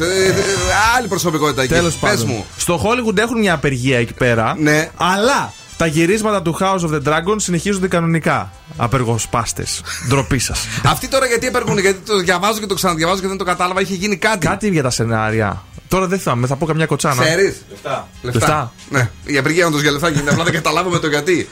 Άλλη 0.97 1.09
προσωπικότητα 1.09 1.63
εκεί. 1.63 1.73
Τέλος 1.73 1.95
Πες 1.95 2.11
πάντων. 2.11 2.27
μου. 2.29 2.45
Στο 2.57 2.83
Hollywood 2.85 3.17
έχουν 3.19 3.39
μια 3.39 3.55
απεργία 3.55 3.99
εκεί 3.99 4.13
πέρα. 4.15 4.57
Ναι. 4.59 4.91
Αλλά 4.97 5.53
τα 5.77 5.87
γυρίσματα 5.87 6.43
του 6.43 6.57
House 6.61 6.81
of 6.81 6.91
the 6.95 7.03
Dragon 7.09 7.35
συνεχίζονται 7.37 7.89
κανονικά. 7.89 8.53
Απεργοσπάστες. 8.77 9.83
Ντροπή 10.09 10.39
σας. 10.39 10.67
Αυτοί 10.93 11.09
τώρα 11.09 11.27
γιατί 11.27 11.47
έπαιρνουν, 11.47 11.79
γιατί 11.79 11.99
το 12.07 12.19
διαβάζω 12.19 12.59
και 12.61 12.67
το 12.67 12.75
ξαναδιαβάζω 12.75 13.21
και 13.21 13.29
δεν 13.29 13.37
το 13.37 13.45
κατάλαβα, 13.45 13.81
είχε 13.81 13.95
γίνει 13.95 14.17
κάτι. 14.17 14.47
Κάτι 14.47 14.69
για 14.69 14.83
τα 14.83 14.91
σενάρια. 14.91 15.63
Τώρα 15.95 16.07
δεν 16.07 16.19
θυμάμαι, 16.19 16.47
θα 16.47 16.57
πω 16.57 16.67
καμιά 16.67 16.87
κοτσάνα. 16.87 17.25
Ξέρεις. 17.25 17.63
Λεφτά. 17.71 18.09
Λεφτά. 18.23 18.73
Ναι. 18.91 19.11
Η 19.25 19.39
απεργία 19.39 19.67
όντω 19.67 19.81
για 19.81 19.91
λεφτά 19.91 20.09
γίνεται. 20.09 20.31
Απλά 20.31 20.45
δεν 20.45 20.53
καταλάβαμε 20.53 20.99
το 20.99 21.07
γιατί. 21.07 21.49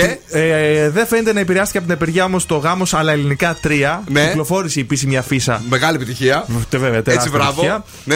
Και; 0.00 0.18
Ε, 0.38 0.90
δεν 0.90 1.06
φαίνεται 1.06 1.32
να 1.32 1.40
επηρεάστηκε 1.40 1.78
από 1.78 1.86
την 1.86 1.96
απεργία 1.96 2.24
όμως 2.24 2.46
το 2.46 2.56
γάμος 2.56 2.94
αλλά 2.94 3.12
ελληνικά 3.12 3.56
3. 3.64 3.68
Ναι. 4.08 4.26
Κυκλοφόρησε 4.26 4.78
η 4.78 4.82
επίσημη 4.82 5.16
αφίσα. 5.16 5.62
Μεγάλη 5.68 5.96
επιτυχία. 5.96 6.46
Τε, 6.68 6.78
βέβαια, 6.78 7.02
τεράστια 7.02 7.30
μπράβο. 7.30 7.50
επιτυχία. 7.62 7.84
Ναι. 8.04 8.14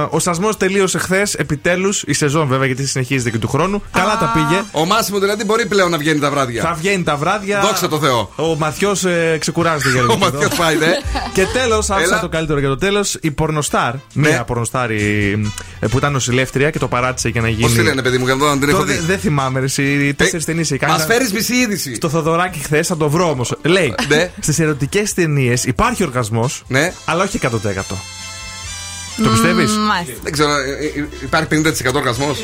Ε, 0.00 0.06
ο 0.10 0.18
στασμό 0.18 0.48
τελείωσε 0.48 0.98
χθες. 0.98 1.34
Επιτέλους 1.34 2.02
η 2.06 2.12
σεζόν 2.12 2.46
βέβαια 2.48 2.66
γιατί 2.66 2.86
συνεχίζεται 2.86 3.30
και 3.30 3.38
του 3.38 3.48
χρόνου. 3.48 3.82
Καλά 3.92 4.18
τα 4.18 4.30
πήγε. 4.34 4.60
Ο 4.72 4.84
Μάσιμο 4.84 5.18
δηλαδή 5.18 5.44
μπορεί 5.44 5.66
πλέον 5.66 5.90
να 5.90 5.98
βγαίνει 5.98 6.18
τα 6.20 6.30
βράδια. 6.30 6.62
Θα 6.62 6.74
βγαίνει 6.80 7.02
τα 7.02 7.16
βράδια. 7.16 7.60
Δόξα 7.60 7.88
τω 7.88 7.98
Θεώ. 7.98 8.30
Ο 8.36 8.56
Μαθιός 8.58 9.04
ε, 9.04 9.36
ξεκουράζεται 9.40 9.90
για 9.90 10.00
λίγο. 10.02 10.12
Ο 10.12 10.16
Μαθιός 10.16 10.54
πάει, 10.56 10.76
ναι. 10.76 10.92
Και 11.32 11.46
τέλος, 11.52 11.90
άφησα 11.90 12.08
Έλα. 12.10 12.20
το 12.20 12.28
καλύτερο 12.28 12.58
για 12.58 12.68
το 12.68 12.76
τέλος. 12.76 13.16
Η 13.20 13.30
πορνοστάρ, 13.30 13.92
Ναι. 14.12 14.28
νέα 14.28 14.44
πορνοστάρ 14.44 14.90
η- 14.90 15.50
ε, 15.80 15.86
που 15.86 15.96
ήταν 15.98 16.12
νοσηλεύτρια 16.12 16.70
και 16.70 16.78
το 16.78 16.88
παράτησε 16.88 17.28
για 17.28 17.40
να 17.40 17.48
γίνει. 17.48 17.62
Πώς 17.62 17.72
τη 17.72 17.82
λένε, 17.82 18.02
παιδί 18.02 18.18
μου, 18.18 18.24
για 18.24 18.34
να 18.34 18.44
δω 18.44 18.50
αν 18.50 18.58
την 18.60 18.68
έχω 18.68 18.78
Τώρα 18.78 18.90
δει. 18.90 18.96
δεν 18.96 19.06
δεν 19.06 19.18
θυμάμαι, 19.18 19.58
ρε, 19.58 19.64
εσύ 19.64 20.14
τέσσερις 20.16 20.44
ταινίες 20.44 20.70
έχει 20.70 20.80
κάνει. 20.80 20.91
Μας 20.92 21.04
φέρεις 21.04 21.32
μισή 21.32 21.54
είδηση. 21.54 21.94
Στο 21.94 22.08
Θοδωράκι 22.08 22.58
χθες, 22.58 22.86
θα 22.86 22.96
το 22.96 23.08
βρω 23.10 23.28
όμως. 23.30 23.54
Λέει, 23.62 23.94
Ναι. 24.08 24.30
στις 24.40 24.58
ερωτικές 24.58 25.14
ταινίες 25.14 25.64
υπάρχει 25.64 26.02
οργασμός, 26.02 26.62
Ναι. 26.68 26.92
αλλά 27.04 27.22
όχι 27.24 27.36
100%. 27.36 27.96
Το 29.22 29.28
πιστεύεις; 29.30 29.70
Μάλιστα. 29.76 30.14
Δεν 30.22 30.32
ξέρω, 30.32 30.50
ε, 30.50 31.00
ε, 31.00 31.06
υπάρχει 31.22 31.46
50% 31.48 31.94
οργασμός; 31.94 32.38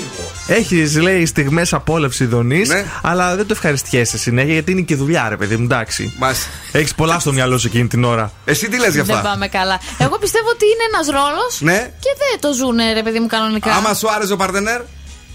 Έχεις, 0.47 0.97
λέει, 0.97 1.27
στιγμές 1.27 1.73
απόλαυσης 1.73 2.29
δονή, 2.29 2.67
Ναι. 2.67 2.85
αλλά 3.03 3.37
δεν 3.37 3.47
το 3.47 3.53
ευχαριστιέσαι 3.57 4.19
συνέχεια 4.19 4.53
γιατί 4.53 4.71
είναι 4.73 4.81
και 4.81 4.95
δουλειά, 4.97 5.29
ρε 5.29 5.37
παιδί 5.37 5.57
μου, 5.57 5.65
εντάξει. 5.65 6.13
Μας. 6.19 6.47
Έχεις 6.73 6.95
πολλά 6.95 7.19
στο 7.19 7.33
μυαλό 7.33 7.59
σου 7.59 7.67
εκείνη 7.67 7.87
την 7.87 8.05
ώρα. 8.05 8.33
Εσύ 8.45 8.69
τι 8.69 8.79
λες 8.79 8.95
για 8.95 9.03
Δεν 9.05 9.17
αυτά. 9.17 9.29
πάμε 9.29 9.49
καλά. 9.49 9.81
Εγώ 9.99 10.19
πιστεύω 10.19 10.49
ότι 10.49 10.65
είναι 10.65 10.85
ένας 10.95 11.07
ρόλος 11.07 11.61
Ναι. 11.61 11.93
και 12.01 12.11
δεν 12.19 12.41
το 12.41 12.53
ζουνε 12.57 12.93
ρε 12.93 13.03
παιδί 13.03 13.19
μου 13.19 13.27
κανονικά. 13.27 13.73
Άμα 13.73 13.95
σου 13.95 14.11
άρεσε 14.11 14.33
ο 14.33 14.37
παρτενέρ, 14.37 14.81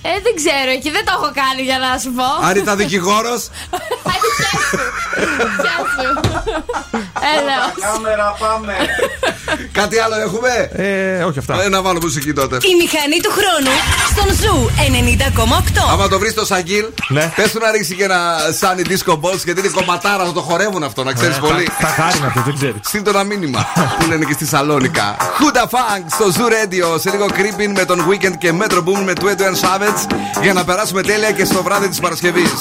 Ε, 0.06 0.10
δεν 0.24 0.36
ξέρω, 0.36 0.72
εκεί 0.72 0.90
δεν 0.92 1.06
το 1.06 1.12
έχω 1.16 1.32
κάνει 1.34 1.62
για 1.62 1.78
να 1.80 1.98
σου 1.98 2.12
πω. 2.12 2.48
αν 2.48 2.56
ήταν 2.56 2.78
δικηγόρος. 2.78 3.50
Γεια 5.66 5.78
σου. 5.94 6.08
Έλεω. 7.36 7.66
Κάμερα, 7.86 8.36
πάμε. 8.40 8.74
Κάτι 9.72 10.00
άλλο 10.00 10.16
έχουμε; 10.16 10.52
Ε, 10.72 11.24
όχι 11.24 11.40
αυτά. 11.40 11.64
Ε, 11.64 11.70
να 11.70 11.82
βάλω 11.82 12.00
μουσική 12.02 12.34
τότε. 12.34 12.56
Η 12.56 12.74
μηχανή 12.82 13.20
του 13.24 13.32
χρόνου 13.38 13.74
στον 14.12 14.28
Ζου 14.42 14.70
90,8. 14.78 15.92
Άμα 15.92 16.08
το 16.08 16.20
βρεις 16.20 16.34
το 16.34 16.46
Σαγγίλ, 16.46 16.86
Ναι. 17.08 17.32
πες 17.36 17.52
του 17.52 17.60
να 17.60 17.72
ρίξει 17.72 17.96
και 17.96 18.04
ένα 18.04 18.38
Sunny 18.60 18.86
Disco 18.92 19.14
Balls 19.14 19.42
γιατί 19.46 19.60
είναι 19.60 19.70
κομματάρα, 19.70 20.26
θα 20.26 20.32
το 20.32 20.42
χορεύουν 20.42 20.84
αυτό, 20.84 21.04
να 21.04 21.14
ξέρεις 21.14 21.38
πολύ. 21.38 21.70
Τα 21.80 21.88
χάρη 21.88 22.20
να 22.20 22.28
αυτό, 22.28 22.42
δεν 22.46 22.56
ξέρεις. 22.56 22.76
Στείλ 22.84 23.02
το 23.04 23.10
ένα 23.10 23.24
μήνυμα 23.24 23.68
που 24.00 24.06
λένε 24.10 24.26
και 24.26 24.34
στη 24.34 24.46
Σαλόνικα. 24.46 25.16
Huda 25.20 25.64
Funk 25.74 26.04
στο 26.12 26.26
Zoo 26.36 26.48
Radio. 26.52 27.00
Σε 27.00 27.10
λίγο 27.10 27.26
creeping 27.26 27.72
με 27.78 27.86
τον 27.86 28.06
Weekend 28.10 28.38
και 28.38 28.54
Metro 28.62 28.78
Boom 28.78 29.02
με 29.06 29.14
21 29.22 29.26
Savage 29.62 30.16
για 30.42 30.54
να 30.54 30.64
περάσουμε 30.64 31.02
τέλεια 31.02 31.32
και 31.32 31.46
στο 31.46 31.64
βράδυ 31.64 31.88
της 31.90 32.00
Παρασκευής. 32.00 32.52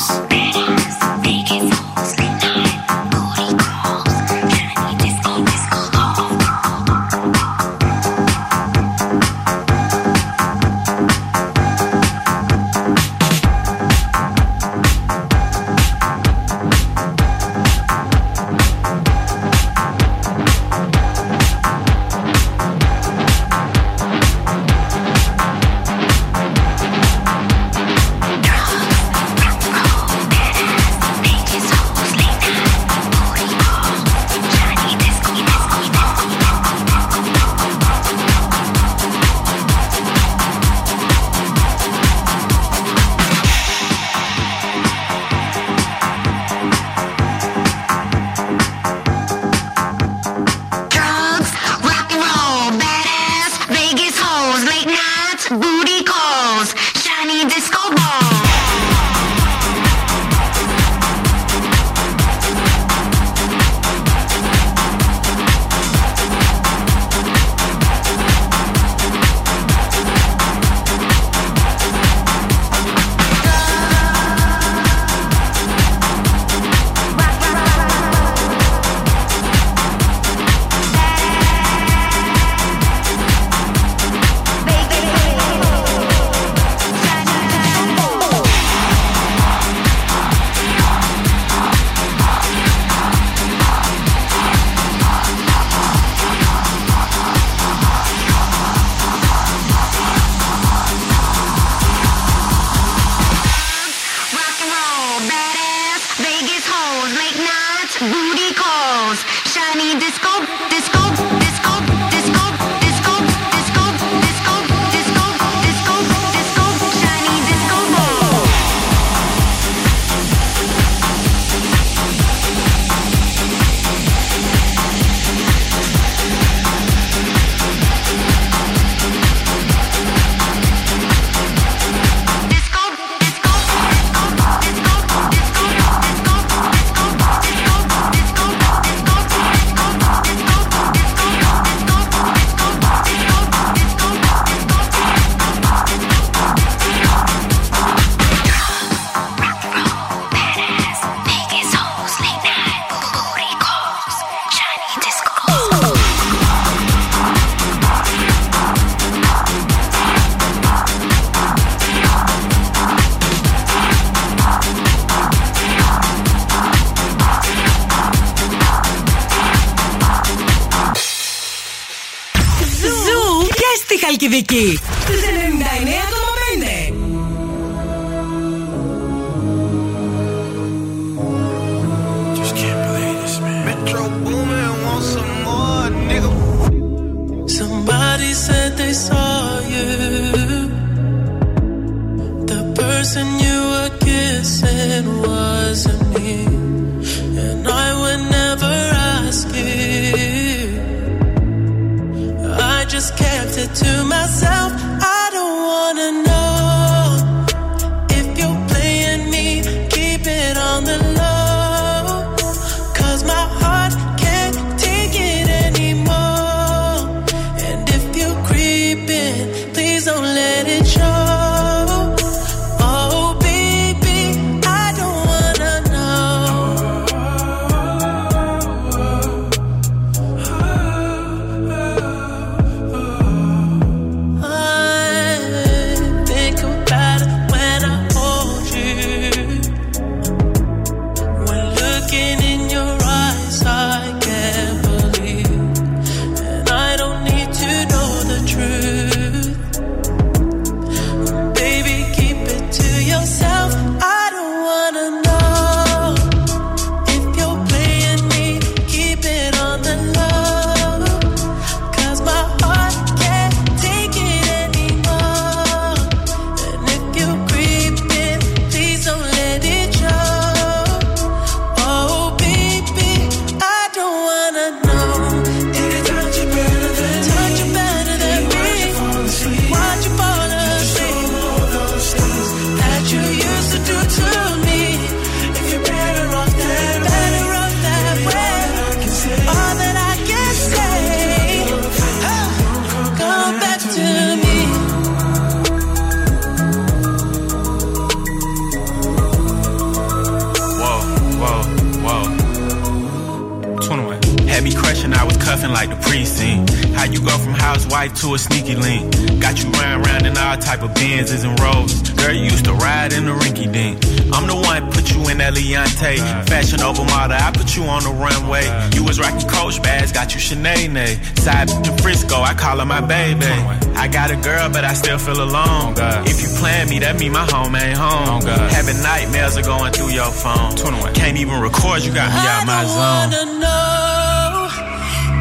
on. 328.13 328.29
Oh 328.29 328.47
God. 328.47 328.73
Having 328.73 329.03
nightmares 329.03 329.57
are 329.57 329.63
going 329.63 329.93
through 329.93 330.11
your 330.11 330.31
phone. 330.31 330.77
21. 330.77 331.15
Can't 331.15 331.39
even 331.39 331.61
record, 331.61 332.05
you 332.05 332.13
got 332.13 332.29
me 332.31 332.43
out 332.53 332.67
my 332.67 332.85
zone. 332.85 332.99
I 332.99 333.25
wanna 333.25 333.45
know 333.63 334.69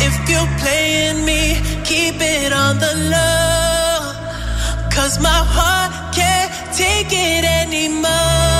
if 0.08 0.16
you're 0.30 0.52
playing 0.64 1.26
me, 1.26 1.60
keep 1.84 2.16
it 2.20 2.52
on 2.54 2.80
the 2.80 2.94
low. 3.14 4.14
Cause 4.96 5.20
my 5.20 5.42
heart 5.56 5.92
can't 6.16 6.52
take 6.76 7.12
it 7.12 7.44
anymore. 7.44 8.51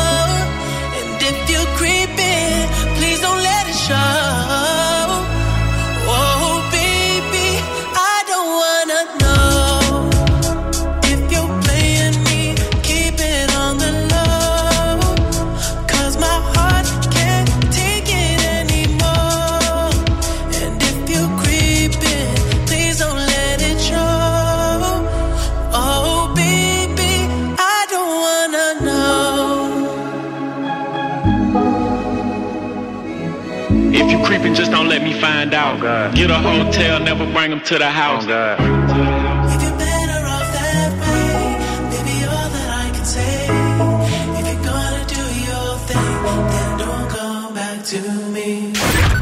out. 35.64 35.78
Oh 35.84 36.12
Get 36.20 36.30
a 36.38 36.40
hotel, 36.50 37.00
never 37.00 37.26
bring 37.36 37.50
them 37.52 37.62
to 37.70 37.76
the 37.84 37.88
oh, 37.88 38.02
house. 38.04 38.26
Oh 38.28 39.02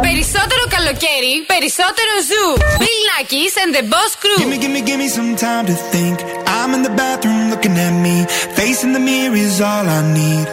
Περισσότερο 0.06 0.64
καλοκαίρι, 0.76 1.34
περισσότερο 1.52 2.14
ζου. 2.30 2.46
Bill 2.84 3.02
Nackis 3.10 3.56
and 3.62 3.72
the 3.78 3.84
Boss 3.94 4.12
Crew. 4.22 4.40
Give 4.42 4.52
me, 4.54 4.58
give 4.64 4.74
me, 4.78 4.82
give 4.90 5.00
me 5.04 5.08
some 5.18 5.32
time 5.48 5.66
to 5.72 5.76
think. 5.94 6.16
I'm 6.58 6.72
in 6.76 6.82
the 6.88 6.94
bathroom 7.02 7.42
looking 7.54 7.76
at 7.88 7.96
me. 8.06 8.16
Facing 8.58 8.92
the 8.98 9.04
mirror 9.10 9.36
is 9.48 9.56
all 9.70 9.86
I 9.98 10.02
need. 10.20 10.48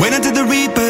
Wait 0.00 0.12
until 0.14 0.32
the 0.32 0.44
reaper 0.44 0.89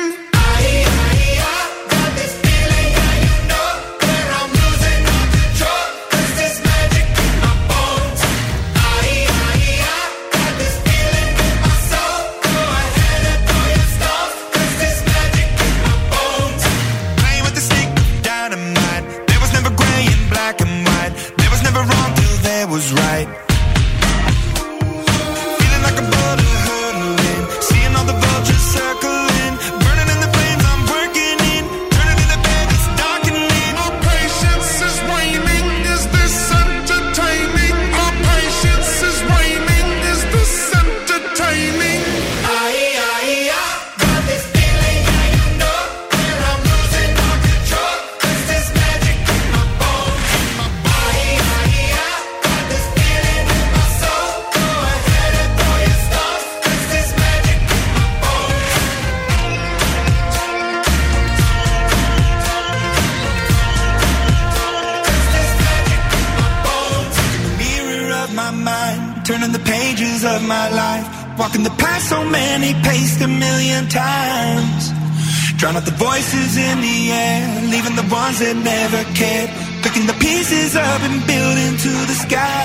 Never 78.63 79.03
cared. 79.13 79.49
Picking 79.83 80.07
the 80.07 80.13
pieces 80.13 80.75
up 80.75 81.01
and 81.01 81.25
building 81.27 81.77
to 81.77 81.91
the 82.09 82.17
sky. 82.25 82.60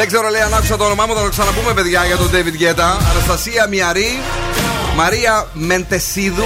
Δεν 0.00 0.08
ξέρω, 0.08 0.28
λέει, 0.28 0.40
αν 0.40 0.54
άκουσα 0.54 0.76
το 0.76 0.84
όνομά 0.84 1.06
μου, 1.06 1.14
θα 1.14 1.22
το 1.22 1.28
ξαναπούμε, 1.28 1.72
παιδιά, 1.72 2.04
για 2.06 2.16
τον 2.16 2.30
David 2.32 2.62
Guetta. 2.62 2.98
Αναστασία 3.10 3.66
Μιαρή, 3.68 4.18
Μαρία 4.96 5.46
Μεντεσίδου 5.52 6.44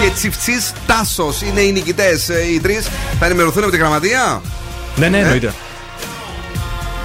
και 0.00 0.10
Τσιφτσής 0.14 0.72
Τάσος. 0.86 1.42
Είναι 1.42 1.60
οι 1.60 1.72
νικητές. 1.72 2.28
Οι 2.28 2.60
τρεις 2.60 2.88
θα 3.18 3.26
ενημερωθούν 3.26 3.62
από 3.62 3.72
τη 3.72 3.78
γραμματεία; 3.78 4.40
Ναι, 4.96 5.08
ναι, 5.08 5.18
Ε, 5.18 5.20
εννοείται. 5.20 5.54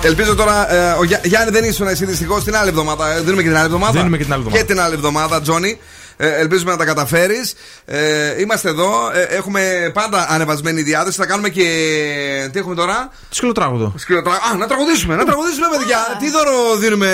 Ελπίζω 0.03 0.35
τώρα. 0.35 0.73
Ε, 0.73 0.91
ο 0.91 1.03
Γιά- 1.03 1.21
Γιάννη 1.23 1.51
δεν 1.51 1.63
ήσουν 1.63 1.87
εσύ 1.87 2.05
δυστυχώς 2.05 2.43
την 2.43 2.55
άλλη 2.55 2.69
εβδομάδα. 2.69 3.11
Ε, 3.15 3.19
Δίνουμε 3.19 3.41
και 3.41 3.47
την 3.47 3.57
άλλη 3.57 3.65
εβδομάδα. 3.65 3.91
Δίνουμε 3.91 4.17
και 4.17 4.23
την 4.23 4.33
άλλη 4.33 4.41
εβδομάδα. 4.41 4.63
Και 4.65 4.73
την 4.73 4.81
άλλη 4.81 4.93
εβδομάδα, 4.93 5.41
Τζόνι. 5.41 5.79
Ε, 6.17 6.27
ελπίζουμε 6.39 6.71
να 6.71 6.77
τα 6.77 6.85
καταφέρεις. 6.85 7.53
Ε, 7.85 8.41
είμαστε 8.41 8.69
εδώ. 8.69 9.11
Ε, 9.13 9.21
έχουμε 9.21 9.91
πάντα 9.93 10.27
ανεβασμένη 10.29 10.81
διάθεση. 10.81 11.17
Θα 11.17 11.25
κάνουμε 11.25 11.49
και. 11.49 11.63
Τι 12.51 12.59
έχουμε 12.59 12.75
τώρα; 12.75 13.09
Σκυλοτράγουδο. 13.29 13.93
Σκυλοτρά... 13.97 14.33
Α, 14.33 14.55
να 14.57 14.67
τραγουδήσουμε, 14.67 15.15
να 15.15 15.25
τραγουδήσουμε, 15.25 15.67
παιδιά. 15.77 16.17
Τι 16.19 16.29
δώρο 16.29 16.75
δίνουμε, 16.77 17.07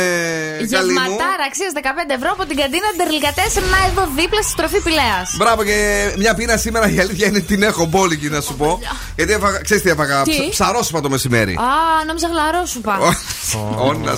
καλή 0.71 0.93
μου; 0.93 0.99
Γευματάρα 0.99 1.43
αξίας 1.47 1.71
15 1.75 2.15
ευρώ 2.17 2.29
από 2.31 2.45
την 2.45 2.57
καντίνα 2.57 2.87
Ντερλικατέσσερ 2.97 3.63
να 3.63 3.77
εδώ 3.89 4.09
δίπλα 4.15 4.41
στη 4.41 4.51
στροφή 4.51 4.79
Πηλέα. 4.81 5.19
Μπράβο 5.37 5.63
και 5.63 5.77
μια 6.17 6.33
πείνα 6.33 6.57
σήμερα 6.57 6.89
η 6.93 6.99
αλήθεια 6.99 7.27
είναι 7.27 7.39
την 7.39 7.63
έχω 7.63 7.85
μπόλικη 7.85 8.29
να 8.29 8.41
σου 8.41 8.55
πω. 8.55 8.79
Γιατί 9.15 9.33
έφαγα, 9.33 9.57
ξέρεις 9.61 9.83
τι 9.83 9.89
έφαγα, 9.89 10.21
Τι; 10.21 10.31
ψ- 10.31 10.49
ψαρόσουπα 10.49 11.01
το 11.01 11.09
μεσημέρι. 11.09 11.53
Α, 11.53 12.05
νόμιζα 12.07 12.27
γλαρόσουπα. 12.27 12.97
Όνα 13.77 14.17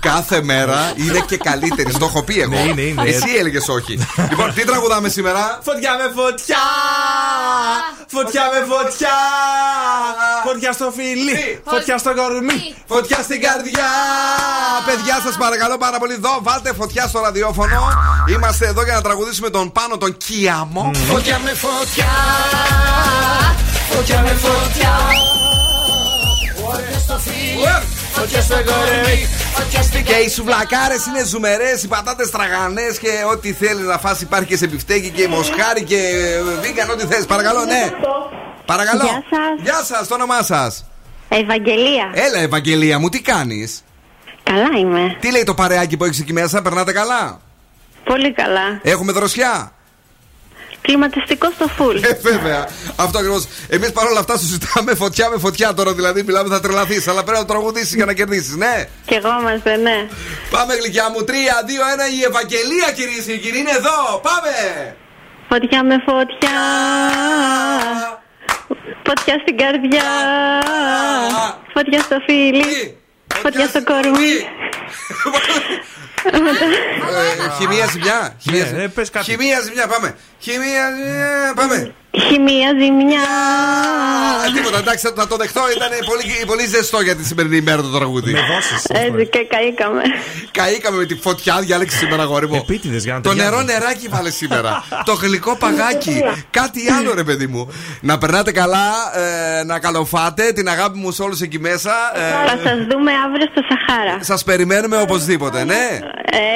Κάθε 0.00 0.42
μέρα 0.42 0.92
είναι 0.96 1.20
και 1.26 1.36
καλύτερη. 1.36 1.92
Στο 1.92 2.04
έχω 2.04 2.22
πει 2.22 2.40
εγώ. 2.40 2.54
Ναι, 2.54 2.60
είναι, 2.60 2.80
είναι. 2.80 3.02
Εσύ 3.08 3.30
έλεγες 3.38 3.65
όχι. 3.68 3.98
λοιπόν, 4.30 4.54
τι 4.54 4.64
τραγουδάμε 4.64 5.08
σήμερα; 5.08 5.58
Φωτιά 5.62 5.92
με 5.96 6.12
φωτιά! 6.22 6.64
Φωτιά 8.06 8.42
με 8.52 8.74
φωτιά! 8.74 9.16
Φωτιά 10.44 10.72
στο 10.72 10.92
φιλί! 10.96 11.62
Φωτιά 11.64 11.98
στο 11.98 12.14
κορμί! 12.14 12.74
Φωτιά 12.86 13.18
στην 13.22 13.40
καρδιά! 13.40 13.90
Παιδιά, 14.86 15.20
σας 15.24 15.36
παρακαλώ 15.36 15.76
πάρα 15.78 15.98
πολύ, 15.98 16.12
εδώ 16.12 16.38
βάλτε 16.42 16.72
φωτιά 16.74 17.06
στο 17.06 17.20
ραδιόφωνο. 17.20 17.88
Είμαστε 18.28 18.66
εδώ 18.66 18.82
για 18.82 18.94
να 18.94 19.02
τραγουδήσουμε 19.02 19.50
τον 19.50 19.72
πάνω 19.72 19.96
τον 19.96 20.16
Κιάμο. 20.16 20.90
Φωτιά 20.94 21.38
με 21.38 21.50
φωτιά 21.50 22.12
Φωτιά 23.90 24.20
με 24.20 24.28
φωτιά 24.28 24.92
Φωτιά 26.56 26.98
στο 26.98 27.18
φίλι 27.18 27.56
Φωτιά 28.12 28.40
στο 28.40 28.54
κορμί 28.54 29.28
Φωτιά 29.28 29.32
στην 29.32 29.45
Και 30.04 30.14
οι 30.14 30.28
σουβλακάρες 30.28 31.06
είναι 31.06 31.24
ζουμερές, 31.24 31.82
οι 31.82 31.88
πατάτες 31.88 32.30
τραγανές 32.30 32.98
και 32.98 33.08
ό,τι 33.30 33.52
θέλεις 33.52 33.86
να 33.86 33.98
φας 33.98 34.20
υπάρχει 34.20 34.46
και 34.46 34.56
σε 34.56 34.66
πιφτέκι 34.66 35.10
και 35.10 35.28
μοσχάρι 35.28 35.82
και 35.84 36.00
βίγκαν, 36.60 36.90
ό,τι 36.90 37.06
θες. 37.06 37.26
Παρακαλώ, 37.26 37.64
ναι. 37.64 37.90
Παρακαλώ. 38.64 39.02
Γεια 39.02 39.22
σας. 39.30 39.62
Γεια 39.62 39.96
σας, 39.96 40.08
το 40.08 40.14
όνομά 40.14 40.42
σας. 40.42 40.84
Ευαγγελία. 41.28 42.10
Έλα, 42.14 42.38
Ευαγγελία 42.38 42.98
μου, 42.98 43.08
τι 43.08 43.20
κάνεις; 43.20 43.84
Καλά 44.42 44.78
είμαι. 44.78 45.16
Τι 45.20 45.30
λέει 45.30 45.42
το 45.44 45.54
παρεάκι 45.54 45.96
που 45.96 46.04
έχεις 46.04 46.20
εκεί 46.20 46.32
μέσα, 46.32 46.62
περνάτε 46.62 46.92
καλά; 46.92 47.40
Πολύ 48.04 48.32
καλά. 48.32 48.80
Έχουμε 48.82 49.12
δροσιά; 49.12 49.72
Κλιματιστικό 50.86 51.50
στο 51.54 51.68
φουλ. 51.68 51.96
Ε, 51.96 52.18
βέβαια. 52.22 52.68
Αυτό 52.96 53.18
ακριβώς. 53.18 53.46
Εμείς 53.68 53.92
παρόλα 53.92 54.20
αυτά 54.20 54.38
σου 54.38 54.46
ζητάμε 54.46 54.94
φωτιά 54.94 55.28
με 55.30 55.38
φωτιά 55.38 55.74
τώρα. 55.74 55.92
Δηλαδή, 55.94 56.22
μιλάμε 56.22 56.48
θα 56.48 56.60
τρελαθείς. 56.60 57.08
Αλλά 57.08 57.22
πρέπει 57.24 57.38
να 57.38 57.44
τραγουδήσεις 57.44 57.94
για 57.94 58.04
να 58.04 58.12
κερδίσεις, 58.12 58.56
ναι. 58.56 58.88
Κι 59.06 59.14
εγώ 59.14 59.28
είμαστε, 59.40 59.76
ναι. 59.76 60.08
Πάμε, 60.50 60.74
γλυκιά 60.74 61.10
μου. 61.10 61.24
3, 61.24 61.30
2, 61.30 61.84
1. 61.94 62.06
Η 62.18 62.22
Ευαγγελία, 62.30 62.88
κυρίες 62.94 63.24
και 63.24 63.36
κύριοι, 63.36 63.58
είναι 63.58 63.70
εδώ. 63.70 64.20
Πάμε. 64.28 64.54
Φωτιά 65.48 65.84
με 65.84 66.02
φωτιά. 66.06 66.58
Φωτιά 69.06 69.34
στην 69.42 69.56
καρδιά. 69.56 70.08
Φωτιά 71.74 72.00
στο 72.00 72.16
φίλι. 72.26 72.96
Φωτιά 73.42 73.66
στο 73.66 73.84
κορμί. 73.84 74.34
Ε, 76.24 77.50
Χημεία 77.58 77.86
ζημιά. 77.86 78.36
Χημεία 78.42 78.70
Ναι, 78.72 78.82
ε, 78.82 78.86
πες 78.88 79.10
κάτι. 79.10 79.30
Χημεία 79.30 79.60
ζημιά, 79.60 79.86
πάμε. 79.86 80.16
Χημεία 80.38 80.90
ζημιά, 80.96 81.52
πάμε. 81.56 81.94
Χημεία 82.28 82.68
ζημιά. 82.80 83.20
Α, 84.46 84.52
Τίποτα, 84.54 84.78
εντάξει, 84.78 85.06
θα- 85.06 85.12
θα 85.16 85.26
το 85.26 85.36
δεχτώ. 85.36 85.60
Ήταν 85.76 85.88
πολύ, 86.10 86.22
πολύ 86.46 86.66
ζεστό 86.66 87.00
για 87.00 87.16
τη 87.16 87.24
σημερινή 87.24 87.56
ημέρα 87.56 87.82
το 87.82 87.88
τραγούδι. 87.88 88.32
Με 88.32 88.40
δώσεις. 88.52 88.84
Έτσι 88.84 89.26
και 89.28 89.46
καήκαμε. 89.52 90.02
Καήκαμε 90.50 90.96
με 90.96 91.04
τη 91.04 91.14
φωτιά, 91.14 91.58
διάλεξε 91.60 91.96
σήμερα, 91.96 92.22
αγόρι 92.22 92.48
μου. 92.48 92.54
Επίτηδες 92.54 93.04
για 93.04 93.12
να 93.14 93.20
Το 93.20 93.28
ταιριάζουν. 93.28 93.52
νερό 93.52 93.62
νεράκι 93.64 94.08
βάλε 94.08 94.30
σήμερα. 94.30 94.84
το 95.04 95.12
γλυκό 95.12 95.56
παγάκι. 95.56 96.22
Κάτι 96.50 96.80
άλλο, 96.98 97.14
ρε 97.14 97.24
παιδί 97.24 97.46
μου. 97.46 97.72
Να 98.00 98.18
περνάτε 98.18 98.52
καλά, 98.52 98.86
ε, 99.60 99.64
να 99.64 99.78
καλοφάτε. 99.78 100.52
Την 100.52 100.68
αγάπη 100.68 100.98
μου 100.98 101.10
σε 101.12 101.22
όλους 101.22 101.40
εκεί 101.40 101.58
μέσα. 101.58 101.92
Θα 102.46 102.58
σας 102.68 102.78
δούμε 102.90 103.12
αύριο 103.26 103.46
στο 103.52 103.62
Σαχάρα. 103.68 104.18
Σας 104.20 104.44
περιμένουμε 104.44 104.96
οπωσδήποτε, 105.00 105.64
ναι; 105.64 105.98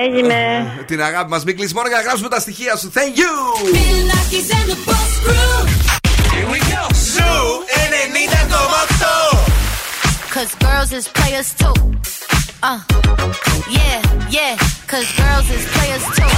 Έγινε. 0.05 0.66
Την 0.87 1.03
αγάπη 1.03 1.31
μας. 1.31 1.45
Μην 1.45 1.57
κλείσει 1.57 1.74
μόνο 1.74 1.89
για 1.89 1.97
να 1.97 2.03
γράψουμε 2.03 2.28
τα 2.28 2.41
στοιχεία 2.41 2.77
σου. 2.77 2.93
Thank 2.95 3.19
you! 3.19 3.32
Zoo 7.15 7.33
90,8 7.95 9.01
Cause 10.35 10.55
girls 10.65 10.91
is 10.99 11.07
players 11.17 11.49
too. 11.61 11.75
Uh, 12.63 12.81
yeah, 13.79 13.99
yeah, 14.37 14.55
cause 14.91 15.09
girls 15.21 15.49
is 15.57 15.65
players 15.75 16.05
too. 16.17 16.33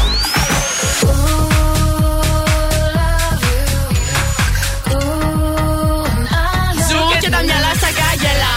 Zoo 6.88 7.00
και 7.20 7.30
τα 7.30 7.40
μυαλά 7.42 7.72
στα 7.80 7.90
κάγκελα. 8.00 8.54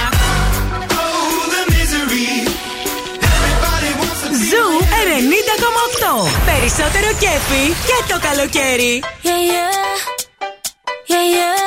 Zoo 4.50 4.66
90,8. 6.06 6.30
Περισσότερο 6.46 7.08
κέφι 7.20 7.64
και 7.88 8.14
το 8.14 8.20
καλοκαίρι. 8.28 9.04
Yeah, 9.24 9.42
yeah, 9.52 10.15
yeah, 11.08 11.24
yeah. 11.24 11.65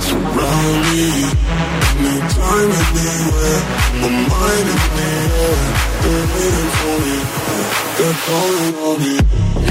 Surround 0.00 0.80
me. 0.88 1.04
Anytime, 2.00 2.70
anywhere. 3.12 3.60
In 4.04 4.12
the 4.14 5.04
air. 5.04 5.56
They're 6.02 6.28
waiting 6.34 6.70
calling 8.26 8.74
on 8.86 8.96
me. 9.02 9.63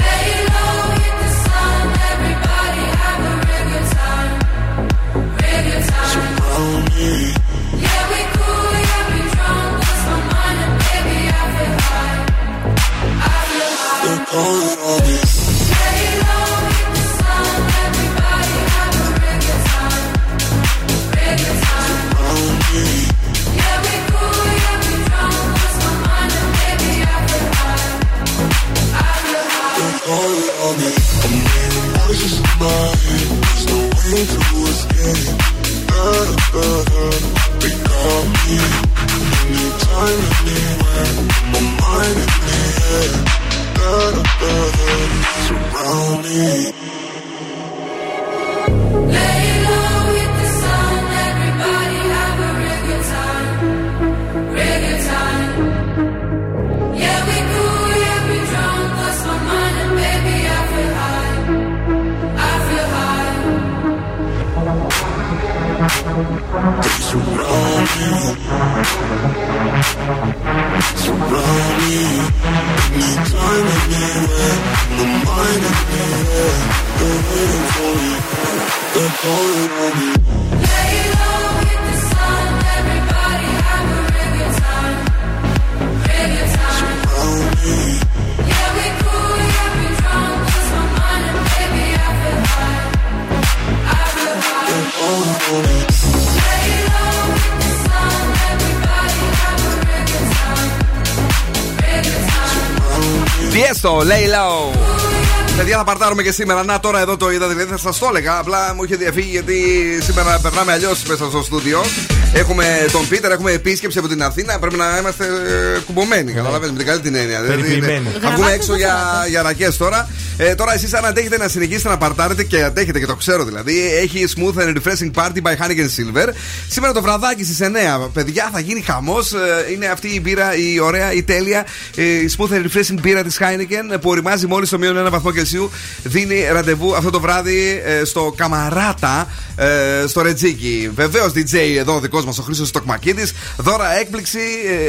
Και 106.24 106.32
σήμερα. 106.32 106.64
Να, 106.64 106.80
τώρα 106.80 107.00
εδώ 107.00 107.16
το 107.16 107.30
είδα, 107.30 107.48
δηλαδή 107.48 107.70
θα 107.70 107.78
σας 107.78 107.98
το 107.98 108.06
έλεγα. 108.08 108.38
Απλά 108.38 108.74
μου 108.74 108.84
είχε 108.84 108.96
διαφύγει 108.96 109.30
γιατί 109.30 109.56
σήμερα 110.02 110.38
περνάμε 110.42 110.72
αλλιώς 110.72 111.02
μέσα 111.02 111.24
στο 111.30 111.42
στούντιο. 111.42 111.84
Έχουμε 112.32 112.86
τον 112.92 113.08
Πίτερ, 113.08 113.30
έχουμε 113.30 113.52
επίσκεψη 113.52 113.98
από 113.98 114.08
την 114.08 114.22
Αθήνα. 114.22 114.58
Πρέπει 114.58 114.76
να 114.76 114.98
είμαστε 114.98 115.24
ε, 115.24 115.78
κουμπωμένοι. 115.86 116.32
Καταλαβαίνετε, 116.32 116.72
με 116.72 116.78
την 116.78 116.86
καλή 116.86 117.00
την 117.00 117.14
έννοια. 117.14 117.42
Δηλαδή, 117.42 117.62
Περιποιημένοι. 117.62 118.08
Θα 118.22 118.30
βγούμε 118.30 118.52
έξω 118.52 118.76
για, 118.76 118.96
για 119.28 119.42
ρακές 119.42 119.76
τώρα. 119.76 120.08
Ε, 120.36 120.54
τώρα 120.54 120.74
εσείς, 120.74 120.94
αν 120.94 121.04
αντέχετε 121.04 121.38
να 121.38 121.48
συνεχίσετε 121.48 121.88
να 121.88 121.98
παρτάρετε 121.98 122.44
και 122.44 122.62
αντέχετε 122.62 122.98
και 122.98 123.06
το 123.06 123.14
ξέρω 123.14 123.44
δηλαδή, 123.44 123.94
έχει 124.02 124.24
smooth 124.36 124.62
and 124.62 124.74
refreshing 124.76 125.10
party 125.14 125.42
by 125.42 125.52
Heineken 125.52 125.88
Silver. 125.96 126.28
Σήμερα 126.68 126.92
το 126.92 127.02
βραδάκι 127.02 127.44
στις 127.44 127.60
9. 127.60 128.10
Παιδιά, 128.12 128.50
θα 128.52 128.60
γίνει 128.60 128.80
χαμός. 128.80 129.32
Είναι 129.72 129.86
αυτή 129.86 130.08
η 130.08 130.20
μπύρα, 130.22 130.56
η 130.56 130.78
ωραία, 130.78 131.12
η 131.12 131.22
τέλεια, 131.22 131.66
ε, 131.96 132.02
η 132.02 132.30
smooth 132.38 132.52
and 132.52 132.62
refreshing 132.62 133.00
μπύρα 133.00 133.22
της 133.22 133.38
Heineken 133.40 134.00
που 134.00 134.10
οριμάζει 134.10 134.46
μόλις 134.46 134.68
στο 134.68 134.78
μείον 134.78 135.06
1 135.06 135.10
βαθμό 135.10 135.32
Κελσίου. 135.32 135.70
Δίνει 136.02 136.46
ραντεβού 136.52 136.96
αυτό 136.96 137.10
το 137.10 137.20
βράδυ 137.20 137.82
ε, 137.84 138.04
στο 138.04 138.34
Καμαράτα, 138.36 139.28
ε, 139.56 140.04
στο 140.06 140.20
Ρετζίκι. 140.22 140.90
Βεβαίως 140.94 141.32
DJ 141.32 141.54
εδώ 141.78 141.94
ο 141.94 142.00
δικός 142.00 142.24
μας, 142.24 142.38
ο 142.38 142.42
Χρήσο 142.42 142.70
Τοκμακίδη. 142.70 143.22
Δώρα 143.56 143.98
έκπληξη, 143.98 144.38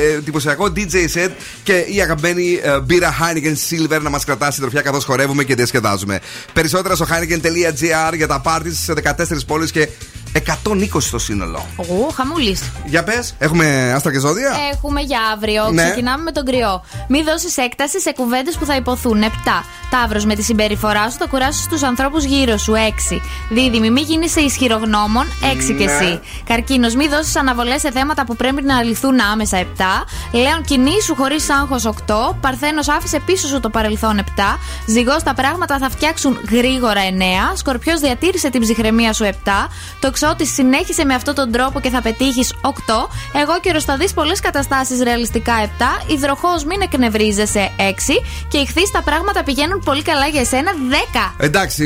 ε, 0.10 0.14
εντυπωσιακό 0.14 0.72
DJ 0.76 0.94
set 1.14 1.30
και 1.64 1.74
η 1.74 2.02
αγαπημένη 2.02 2.60
ε, 2.64 2.80
μπύρα 2.80 3.16
Heineken 3.20 3.56
Silver 3.70 4.02
να 4.02 4.10
μας 4.10 4.26
κρατά 4.26 4.52
συντροφιά 4.52 4.82
καθώς 4.82 5.04
χορεύουμε 5.06 5.44
και 5.44 5.56
διασκεδάζουμε. 5.56 6.20
Περισσότερα 6.54 6.96
στο 6.96 7.06
heineken.gr 7.10 8.16
για 8.16 8.28
τα 8.28 8.40
πάρτις 8.42 8.80
σε 8.80 8.94
14 9.04 9.46
πόλεις 9.48 9.72
και 9.72 9.88
120 10.36 11.00
στο 11.00 11.20
σύνολο. 11.20 11.66
Ω, 11.76 12.10
χαμούλης. 12.16 12.62
Για 12.86 13.04
πες, 13.04 13.36
έχουμε 13.38 13.92
άστρα 13.96 14.12
και 14.12 14.20
ζώδια; 14.20 14.52
Έχουμε 14.74 15.02
για 15.02 15.20
αύριο. 15.34 15.70
Ναι. 15.72 15.84
Ξεκινάμε 15.84 16.24
με 16.24 16.32
τον 16.32 16.46
κρυό. 16.46 16.84
Μη 17.08 17.22
δώσεις 17.22 17.58
έκταση 17.58 18.02
σε 18.02 18.12
κουβέντες 18.12 18.56
που 18.58 18.66
θα 18.66 18.76
υποθούν. 18.76 19.24
7. 19.24 19.28
Ταύρος, 19.90 20.26
με 20.26 20.36
τη 20.36 20.44
συμπεριφορά 20.44 21.10
σου 21.10 21.18
θα 21.18 21.26
κουράσεις 21.26 21.68
τους 21.68 21.84
ανθρώπους 21.84 22.24
γύρω 22.24 22.58
σου. 22.58 22.74
6. 22.74 23.22
Δίδυμη, 23.50 23.90
μη 23.92 24.02
γίνεις 24.02 24.32
σε 24.32 24.40
ισχυρογνώμων. 24.40 25.26
6 25.42 25.74
και 25.74 25.86
Ναι. 25.86 25.92
εσύ. 25.92 26.20
Καρκίνος, 26.46 26.96
μη 26.96 27.08
δώσεις 27.08 27.36
αναβολές 27.36 27.82
σε 27.82 27.92
θέματα 27.92 28.26
που 28.26 28.36
πρέπει 28.36 28.62
να 28.62 28.82
λυθούν 28.84 29.20
άμεσα. 29.20 29.58
7. 29.58 30.06
Λέων, 30.32 30.64
κινήσου 30.66 31.16
χωρίς 31.16 31.50
άγχος. 31.50 31.86
8. 31.86 32.38
Παρθένος, 32.42 32.88
άφησε 32.90 33.20
πίσω 33.26 33.48
σου 33.48 33.60
το 33.60 33.70
παρελθόν. 33.70 34.18
7. 34.18 34.60
Ζυγός, 34.86 35.24
τα 35.24 35.34
πράγματα 35.34 35.78
θα 35.78 35.90
φτιάξουν 35.90 36.40
γρήγορα. 36.52 37.02
9. 37.02 37.56
Σκορπιός, 37.56 38.00
διατήρησε 38.00 38.50
την 38.50 38.62
ψυχραιμία 38.62 39.14
σου. 39.14 39.24
7 39.24 39.70
ότι 40.30 40.46
συνέχισε 40.46 41.06
με 41.06 41.14
αυτόν 41.14 41.36
τον 41.36 41.52
τρόπο 41.52 41.80
και 41.80 41.90
θα 41.90 42.02
πετύχεις 42.02 42.54
8. 42.62 42.70
Εγώ 43.42 43.60
καιρο 43.62 43.82
θα 43.82 43.98
δει 43.98 44.08
πολλές 44.14 44.40
καταστάσεις 44.40 45.02
ρεαλιστικά 45.02 45.54
7. 45.80 46.12
Υδροχός 46.12 46.64
μην 46.64 46.82
εκνευρίζεσαι 46.82 47.72
6. 47.78 47.82
Και 48.48 48.58
ηχθείς 48.58 48.92
τα 48.92 49.02
πράγματα 49.04 49.44
πηγαίνουν 49.44 49.82
πολύ 49.86 50.02
καλά 50.02 50.28
για 50.28 50.42
εσένα 50.42 50.72
10. 50.92 51.34
Εντάξει, 51.38 51.86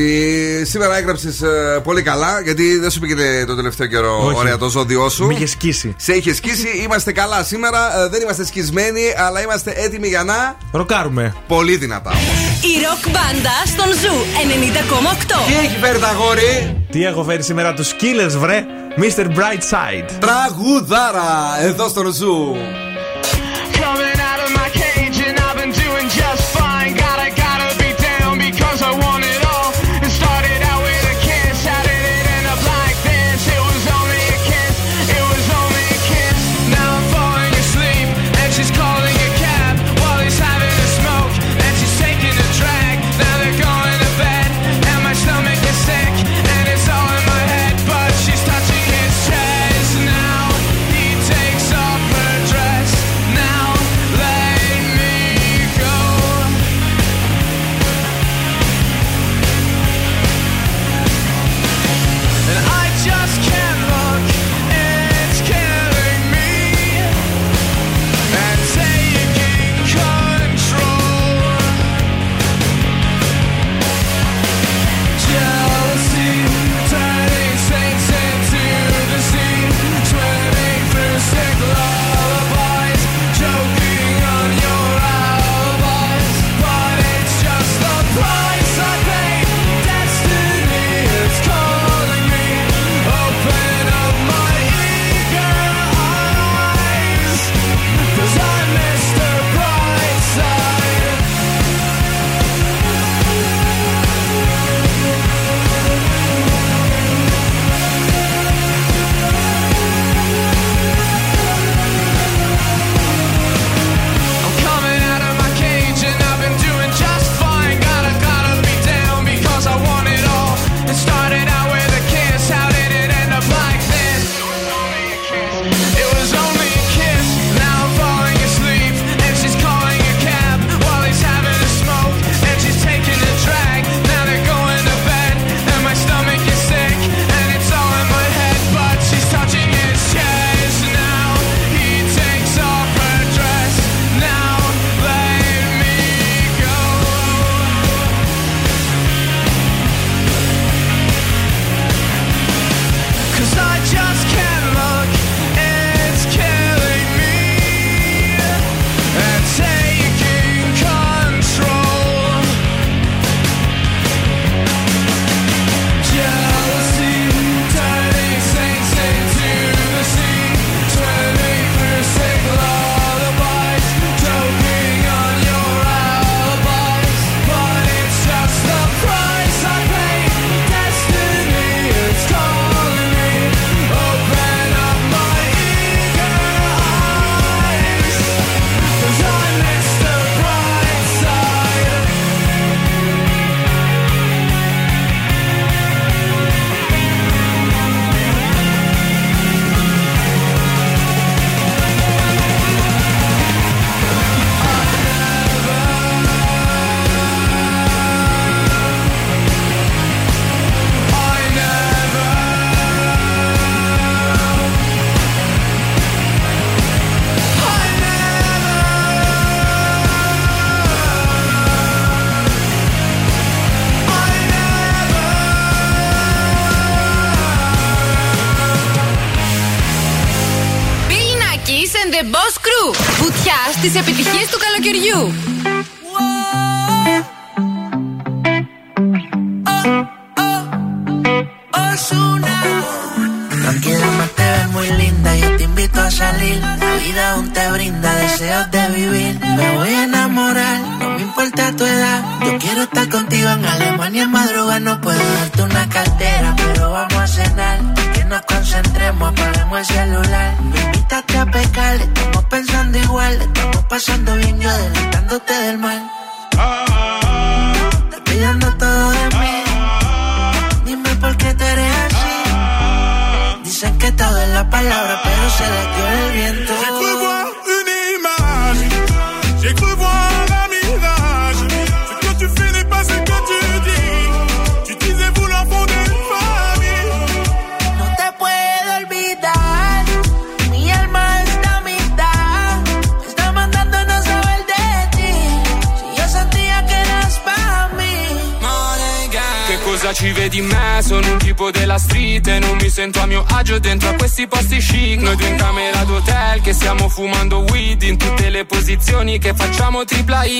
σήμερα 0.65 0.97
έγραψες 0.97 1.41
ε, 1.41 1.79
πολύ 1.83 2.01
καλά 2.01 2.41
γιατί 2.41 2.77
δεν 2.77 2.91
σου 2.91 2.99
πήγαινε 2.99 3.45
το 3.45 3.55
τελευταίο 3.55 3.87
καιρό 3.87 4.25
Όχι. 4.25 4.37
ωραία 4.37 4.57
το 4.57 4.69
ζώδιό 4.69 5.09
σου. 5.09 5.25
Με 5.25 5.33
είχε 5.33 5.45
σκίσει. 5.45 5.95
Σε 5.97 6.13
είχε 6.13 6.33
σκίσει. 6.33 6.67
Είμαστε 6.83 7.11
καλά 7.11 7.43
σήμερα. 7.43 8.03
Ε, 8.03 8.07
δεν 8.07 8.21
είμαστε 8.21 8.45
σκισμένοι, 8.45 9.01
αλλά 9.17 9.41
είμαστε 9.41 9.73
έτοιμοι 9.75 10.07
για 10.07 10.23
να. 10.23 10.57
Ροκάρουμε. 10.71 11.35
Πολύ 11.47 11.75
δυνατά 11.75 12.09
όμω. 12.09 12.19
Η 12.61 12.73
ροκ 12.85 13.11
μπάντα 13.13 13.55
στον 13.65 13.93
Zoo 13.93 14.15
90,8. 15.35 15.47
Τι 15.47 15.65
έχει 15.65 15.77
φέρει 15.81 15.99
τ' 15.99 16.11
αγόρι; 16.13 16.83
Τι 16.91 17.05
έχω 17.05 17.23
φέρει 17.23 17.43
σήμερα 17.43 17.73
τους 17.73 17.83
Killers 17.83 18.25
βρε, 18.37 18.65
Mr. 18.97 19.25
Brightside. 19.25 20.09
Τραγουδάρα, 20.19 21.59
εδώ 21.61 21.87
στο 21.87 22.01
Ρουζού. 22.01 22.55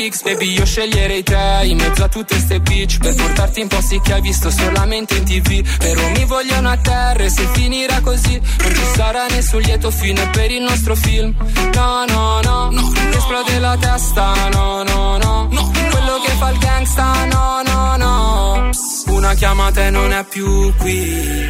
Tripla 0.10 0.12
X. 0.12 0.22
Baby, 0.24 0.54
io 0.54 0.66
sceglierei 0.66 1.24
te 1.24 1.62
in 1.64 1.78
mezzo 1.78 2.04
a 2.04 2.08
tutte 2.08 2.38
ste 2.38 2.60
bitch 2.60 2.98
per 2.98 3.16
portarti 3.16 3.62
in 3.62 3.68
posti 3.68 4.00
che 4.02 4.14
hai 4.14 4.22
visto 4.22 4.50
solamente 4.50 5.16
in 5.16 5.24
tv. 5.24 5.78
Però 5.78 6.10
mi 6.10 6.26
vogliono 6.26 6.70
a 6.70 6.78
terra 6.78 7.24
e 7.24 7.30
se 7.30 7.48
finirà 7.54 8.00
così 8.02 8.40
non 8.40 8.74
ci 8.74 8.84
sarà 8.96 9.28
nessun 9.28 9.62
lieto 9.62 9.92
fine 9.92 10.28
per 10.30 10.52
il 10.52 10.62
nostro 10.62 10.96
film. 10.96 11.36
No, 11.74 12.06
no, 12.06 12.42
no, 12.42 12.70
no 12.72 12.92
che 12.92 13.18
esplode 13.18 13.60
la 13.60 13.78
testa. 13.78 14.50
No, 14.50 14.84
no, 14.84 15.18
no, 15.18 15.48
no. 15.52 15.72
Quello 15.90 16.22
che 16.26 16.32
fa 16.38 16.50
il 16.50 16.58
gangsta. 16.58 17.26
No, 17.26 17.62
no, 17.66 17.96
no. 17.98 18.70
Psst, 18.72 19.08
Una 19.08 19.34
chiamata 19.34 19.86
e 19.86 19.90
non 19.90 20.12
è 20.12 20.24
più 20.26 20.74
qui. 20.78 21.48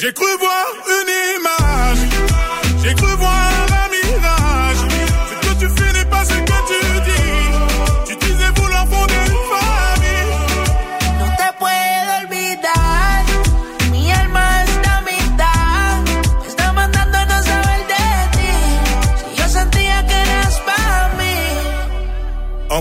J'ai 0.00 0.12
cru 0.12 0.26
voir 0.38 0.66
une 0.86 1.12
image, 1.36 2.82
j'ai 2.82 2.94
cru 2.94 3.16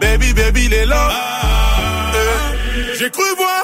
Baby, 0.00 0.32
baby, 0.34 0.68
les 0.68 0.86
là. 0.86 1.08
Eh, 2.14 2.98
J'ai 2.98 3.10
cru 3.10 3.22
voir 3.36 3.62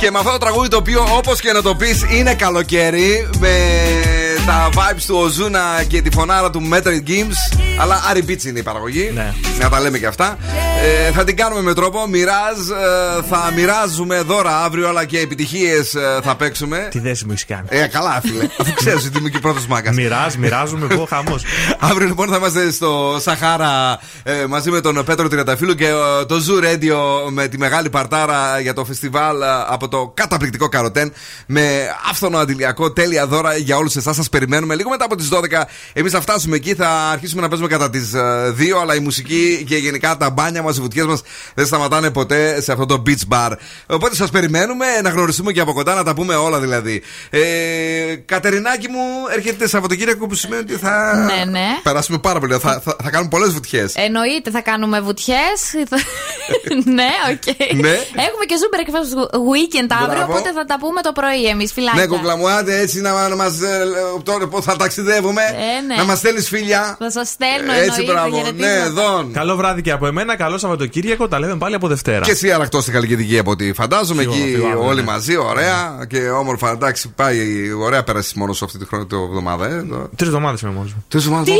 Και 0.00 0.10
με 0.10 0.18
αυτό 0.18 0.30
το 0.30 0.38
τραγούδι 0.38 0.68
το 0.68 0.76
οποίο 0.76 1.06
όπως 1.16 1.40
και 1.40 1.52
να 1.52 1.62
το 1.62 1.74
πεις 1.74 2.06
είναι 2.10 2.34
καλοκαίρι 2.34 3.28
με 3.38 3.56
τα 4.46 4.68
vibes 4.74 5.02
του 5.06 5.16
Οζούνα 5.16 5.84
και 5.88 6.02
τη 6.02 6.10
φωνάρα 6.10 6.50
του 6.50 6.68
Metal 6.72 7.08
Games. 7.08 7.58
Αλλά 7.80 8.02
Άρη 8.10 8.24
Beats 8.28 8.44
είναι 8.44 8.58
η 8.58 8.62
παραγωγή. 8.62 9.10
Ναι. 9.14 9.34
Να 9.60 9.68
τα 9.68 9.80
λέμε 9.80 9.98
και 9.98 10.06
αυτά. 10.06 10.38
Ε, 10.82 11.12
θα 11.12 11.24
την 11.24 11.36
κάνουμε 11.36 11.62
με 11.62 11.74
τρόπο. 11.74 12.06
Μοιράζ, 12.06 12.58
ε, 12.70 13.22
θα 13.28 13.52
μοιράζουμε 13.54 14.20
δώρα 14.20 14.64
αύριο, 14.64 14.88
αλλά 14.88 15.04
και 15.04 15.18
επιτυχίες 15.18 15.96
θα 16.22 16.36
παίξουμε. 16.36 16.88
Τι 16.90 16.98
δέση 16.98 17.24
μου 17.24 17.32
έχεις 17.32 17.44
κάνει. 17.44 17.66
Ε, 17.68 17.86
καλά, 17.86 18.20
φίλε. 18.24 18.48
Αφού 18.58 18.72
ξέρει 18.74 18.96
ότι 18.96 19.18
είμαι 19.18 19.28
και 19.28 19.38
πρώτος 19.38 19.66
μάκα. 19.66 19.92
Μοιράζ, 19.92 20.34
μοιράζουμε 20.34 20.86
εγώ 20.90 21.04
χαμός. 21.04 21.42
Αύριο 21.90 22.06
λοιπόν 22.06 22.28
θα 22.28 22.36
είμαστε 22.36 22.70
στο 22.70 23.18
Σαχάρα 23.20 24.00
ε, 24.22 24.46
μαζί 24.46 24.70
με 24.70 24.80
τον 24.80 25.04
Πέτρο 25.04 25.28
Τριανταφύλου 25.28 25.74
και 25.74 25.86
ε, 25.86 26.24
το 26.26 26.36
Zoo 26.48 26.64
Radio 26.64 27.30
με 27.30 27.48
τη 27.48 27.58
μεγάλη 27.58 27.90
παρτάρα 27.90 28.60
για 28.60 28.74
το 28.74 28.84
φεστιβάλ 28.84 29.42
ε, 29.42 29.46
από 29.66 29.88
το 29.88 30.12
καταπληκτικό 30.14 30.68
Καροτέν 30.68 31.12
με 31.46 31.88
άφθονο 32.10 32.38
αντιλιακό, 32.38 32.92
τέλεια 32.92 33.26
δώρα 33.26 33.56
για 33.56 33.76
όλους 33.76 33.96
εσάς. 33.96 34.16
Σας 34.16 34.28
περιμένουμε 34.28 34.74
λίγο 34.74 34.90
μετά 34.90 35.04
από 35.04 35.16
τις 35.16 35.28
12. 35.32 35.62
Εμείς 35.92 36.12
θα 36.12 36.20
φτάσουμε 36.20 36.56
εκεί, 36.56 36.74
θα 36.74 36.88
αρχίσουμε 36.88 37.40
να 37.40 37.48
παίζουμε 37.48 37.68
κατά 37.68 37.90
τις 37.90 38.12
2, 38.14 38.80
αλλά 38.80 38.94
η 38.94 39.00
μουσική 39.00 39.64
και 39.68 39.76
γενικά 39.76 40.16
τα 40.16 40.30
μπάνια 40.30 40.62
μας, 40.62 40.69
οι 40.76 40.80
βουτιές 40.80 41.06
μας 41.06 41.22
δεν 41.54 41.66
σταματάνε 41.66 42.10
ποτέ 42.10 42.60
σε 42.60 42.72
αυτό 42.72 42.86
το 42.86 43.02
beach 43.06 43.34
bar. 43.34 43.50
Οπότε 43.86 44.14
σας 44.14 44.30
περιμένουμε 44.30 44.86
να 45.02 45.08
γνωριστούμε 45.10 45.52
και 45.52 45.60
από 45.60 45.72
κοντά, 45.72 45.94
να 45.94 46.02
τα 46.04 46.14
πούμε 46.14 46.34
όλα 46.34 46.58
δηλαδή. 46.60 47.02
Ε, 47.30 47.40
Κατερινάκη 48.24 48.88
μου, 48.88 48.98
έρχεται 49.36 49.68
Σαββατοκύριακο 49.68 50.26
που 50.26 50.34
σημαίνει 50.34 50.62
ότι 50.62 50.72
θα 50.76 51.14
Ναι, 51.14 51.50
ναι. 51.50 51.66
περάσουμε 51.82 52.18
πάρα 52.18 52.40
πολύ. 52.40 52.52
Θα, 52.58 52.80
θα, 52.84 52.96
θα 53.02 53.10
κάνουμε 53.10 53.30
πολλές 53.30 53.52
βουτιές. 53.52 53.94
Εννοείται 53.96 54.50
θα 54.50 54.60
κάνουμε 54.60 55.00
βουτιές. 55.00 55.60
ναι, 56.98 57.08
οκ. 57.32 57.74
Ναι. 57.76 57.88
Έχουμε 58.26 58.44
και 58.46 58.54
Super 58.62 58.76
Breakfast 58.78 59.12
Weekend 59.50 59.86
αύριο, 60.02 60.16
Μπράβο. 60.16 60.32
οπότε 60.32 60.52
θα 60.52 60.64
τα 60.64 60.76
πούμε 60.80 61.00
το 61.00 61.12
πρωί 61.12 61.46
εμείς. 61.48 61.72
Φιλάκια. 61.72 62.00
Ναι, 62.00 62.06
κοκλαμουάτε 62.06 62.78
έτσι 62.80 63.00
να, 63.00 63.28
να 63.28 63.36
μας. 63.36 63.58
Τώρα 64.22 64.46
πώς 64.46 64.64
θα 64.64 64.76
ταξιδεύουμε. 64.76 65.42
Ε, 65.42 65.80
ναι. 65.86 65.94
Να 65.94 66.04
μας 66.04 66.18
στέλνεις 66.18 66.48
φιλιά. 66.48 66.96
Θα 66.98 67.10
σας 67.10 67.28
στέλνω 67.28 67.72
Έτσι, 67.72 67.84
εννοείται, 67.84 68.12
μπράβο. 68.12 68.36
χαιρετίσματα. 68.36 68.74
Ναι, 68.74 68.84
εδώ. 68.84 69.28
Καλό 69.32 69.56
βράδυ 69.56 69.82
και 69.82 69.90
από 69.90 70.06
εμένα. 70.06 70.36
Καλό 70.36 70.58
Σαββατοκύριακο. 70.60 71.28
Τα 71.28 71.38
λέμε 71.38 71.56
πάλι 71.56 71.74
από 71.74 71.88
Δευτέρα. 71.88 72.20
Και 72.20 72.30
εσύ 72.30 72.52
αρακτό 72.52 72.80
στην 72.80 72.92
καλλιτική 72.92 73.38
από 73.38 73.50
ό,τι 73.50 73.72
φαντάζομαι. 73.72 74.22
Σίγουρα, 74.22 74.38
Εκεί 74.40 74.52
φιγουράμε, 74.54 74.84
όλοι 74.84 75.00
ναι. 75.00 75.06
μαζί, 75.06 75.36
ωραία 75.36 76.06
και 76.08 76.30
όμορφα. 76.30 76.70
Εντάξει, 76.70 77.08
πάει. 77.16 77.38
Ωραία 77.72 78.04
πέρασε 78.04 78.32
μόνος 78.36 78.56
σου 78.56 78.64
αυτή 78.64 78.78
τη 78.78 78.86
χρονιά 78.86 79.06
του 79.06 79.26
εβδομάδα, 79.28 79.66
ε. 79.66 79.84
Τρεις 80.16 80.28
εβδομάδες 80.28 80.60
είμαι 80.60 80.72
μόνος 80.72 80.92
μου. 80.92 81.04
Τρεις 81.08 81.24
εβδομάδες. 81.24 81.54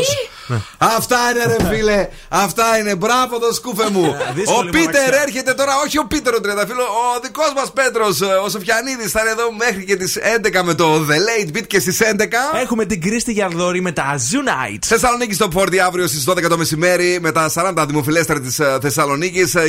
Αυτά 0.77 1.17
είναι 1.33 1.55
ρε 1.55 1.75
φίλε. 1.75 2.07
Αυτά 2.29 2.77
είναι. 2.79 2.95
Μπράβο 2.95 3.39
το 3.39 3.53
σκούφε 3.53 3.89
μου. 3.91 4.05
ο 4.29 4.33
Δύσκολη 4.35 4.69
Πίτερ 4.69 4.85
μοναξιά. 4.85 5.21
έρχεται 5.27 5.53
τώρα, 5.53 5.71
όχι 5.85 5.97
ο 5.99 6.05
Πίτερ 6.05 6.33
ο 6.33 6.41
Τριανταφύλλο, 6.41 6.81
ο 6.83 7.19
δικός 7.23 7.51
μας 7.55 7.71
Πέτρος, 7.73 8.21
ο 8.45 8.49
Σοφιανίδης 8.49 9.11
θα 9.11 9.19
είναι 9.21 9.29
εδώ 9.29 9.51
μέχρι 9.57 9.85
και 9.85 9.95
τις 9.95 10.17
11 10.57 10.61
με 10.63 10.73
το 10.73 11.05
The 11.09 11.17
Late 11.27 11.57
Beat 11.57 11.67
και 11.67 11.79
στις 11.79 11.99
11. 12.01 12.59
Έχουμε 12.61 12.85
την 12.85 13.01
Κρίστη 13.01 13.31
Γιαρδόρη 13.31 13.81
με 13.81 13.91
τα 13.91 14.15
Zoo 14.17 14.47
Nights. 14.49 14.85
Θεσσαλονίκη 14.85 15.33
στο 15.33 15.47
Φόρτι 15.51 15.79
αύριο 15.79 16.07
στις 16.07 16.29
12 16.29 16.47
το 16.49 16.57
μεσημέρι 16.57 17.17
με 17.21 17.31
τα 17.31 17.51
40 17.53 17.85
δημοφιλέστερα 17.87 18.39
της 18.39 18.55
Θεσσαλονίκη 18.55 18.90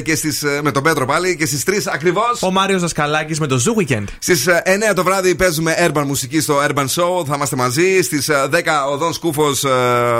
και 0.02 0.14
στις, 0.14 0.42
ε, 0.42 0.60
με 0.62 0.70
τον 0.70 0.82
Πέτρο 0.82 1.06
πάλι 1.06 1.36
και 1.36 1.46
στις 1.46 1.64
3 1.64 1.86
ακριβώς. 1.86 2.42
Ο 2.42 2.50
Μάριος 2.50 2.80
Δασκαλάκης 2.80 3.40
με 3.40 3.46
το 3.46 3.62
Zoo 3.64 3.80
Weekend. 3.80 4.04
Στις 4.18 4.46
9 4.64 4.94
το 4.94 5.04
βράδυ 5.04 5.34
παίζουμε 5.34 5.74
urban 5.88 6.04
μουσική 6.06 6.40
στο 6.40 6.54
Urban 6.68 6.86
Show. 6.86 7.26
Θα 7.26 7.34
είμαστε 7.34 7.56
μαζί. 7.56 8.02
Στις 8.02 8.30
10 8.50 8.86
ο 8.92 8.96
Δον 8.96 9.12
Σκούφος 9.12 9.64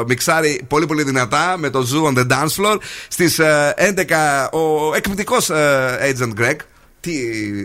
μιξάρει 0.06 0.60
πολύ 0.68 0.86
πολύ 0.86 1.02
δυνατά 1.02 1.54
με 1.58 1.70
το 1.70 1.86
Zoo 1.92 2.12
on 2.12 2.18
the 2.18 2.26
Dance 2.26 2.62
Floor. 2.62 2.76
Στις 3.08 3.40
11 3.76 4.48
ο 4.52 4.94
εκπληκτικός 4.94 5.50
Agent 6.10 6.40
Greg. 6.40 6.56
Τι 7.02 7.12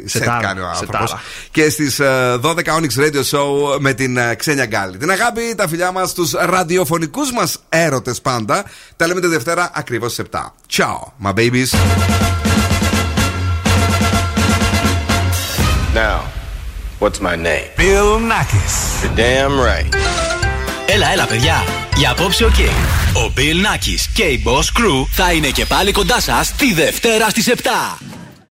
σε 0.06 0.18
Σετάρα, 0.18 0.40
κάνει 0.42 0.60
ο 0.60 0.68
άνθρωπος. 0.68 1.10
σετάρα. 1.10 1.22
Και 1.52 1.70
στις 1.70 2.00
12 2.42 2.78
Onyx 2.78 3.04
Radio 3.04 3.24
Show 3.32 3.80
με 3.80 3.94
την 3.94 4.18
ε, 4.18 4.36
Ξένια 4.36 4.66
Γκάλη. 4.66 4.98
Την 4.98 5.12
αγάπη, 5.12 5.56
τα 5.58 5.68
φιλιά 5.68 5.92
μας 5.92 6.10
στου 6.10 6.30
ραδιοφωνικούς 6.40 7.32
μας 7.32 7.58
έρωτες 7.70 8.22
πάντα. 8.22 8.64
Τα 8.96 9.08
λέμε 9.08 9.22
τη 9.22 9.28
Δευτέρα 9.28 9.72
ακριβώς 9.74 10.12
στις 10.12 10.26
7. 10.32 10.40
Ciao, 10.78 11.00
my 11.24 11.34
babies. 11.34 11.74
Now, 15.94 16.20
what's 17.00 17.20
my 17.22 17.36
name? 17.36 17.68
Bill 17.78 18.20
Nackis. 18.32 18.76
You're 19.04 19.16
damn 19.16 19.56
right. 19.60 19.96
Έλα, 20.90 21.12
έλα, 21.12 21.26
παιδιά. 21.26 21.64
Για 21.96 22.12
απόψε 22.12 22.44
ο 22.44 22.52
Ο 23.14 23.34
Bill 23.36 23.40
Nackis 23.40 24.10
και 24.14 24.24
η 24.24 24.44
Boss 24.46 24.80
Crew 24.80 25.06
θα 25.12 25.32
είναι 25.32 25.48
και 25.50 25.66
πάλι 25.66 25.92
κοντά 25.92 26.22
σας 26.22 26.52
τη 26.56 26.74
Δευτέρα 26.74 27.30
στις 27.30 27.48
7. 27.48 28.17